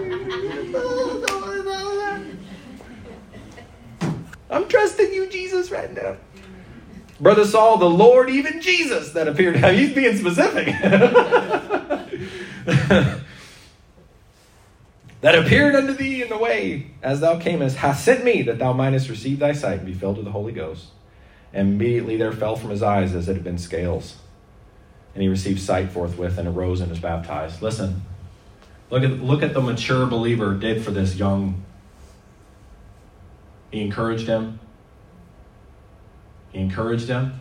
I'm 4.51 4.69
trusting 4.69 5.13
you, 5.13 5.29
Jesus, 5.29 5.73
right 5.73 5.93
now. 5.93 6.17
Brother 7.19 7.45
Saul, 7.45 7.77
the 7.77 7.91
Lord, 7.91 8.31
even 8.31 8.63
Jesus 8.63 9.11
that 9.15 9.27
appeared. 9.27 9.57
He's 9.57 9.93
being 9.93 10.17
specific. 10.17 10.69
that 15.21 15.35
appeared 15.35 15.75
unto 15.75 15.93
thee 15.93 16.23
in 16.23 16.29
the 16.29 16.39
way 16.39 16.91
as 17.03 17.21
thou 17.21 17.39
camest, 17.39 17.77
hath 17.77 18.01
sent 18.01 18.25
me 18.25 18.43
that 18.43 18.59
thou 18.59 18.73
mightest 18.73 19.09
receive 19.09 19.39
thy 19.39 19.53
sight 19.53 19.79
and 19.79 19.87
be 19.87 19.95
filled 19.95 20.17
with 20.17 20.25
the 20.25 20.33
Holy 20.33 20.53
Ghost. 20.53 20.89
And 21.53 21.75
immediately 21.75 22.17
there 22.17 22.33
fell 22.33 22.57
from 22.57 22.71
his 22.71 22.83
eyes 22.83 23.15
as 23.15 23.29
it 23.29 23.35
had 23.35 23.45
been 23.45 23.59
scales. 23.59 24.17
And 25.15 25.23
he 25.23 25.29
received 25.29 25.61
sight 25.61 25.91
forthwith 25.91 26.39
and 26.39 26.49
arose 26.49 26.81
and 26.81 26.89
was 26.89 27.01
baptized. 27.01 27.61
Listen, 27.61 28.03
look 28.89 29.03
at, 29.03 29.11
look 29.11 29.43
at 29.43 29.53
the 29.53 29.61
mature 29.61 30.07
believer 30.07 30.55
did 30.55 30.85
for 30.85 30.91
this 30.91 31.17
young. 31.17 31.65
He 33.71 33.83
encouraged 33.83 34.27
him, 34.27 34.59
he 36.53 36.61
encouraged 36.61 37.09
him. 37.09 37.41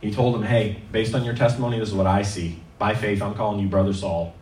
He 0.00 0.12
told 0.12 0.36
him, 0.36 0.42
Hey, 0.42 0.82
based 0.92 1.14
on 1.14 1.24
your 1.24 1.34
testimony, 1.34 1.78
this 1.78 1.88
is 1.88 1.94
what 1.94 2.06
I 2.06 2.22
see. 2.22 2.60
By 2.78 2.94
faith, 2.94 3.20
I'm 3.20 3.34
calling 3.34 3.58
you 3.58 3.68
Brother 3.68 3.92
Saul. 3.92 4.35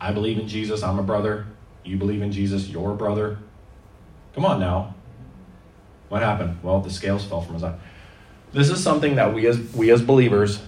I 0.00 0.12
believe 0.12 0.38
in 0.38 0.48
Jesus, 0.48 0.82
I'm 0.82 0.98
a 0.98 1.02
brother. 1.02 1.46
You 1.84 1.96
believe 1.96 2.22
in 2.22 2.32
Jesus, 2.32 2.68
you're 2.68 2.92
a 2.92 2.96
brother. 2.96 3.38
Come 4.34 4.44
on 4.44 4.60
now. 4.60 4.94
What 6.08 6.22
happened? 6.22 6.58
Well, 6.62 6.80
the 6.80 6.90
scales 6.90 7.24
fell 7.24 7.40
from 7.40 7.54
his 7.54 7.64
eye. 7.64 7.78
This 8.52 8.70
is 8.70 8.82
something 8.82 9.16
that 9.16 9.34
we 9.34 9.46
as 9.46 9.58
we 9.74 9.90
as 9.90 10.02
believers 10.02 10.62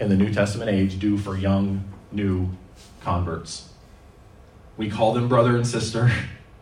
in 0.00 0.08
the 0.08 0.16
New 0.16 0.32
Testament 0.32 0.70
age 0.70 0.98
do 0.98 1.18
for 1.18 1.36
young 1.36 1.84
new 2.12 2.50
converts. 3.00 3.68
We 4.76 4.90
call 4.90 5.12
them 5.12 5.28
brother 5.28 5.56
and 5.56 5.66
sister. 5.66 6.10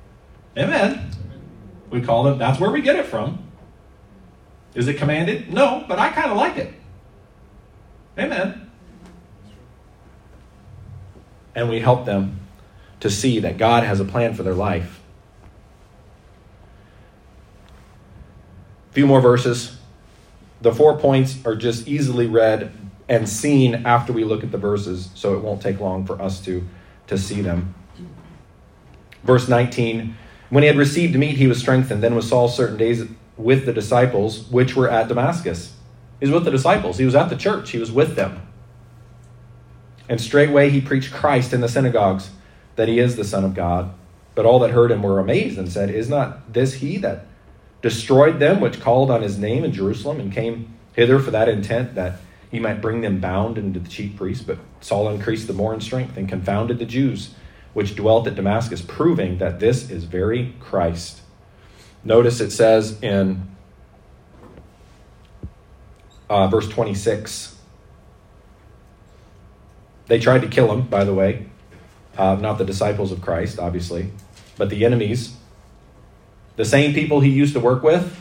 Amen. 0.57 1.11
We 1.91 2.01
call 2.01 2.25
them 2.25 2.39
that's 2.39 2.59
where 2.59 2.71
we 2.71 2.81
get 2.81 2.97
it 2.97 3.07
from. 3.07 3.47
Is 4.75 4.89
it 4.89 4.95
commanded? 4.95 5.53
No, 5.53 5.85
but 5.87 5.99
I 5.99 6.11
kind 6.11 6.31
of 6.31 6.37
like 6.37 6.57
it. 6.57 6.73
Amen. 8.19 8.71
And 11.55 11.69
we 11.69 11.81
help 11.81 12.07
them 12.07 12.41
to 13.01 13.11
see 13.11 13.41
that 13.41 13.59
God 13.59 13.83
has 13.85 14.01
a 14.01 14.05
plan 14.05 14.35
for 14.35 14.43
their 14.43 14.55
life. 14.55 15.01
A 18.91 18.95
few 18.95 19.07
more 19.07 19.21
verses. 19.21 19.79
The 20.61 20.73
four 20.73 20.97
points 20.97 21.45
are 21.45 21.57
just 21.57 21.89
easily 21.89 22.27
read 22.27 22.73
and 23.09 23.29
seen 23.29 23.85
after 23.85 24.13
we 24.13 24.25
look 24.25 24.45
at 24.45 24.53
the 24.53 24.59
verses, 24.59 25.11
so 25.15 25.35
it 25.35 25.43
won't 25.43 25.61
take 25.61 25.81
long 25.81 26.07
for 26.07 26.21
us 26.23 26.41
to, 26.45 26.67
to 27.09 27.19
see 27.19 27.43
them. 27.43 27.75
Verse 29.25 29.49
19 29.49 30.17
When 30.51 30.63
he 30.63 30.69
had 30.69 30.77
received 30.77 31.17
meat, 31.17 31.37
he 31.37 31.47
was 31.47 31.59
strengthened. 31.59 32.03
Then 32.03 32.15
was 32.15 32.29
Saul 32.29 32.49
certain 32.49 32.77
days 32.77 33.05
with 33.37 33.67
the 33.67 33.73
disciples, 33.73 34.49
which 34.51 34.77
were 34.77 34.89
at 34.89 35.09
Damascus. 35.09 35.75
He 36.21 36.27
was 36.27 36.35
with 36.35 36.45
the 36.45 36.51
disciples, 36.51 36.99
he 36.99 37.05
was 37.05 37.17
at 37.17 37.29
the 37.29 37.37
church, 37.37 37.71
he 37.71 37.79
was 37.79 37.91
with 37.91 38.15
them. 38.15 38.41
And 40.09 40.21
straightway 40.21 40.71
he 40.71 40.81
preached 40.81 41.13
Christ 41.13 41.53
in 41.53 41.61
the 41.61 41.69
synagogues, 41.69 42.31
that 42.77 42.89
he 42.89 42.99
is 42.99 43.17
the 43.17 43.25
Son 43.25 43.45
of 43.45 43.55
God. 43.55 43.95
But 44.35 44.47
all 44.47 44.59
that 44.61 44.71
heard 44.71 44.91
him 44.91 45.03
were 45.03 45.19
amazed 45.19 45.59
and 45.59 45.71
said, 45.71 45.91
Is 45.91 46.09
not 46.09 46.53
this 46.53 46.75
he 46.75 46.97
that 46.99 47.27
destroyed 47.83 48.39
them 48.39 48.61
which 48.61 48.81
called 48.81 49.11
on 49.11 49.23
his 49.23 49.39
name 49.39 49.65
in 49.65 49.73
Jerusalem 49.73 50.21
and 50.21 50.33
came 50.33 50.75
hither 50.95 51.19
for 51.19 51.31
that 51.31 51.49
intent 51.49 51.95
that 51.95 52.19
he 52.51 52.59
might 52.59 52.81
bring 52.81 53.01
them 53.01 53.21
bound 53.21 53.59
into 53.59 53.81
the 53.81 53.89
chief 53.89 54.17
priests? 54.17 54.45
But 54.45 54.59
Saul 54.81 55.09
increased 55.11 55.47
the 55.47 55.53
more 55.53 55.75
in 55.75 55.81
strength 55.81 56.17
and 56.17 56.29
confounded 56.29 56.79
the 56.79 56.87
Jews 56.87 57.35
which 57.73 57.97
dwelt 57.97 58.27
at 58.27 58.35
Damascus, 58.35 58.83
proving 58.83 59.39
that 59.39 59.59
this 59.61 59.91
is 59.91 60.05
very 60.05 60.55
Christ. 60.61 61.23
Notice 62.05 62.41
it 62.41 62.51
says 62.51 63.01
in 63.01 63.49
uh, 66.29 66.49
verse 66.49 66.69
26. 66.69 67.52
They 70.13 70.19
tried 70.19 70.43
to 70.43 70.47
kill 70.47 70.71
him, 70.71 70.83
by 70.83 71.05
the 71.05 71.15
way. 71.15 71.47
Uh, 72.19 72.35
not 72.35 72.59
the 72.59 72.67
disciples 72.67 73.13
of 73.13 73.23
Christ, 73.23 73.59
obviously, 73.59 74.13
but 74.59 74.69
the 74.69 74.85
enemies. 74.85 75.35
The 76.57 76.67
same 76.67 76.93
people 76.93 77.21
he 77.21 77.31
used 77.31 77.55
to 77.55 77.61
work 77.61 77.83
with. 77.83 78.15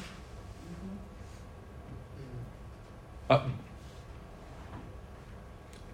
Uh, 3.29 3.43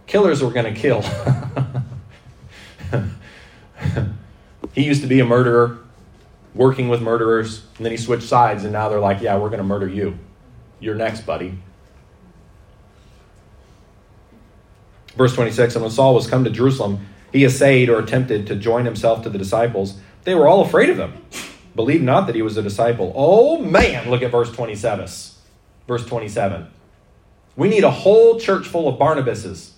killers 0.06 0.44
were 0.44 0.52
going 0.52 0.72
to 0.72 0.80
kill. 0.80 1.02
he 4.74 4.84
used 4.84 5.02
to 5.02 5.08
be 5.08 5.20
a 5.20 5.26
murderer 5.26 5.80
working 6.54 6.90
with 6.90 7.02
murderers, 7.02 7.64
and 7.78 7.86
then 7.88 7.92
he 7.92 7.98
switched 7.98 8.28
sides, 8.28 8.66
and 8.66 8.72
now 8.72 8.88
they're 8.88 9.00
like, 9.00 9.20
yeah, 9.20 9.36
we're 9.36 9.50
going 9.50 9.58
to 9.58 9.64
murder 9.64 9.88
you. 9.88 10.16
You're 10.80 10.94
next, 10.94 11.22
buddy. 11.22 11.58
Verse 15.18 15.34
26 15.34 15.76
And 15.76 15.84
when 15.84 15.92
Saul 15.92 16.14
was 16.14 16.28
come 16.28 16.44
to 16.44 16.50
Jerusalem, 16.50 17.06
he 17.34 17.44
essayed 17.44 17.90
or 17.90 18.00
attempted 18.00 18.48
to 18.48 18.56
join 18.56 18.86
himself 18.86 19.24
to 19.24 19.30
the 19.30 19.38
disciples. 19.38 20.00
They 20.24 20.36
were 20.36 20.48
all 20.48 20.62
afraid 20.62 20.90
of 20.90 20.98
him. 20.98 21.14
Believe 21.76 22.02
not 22.02 22.28
that 22.28 22.36
he 22.36 22.42
was 22.42 22.58
a 22.58 22.62
disciple. 22.62 23.12
Oh, 23.16 23.60
man, 23.60 24.10
look 24.10 24.22
at 24.22 24.32
verse 24.32 24.52
27. 24.52 25.08
Verse 25.88 26.06
27. 26.06 26.68
We 27.56 27.70
need 27.70 27.84
a 27.84 27.92
whole 27.92 28.40
church 28.40 28.68
full 28.68 28.88
of 28.88 29.00
Barnabases. 29.00 29.72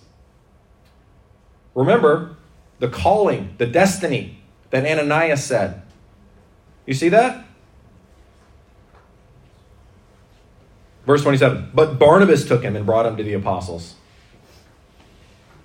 Remember 1.76 2.36
the 2.80 2.88
calling, 2.88 3.54
the 3.58 3.66
destiny 3.66 4.42
that 4.70 4.86
Ananias 4.86 5.44
said. 5.44 5.82
You 6.86 6.94
see 6.94 7.10
that? 7.10 7.46
Verse 11.06 11.22
27 11.22 11.72
But 11.74 12.00
Barnabas 12.00 12.48
took 12.48 12.64
him 12.64 12.76
and 12.76 12.86
brought 12.86 13.06
him 13.06 13.18
to 13.18 13.24
the 13.24 13.34
apostles. 13.34 13.96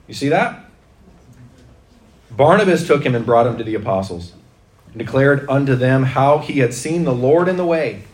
You 0.06 0.14
see 0.14 0.28
that? 0.28 0.64
Barnabas 2.30 2.86
took 2.86 3.04
him 3.04 3.14
and 3.14 3.24
brought 3.24 3.46
him 3.46 3.56
to 3.58 3.64
the 3.64 3.74
apostles 3.74 4.32
and 4.88 4.98
declared 4.98 5.48
unto 5.48 5.76
them 5.76 6.02
how 6.02 6.38
he 6.38 6.58
had 6.58 6.74
seen 6.74 7.04
the 7.04 7.14
Lord 7.14 7.48
in 7.48 7.56
the 7.56 7.64
way, 7.64 8.04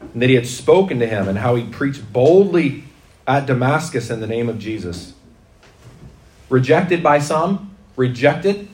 and 0.00 0.22
that 0.22 0.28
he 0.28 0.34
had 0.34 0.46
spoken 0.46 0.98
to 1.00 1.06
him, 1.06 1.28
and 1.28 1.38
how 1.38 1.54
he 1.54 1.64
preached 1.64 2.12
boldly 2.12 2.84
at 3.26 3.46
Damascus 3.46 4.10
in 4.10 4.20
the 4.20 4.26
name 4.26 4.48
of 4.48 4.58
Jesus. 4.58 5.12
Rejected 6.48 7.02
by 7.02 7.18
some, 7.18 7.76
rejected. 7.94 8.68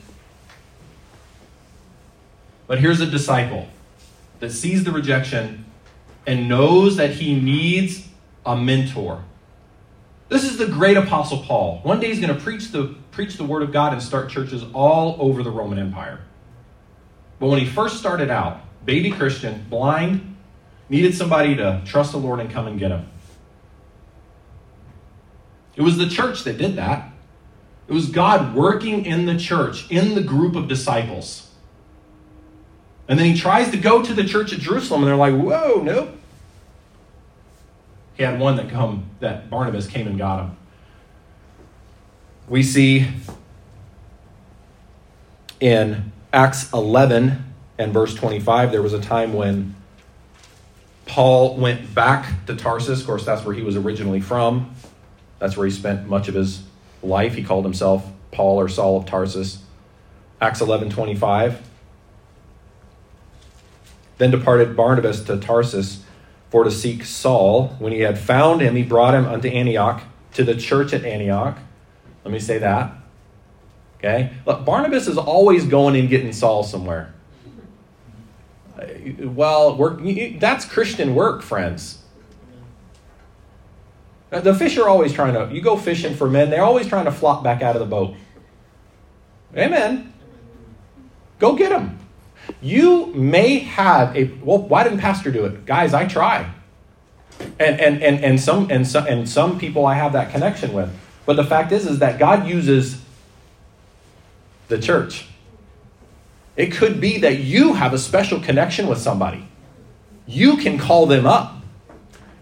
But 2.67 2.79
here's 2.79 3.01
a 3.01 3.05
disciple 3.05 3.67
that 4.39 4.51
sees 4.51 4.83
the 4.83 4.91
rejection 4.91 5.65
and 6.25 6.49
knows 6.49 6.95
that 6.95 7.11
he 7.11 7.39
needs 7.39 8.07
a 8.45 8.55
mentor. 8.55 9.23
This 10.27 10.43
is 10.43 10.57
the 10.57 10.67
great 10.67 10.97
apostle 10.97 11.43
Paul. 11.43 11.79
One 11.83 11.99
day 11.99 12.07
he's 12.07 12.19
going 12.19 12.35
to 12.35 12.41
preach 12.41 12.71
the 12.71 12.95
preach 13.11 13.37
the 13.37 13.43
word 13.43 13.63
of 13.63 13.71
God 13.71 13.93
and 13.93 14.01
start 14.01 14.29
churches 14.29 14.63
all 14.73 15.15
over 15.19 15.43
the 15.43 15.51
Roman 15.51 15.79
Empire. 15.79 16.19
But 17.39 17.47
when 17.47 17.59
he 17.59 17.65
first 17.65 17.97
started 17.97 18.29
out, 18.29 18.61
baby 18.85 19.11
Christian, 19.11 19.65
blind, 19.69 20.35
needed 20.89 21.15
somebody 21.15 21.55
to 21.55 21.81
trust 21.85 22.11
the 22.11 22.17
Lord 22.17 22.39
and 22.39 22.49
come 22.49 22.67
and 22.67 22.79
get 22.79 22.91
him. 22.91 23.07
It 25.75 25.81
was 25.81 25.97
the 25.97 26.07
church 26.07 26.43
that 26.43 26.57
did 26.57 26.75
that. 26.75 27.11
It 27.87 27.93
was 27.93 28.09
God 28.09 28.55
working 28.55 29.05
in 29.05 29.25
the 29.25 29.37
church, 29.37 29.89
in 29.91 30.15
the 30.15 30.21
group 30.21 30.55
of 30.55 30.67
disciples. 30.67 31.51
And 33.07 33.19
then 33.19 33.27
he 33.27 33.37
tries 33.37 33.69
to 33.71 33.77
go 33.77 34.01
to 34.01 34.13
the 34.13 34.23
church 34.23 34.51
at 34.53 34.59
Jerusalem, 34.59 35.03
and 35.03 35.09
they're 35.09 35.15
like, 35.15 35.35
whoa, 35.35 35.81
nope. 35.83 36.09
He 38.15 38.23
had 38.23 38.39
one 38.39 38.55
that 38.55 38.69
come 38.69 39.09
that 39.19 39.49
Barnabas 39.49 39.87
came 39.87 40.07
and 40.07 40.17
got 40.17 40.45
him. 40.45 40.57
We 42.47 42.63
see 42.63 43.07
in 45.59 46.11
Acts 46.31 46.71
11 46.73 47.53
and 47.77 47.93
verse 47.93 48.13
25, 48.13 48.71
there 48.71 48.81
was 48.81 48.93
a 48.93 49.01
time 49.01 49.33
when 49.33 49.75
Paul 51.05 51.57
went 51.57 51.93
back 51.93 52.45
to 52.45 52.55
Tarsus. 52.55 53.01
Of 53.01 53.07
course, 53.07 53.25
that's 53.25 53.43
where 53.43 53.53
he 53.53 53.61
was 53.61 53.75
originally 53.75 54.21
from. 54.21 54.73
That's 55.39 55.57
where 55.57 55.65
he 55.65 55.71
spent 55.71 56.07
much 56.07 56.27
of 56.27 56.35
his 56.35 56.63
life. 57.03 57.35
He 57.35 57.43
called 57.43 57.65
himself 57.65 58.05
Paul 58.31 58.59
or 58.59 58.69
Saul 58.69 58.97
of 58.97 59.05
Tarsus. 59.05 59.59
Acts 60.39 60.61
11 60.61 60.89
25. 60.89 61.61
Then 64.17 64.31
departed 64.31 64.77
Barnabas 64.77 65.23
to 65.25 65.37
Tarsus 65.37 66.04
for 66.55 66.63
to 66.63 66.71
seek 66.71 67.03
Saul. 67.03 67.75
When 67.79 67.91
he 67.91 67.99
had 67.99 68.17
found 68.17 68.61
him, 68.61 68.77
he 68.77 68.83
brought 68.83 69.13
him 69.13 69.25
unto 69.25 69.49
Antioch, 69.49 70.01
to 70.35 70.43
the 70.45 70.55
church 70.55 70.93
at 70.93 71.03
Antioch. 71.03 71.57
Let 72.23 72.31
me 72.31 72.39
say 72.39 72.59
that. 72.59 72.93
Okay? 73.97 74.31
Look, 74.45 74.63
Barnabas 74.63 75.09
is 75.09 75.17
always 75.17 75.65
going 75.65 75.97
and 75.97 76.07
getting 76.07 76.31
Saul 76.31 76.63
somewhere. 76.63 77.13
Well, 79.19 79.75
work, 79.75 79.99
that's 80.39 80.63
Christian 80.63 81.13
work, 81.13 81.41
friends. 81.41 82.01
The 84.29 84.55
fish 84.55 84.77
are 84.77 84.87
always 84.87 85.11
trying 85.11 85.33
to, 85.33 85.53
you 85.53 85.59
go 85.59 85.75
fishing 85.75 86.15
for 86.15 86.29
men, 86.29 86.49
they're 86.49 86.63
always 86.63 86.87
trying 86.87 87.03
to 87.03 87.11
flop 87.11 87.43
back 87.43 87.63
out 87.63 87.75
of 87.75 87.81
the 87.81 87.85
boat. 87.85 88.15
Amen. 89.57 90.13
Go 91.37 91.57
get 91.57 91.71
them. 91.71 91.99
You 92.61 93.07
may 93.07 93.59
have 93.59 94.15
a 94.15 94.25
well, 94.43 94.59
why 94.59 94.83
didn't 94.83 94.99
Pastor 94.99 95.31
do 95.31 95.45
it? 95.45 95.65
Guys, 95.65 95.93
I 95.93 96.05
try. 96.05 96.51
And 97.59 97.79
and 97.79 98.01
and, 98.01 98.23
and 98.23 98.39
some 98.39 98.69
and 98.69 98.87
some 98.87 99.07
and 99.07 99.27
some 99.27 99.59
people 99.59 99.85
I 99.85 99.95
have 99.95 100.13
that 100.13 100.31
connection 100.31 100.73
with. 100.73 100.89
But 101.25 101.35
the 101.35 101.43
fact 101.43 101.71
is 101.71 101.85
is 101.85 101.99
that 101.99 102.19
God 102.19 102.47
uses 102.47 103.01
the 104.67 104.79
church. 104.79 105.27
It 106.55 106.71
could 106.71 107.01
be 107.01 107.19
that 107.19 107.39
you 107.39 107.73
have 107.73 107.93
a 107.93 107.97
special 107.97 108.39
connection 108.39 108.87
with 108.87 108.99
somebody. 108.99 109.47
You 110.25 110.57
can 110.57 110.77
call 110.77 111.05
them 111.05 111.25
up. 111.25 111.57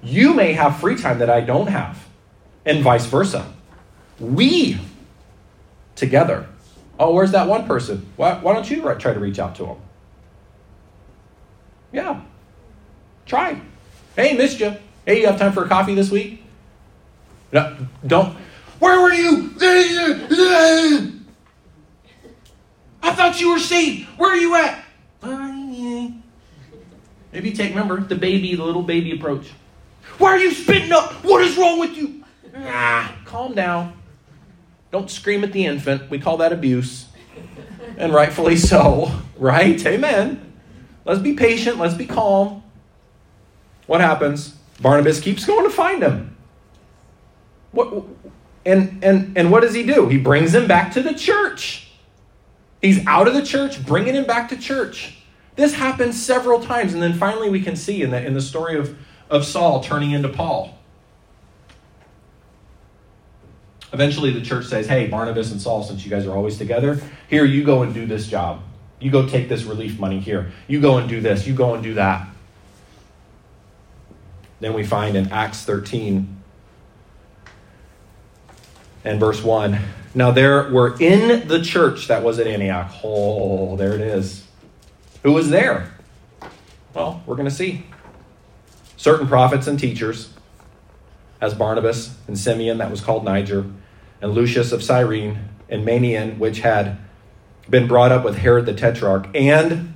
You 0.04 0.34
may 0.34 0.54
have 0.54 0.80
free 0.80 0.98
time 0.98 1.20
that 1.20 1.30
I 1.30 1.42
don't 1.42 1.68
have, 1.68 2.06
and 2.66 2.84
vice 2.84 3.06
versa. 3.06 3.52
We 4.20 4.80
together. 5.96 6.48
Oh, 7.04 7.14
where's 7.14 7.32
that 7.32 7.50
one 7.50 7.66
person? 7.66 8.06
Why, 8.16 8.36
why 8.36 8.54
don't 8.54 8.72
you 8.72 8.82
try 8.82 9.14
to 9.14 9.20
reach 9.20 9.38
out 9.38 9.56
to 9.56 9.66
them? 9.66 9.78
Yeah. 11.92 12.22
Try. 13.26 13.60
Hey, 14.16 14.38
missed 14.38 14.62
you. 14.62 14.78
Hey, 15.06 15.20
you 15.20 15.28
have 15.28 15.38
time 15.38 15.52
for 15.52 15.66
a 15.66 15.68
coffee 15.68 15.96
this 15.96 16.10
week? 16.10 16.42
No, 17.52 17.76
don't. 18.08 18.34
Where 18.80 19.02
were 19.02 19.12
you? 19.12 19.54
I 23.02 23.14
thought 23.14 23.42
you 23.42 23.52
were 23.52 23.60
saved. 23.60 24.08
Where 24.18 24.32
are 24.32 24.38
you 24.38 24.56
at? 24.56 24.82
Maybe 27.34 27.52
take, 27.52 27.72
remember, 27.72 28.00
the 28.00 28.16
baby, 28.16 28.56
the 28.56 28.64
little 28.64 28.82
baby 28.82 29.12
approach. 29.12 29.52
Why 30.20 30.30
are 30.30 30.40
you 30.40 30.52
spitting 30.52 30.94
up? 30.94 31.12
What 31.26 31.44
is 31.44 31.58
wrong 31.58 31.82
with 31.82 31.98
you? 31.98 32.24
Ah, 32.56 33.14
calm 33.26 33.54
down. 33.56 33.92
Don't 34.94 35.10
scream 35.10 35.44
at 35.44 35.52
the 35.52 35.66
infant. 35.66 36.08
We 36.12 36.20
call 36.20 36.38
that 36.38 36.54
abuse. 36.54 37.08
And 37.98 38.14
rightfully 38.14 38.58
so, 38.58 39.12
right? 39.38 39.84
Amen. 39.88 40.54
Let's 41.04 41.20
be 41.20 41.34
patient. 41.34 41.80
Let's 41.80 41.96
be 41.96 42.06
calm. 42.06 42.62
What 43.88 44.02
happens? 44.02 44.56
Barnabas 44.80 45.20
keeps 45.20 45.46
going 45.46 45.68
to 45.68 45.76
find 45.76 46.04
him. 46.04 46.38
What, 47.72 48.04
and, 48.68 49.04
and, 49.04 49.36
and 49.36 49.52
what 49.52 49.64
does 49.64 49.74
he 49.74 49.84
do? 49.84 50.10
He 50.10 50.20
brings 50.20 50.54
him 50.54 50.68
back 50.68 50.92
to 50.94 51.02
the 51.02 51.16
church. 51.16 51.92
He's 52.80 53.04
out 53.08 53.28
of 53.28 53.34
the 53.34 53.44
church, 53.44 53.84
bringing 53.84 54.14
him 54.14 54.26
back 54.26 54.50
to 54.50 54.58
church. 54.58 55.18
This 55.56 55.74
happens 55.74 56.24
several 56.24 56.62
times, 56.62 56.94
and 56.94 57.02
then 57.02 57.14
finally 57.14 57.50
we 57.50 57.62
can 57.62 57.76
see 57.76 58.04
in 58.04 58.12
the, 58.12 58.24
in 58.24 58.36
the 58.36 58.42
story 58.42 58.78
of, 58.78 58.96
of 59.32 59.44
Saul 59.44 59.84
turning 59.84 60.12
into 60.12 60.30
Paul. 60.30 60.78
Eventually, 63.94 64.32
the 64.32 64.42
church 64.42 64.66
says, 64.66 64.88
Hey, 64.88 65.08
Barnabas 65.08 65.52
and 65.52 65.62
Saul, 65.62 65.84
since 65.84 66.04
you 66.04 66.10
guys 66.10 66.26
are 66.26 66.36
always 66.36 66.58
together, 66.58 67.00
here, 67.30 67.46
you 67.46 67.64
go 67.64 67.84
and 67.84 67.94
do 67.94 68.08
this 68.08 68.28
job. 68.28 68.62
You 69.00 69.12
go 69.12 69.28
take 69.28 69.50
this 69.50 69.64
relief 69.64 70.00
money 70.00 70.20
here. 70.20 70.52
You 70.68 70.82
go 70.82 70.98
and 70.98 71.08
do 71.08 71.22
this. 71.22 71.46
You 71.46 71.54
go 71.54 71.76
and 71.76 71.84
do 71.84 71.94
that. 71.94 72.28
Then 74.60 74.74
we 74.74 74.84
find 74.84 75.16
in 75.16 75.32
Acts 75.32 75.64
13 75.64 76.42
and 79.04 79.20
verse 79.20 79.44
1 79.44 79.78
Now 80.16 80.32
there 80.32 80.72
were 80.72 80.96
in 81.00 81.48
the 81.48 81.62
church 81.62 82.08
that 82.08 82.24
was 82.24 82.40
at 82.40 82.48
Antioch. 82.48 82.92
Oh, 83.04 83.76
there 83.76 83.94
it 83.94 84.02
is. 84.02 84.48
Who 85.24 85.34
was 85.34 85.50
there? 85.50 85.92
Well, 86.94 87.22
we're 87.26 87.36
going 87.36 87.50
to 87.50 87.54
see. 87.54 87.86
Certain 88.98 89.28
prophets 89.28 89.68
and 89.68 89.78
teachers, 89.78 90.34
as 91.42 91.54
Barnabas 91.54 92.16
and 92.28 92.40
Simeon, 92.40 92.78
that 92.78 92.90
was 92.90 93.02
called 93.02 93.26
Niger, 93.26 93.66
and 94.24 94.34
Lucius 94.34 94.72
of 94.72 94.82
Cyrene, 94.82 95.50
and 95.68 95.86
Manaen, 95.86 96.38
which 96.38 96.62
had 96.62 96.98
been 97.70 97.90
brought 97.90 98.14
up 98.14 98.24
with 98.24 98.38
Herod 98.38 98.66
the 98.66 98.74
Tetrarch, 98.74 99.28
and 99.36 99.96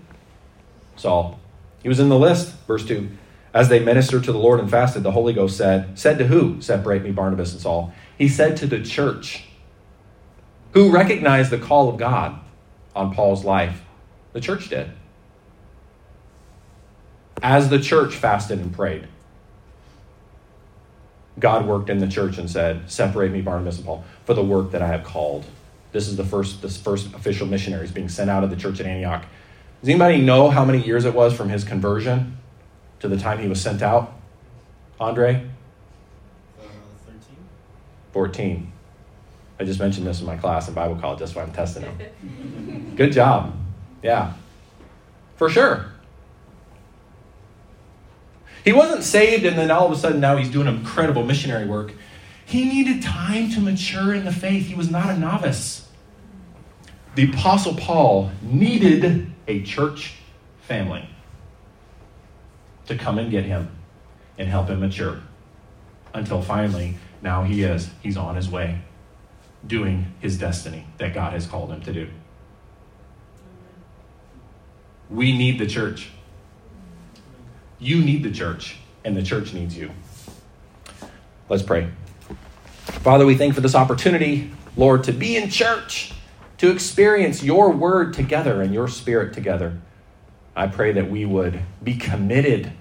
Saul. 0.98 1.40
He 1.82 1.88
was 1.88 2.02
in 2.02 2.10
the 2.10 2.20
list, 2.20 2.54
verse 2.68 2.86
2. 2.86 3.10
As 3.54 3.70
they 3.70 3.80
ministered 3.80 4.26
to 4.26 4.34
the 4.34 4.38
Lord 4.38 4.60
and 4.60 4.70
fasted, 4.70 5.04
the 5.04 5.12
Holy 5.12 5.32
Ghost 5.32 5.56
said, 5.56 5.98
Said 5.98 6.18
to 6.18 6.28
who? 6.28 6.62
Separate 6.62 7.04
me, 7.04 7.12
Barnabas 7.12 7.54
and 7.54 7.62
Saul. 7.62 7.94
He 8.18 8.28
said 8.28 8.58
to 8.58 8.68
the 8.68 8.84
church, 8.84 9.46
who 10.74 10.92
recognized 10.92 11.50
the 11.50 11.58
call 11.58 11.88
of 11.88 11.98
God 11.98 12.38
on 12.94 13.16
Paul's 13.16 13.46
life. 13.46 13.82
The 14.34 14.42
church 14.42 14.68
did. 14.68 14.92
As 17.42 17.70
the 17.70 17.80
church 17.80 18.14
fasted 18.14 18.60
and 18.60 18.74
prayed, 18.74 19.08
God 21.40 21.68
worked 21.68 21.90
in 21.90 22.00
the 22.00 22.08
church 22.08 22.38
and 22.38 22.50
said, 22.50 22.90
Separate 22.90 23.32
me, 23.32 23.42
Barnabas 23.42 23.78
and 23.78 23.86
Paul, 23.86 24.04
for 24.26 24.34
the 24.34 24.44
work 24.44 24.72
that 24.72 24.82
I 24.82 24.88
have 24.88 25.04
called. 25.04 25.46
This 25.92 26.08
is 26.08 26.16
the 26.16 26.24
first, 26.24 26.62
this 26.62 26.78
first 26.78 27.14
official 27.14 27.48
missionaries 27.48 27.92
being 27.92 28.10
sent 28.10 28.30
out 28.30 28.44
of 28.44 28.50
the 28.50 28.56
church 28.56 28.80
at 28.80 28.86
Antioch. 28.86 29.26
Does 29.82 29.90
anybody 29.90 30.22
know 30.22 30.50
how 30.50 30.66
many 30.66 30.84
years 30.84 31.06
it 31.06 31.14
was 31.14 31.34
from 31.34 31.50
his 31.50 31.64
conversion 31.64 32.38
to 33.00 33.08
the 33.08 33.18
time 33.18 33.40
he 33.40 33.48
was 33.48 33.62
sent 33.62 33.82
out? 33.82 34.14
Andre? 35.00 35.48
Uh, 36.60 36.64
13? 37.06 37.38
14. 38.12 38.72
I 39.60 39.64
just 39.64 39.80
mentioned 39.80 40.06
this 40.06 40.20
in 40.20 40.26
my 40.26 40.36
class 40.36 40.68
in 40.68 40.74
Bible 40.74 40.96
college. 40.96 41.20
That's 41.20 41.36
why 41.36 41.44
I'm 41.44 41.52
testing 41.52 41.84
them. 41.84 42.94
Good 42.96 43.12
job. 43.12 43.56
Yeah. 44.04 44.34
For 45.36 45.50
sure. 45.50 45.92
He 48.68 48.74
wasn't 48.74 49.06
saved 49.06 49.46
and 49.46 49.58
then 49.58 49.72
all 49.72 49.86
of 49.86 49.94
a 49.94 49.96
sudden 49.96 50.20
now 50.20 50.36
he's 50.36 50.52
doing 50.52 50.68
incredible 50.68 51.24
missionary 51.24 51.66
work. 51.66 51.94
He 52.46 52.66
needed 52.66 53.02
time 53.02 53.50
to 53.52 53.62
mature 53.62 54.14
in 54.14 54.26
the 54.26 54.32
faith. 54.34 54.66
He 54.66 54.76
was 54.76 54.92
not 54.92 55.10
a 55.10 55.18
novice. 55.18 55.88
The 57.16 57.32
Apostle 57.32 57.76
Paul 57.76 58.30
needed 58.42 59.32
a 59.48 59.62
church 59.62 60.16
family 60.60 61.10
to 62.88 62.98
come 62.98 63.18
and 63.18 63.32
get 63.32 63.46
him 63.46 63.70
and 64.38 64.50
help 64.50 64.68
him 64.68 64.82
mature 64.82 65.22
until 66.14 66.42
finally, 66.42 66.98
now 67.22 67.44
he 67.44 67.64
is. 67.64 67.90
He's 68.04 68.18
on 68.18 68.36
his 68.36 68.50
way 68.50 68.82
doing 69.66 70.14
his 70.20 70.38
destiny 70.38 70.88
that 70.98 71.14
God 71.14 71.32
has 71.32 71.48
called 71.48 71.72
him 71.72 71.80
to 71.84 71.94
do. 71.94 72.10
We 75.10 75.38
need 75.38 75.58
the 75.58 75.68
church. 75.68 76.10
You 77.80 78.02
need 78.02 78.24
the 78.24 78.32
church, 78.32 78.78
and 79.06 79.16
the 79.16 79.22
church 79.22 79.54
needs 79.54 79.78
you. 79.78 79.92
Let's 81.48 81.62
pray. 81.62 81.90
Father, 82.86 83.26
we 83.26 83.36
thank 83.36 83.54
for 83.54 83.62
this 83.62 83.76
opportunity, 83.76 84.52
Lord, 84.76 85.04
to 85.04 85.12
be 85.12 85.36
in 85.38 85.50
church, 85.50 86.12
to 86.58 86.72
experience 86.72 87.44
your 87.44 87.70
word 87.70 88.14
together 88.14 88.64
and 88.64 88.74
your 88.74 88.88
spirit 88.88 89.34
together. 89.34 89.78
I 90.56 90.66
pray 90.68 90.92
that 90.94 91.12
we 91.12 91.24
would 91.24 91.60
be 91.84 91.96
committed 91.96 92.72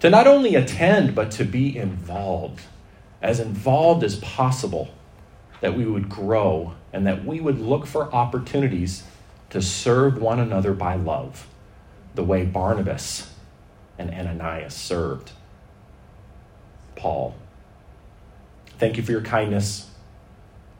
to 0.00 0.10
not 0.10 0.26
only 0.26 0.54
attend, 0.54 1.14
but 1.14 1.30
to 1.32 1.44
be 1.44 1.76
involved, 1.76 2.60
as 3.22 3.40
involved 3.40 4.04
as 4.04 4.16
possible, 4.16 4.90
that 5.62 5.74
we 5.74 5.86
would 5.86 6.10
grow 6.10 6.74
and 6.92 7.06
that 7.06 7.24
we 7.24 7.40
would 7.40 7.58
look 7.58 7.86
for 7.86 8.12
opportunities 8.14 9.02
to 9.48 9.62
serve 9.62 10.20
one 10.20 10.38
another 10.38 10.74
by 10.74 10.94
love, 10.94 11.48
the 12.14 12.22
way 12.22 12.44
Barnabas 12.44 13.32
and 13.98 14.10
Ananias 14.10 14.74
served 14.74 15.32
Paul. 16.96 17.34
Thank 18.78 18.96
you 18.96 19.02
for 19.02 19.12
your 19.12 19.22
kindness. 19.22 19.90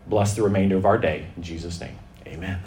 Bless 0.07 0.35
the 0.35 0.43
remainder 0.43 0.77
of 0.77 0.87
our 0.87 0.99
day. 0.99 1.27
In 1.37 1.43
Jesus' 1.43 1.81
name, 1.81 1.99
amen. 2.27 2.61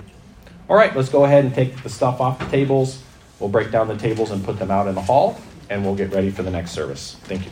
All 0.69 0.75
right, 0.75 0.95
let's 0.95 1.09
go 1.09 1.25
ahead 1.25 1.43
and 1.43 1.53
take 1.53 1.81
the 1.83 1.89
stuff 1.89 2.21
off 2.21 2.39
the 2.39 2.45
tables. 2.45 3.01
We'll 3.39 3.49
break 3.49 3.71
down 3.71 3.87
the 3.87 3.97
tables 3.97 4.31
and 4.31 4.43
put 4.43 4.59
them 4.59 4.69
out 4.69 4.87
in 4.87 4.95
the 4.95 5.01
hall, 5.01 5.39
and 5.69 5.83
we'll 5.83 5.95
get 5.95 6.11
ready 6.11 6.29
for 6.29 6.43
the 6.43 6.51
next 6.51 6.71
service. 6.71 7.17
Thank 7.23 7.45
you. 7.45 7.51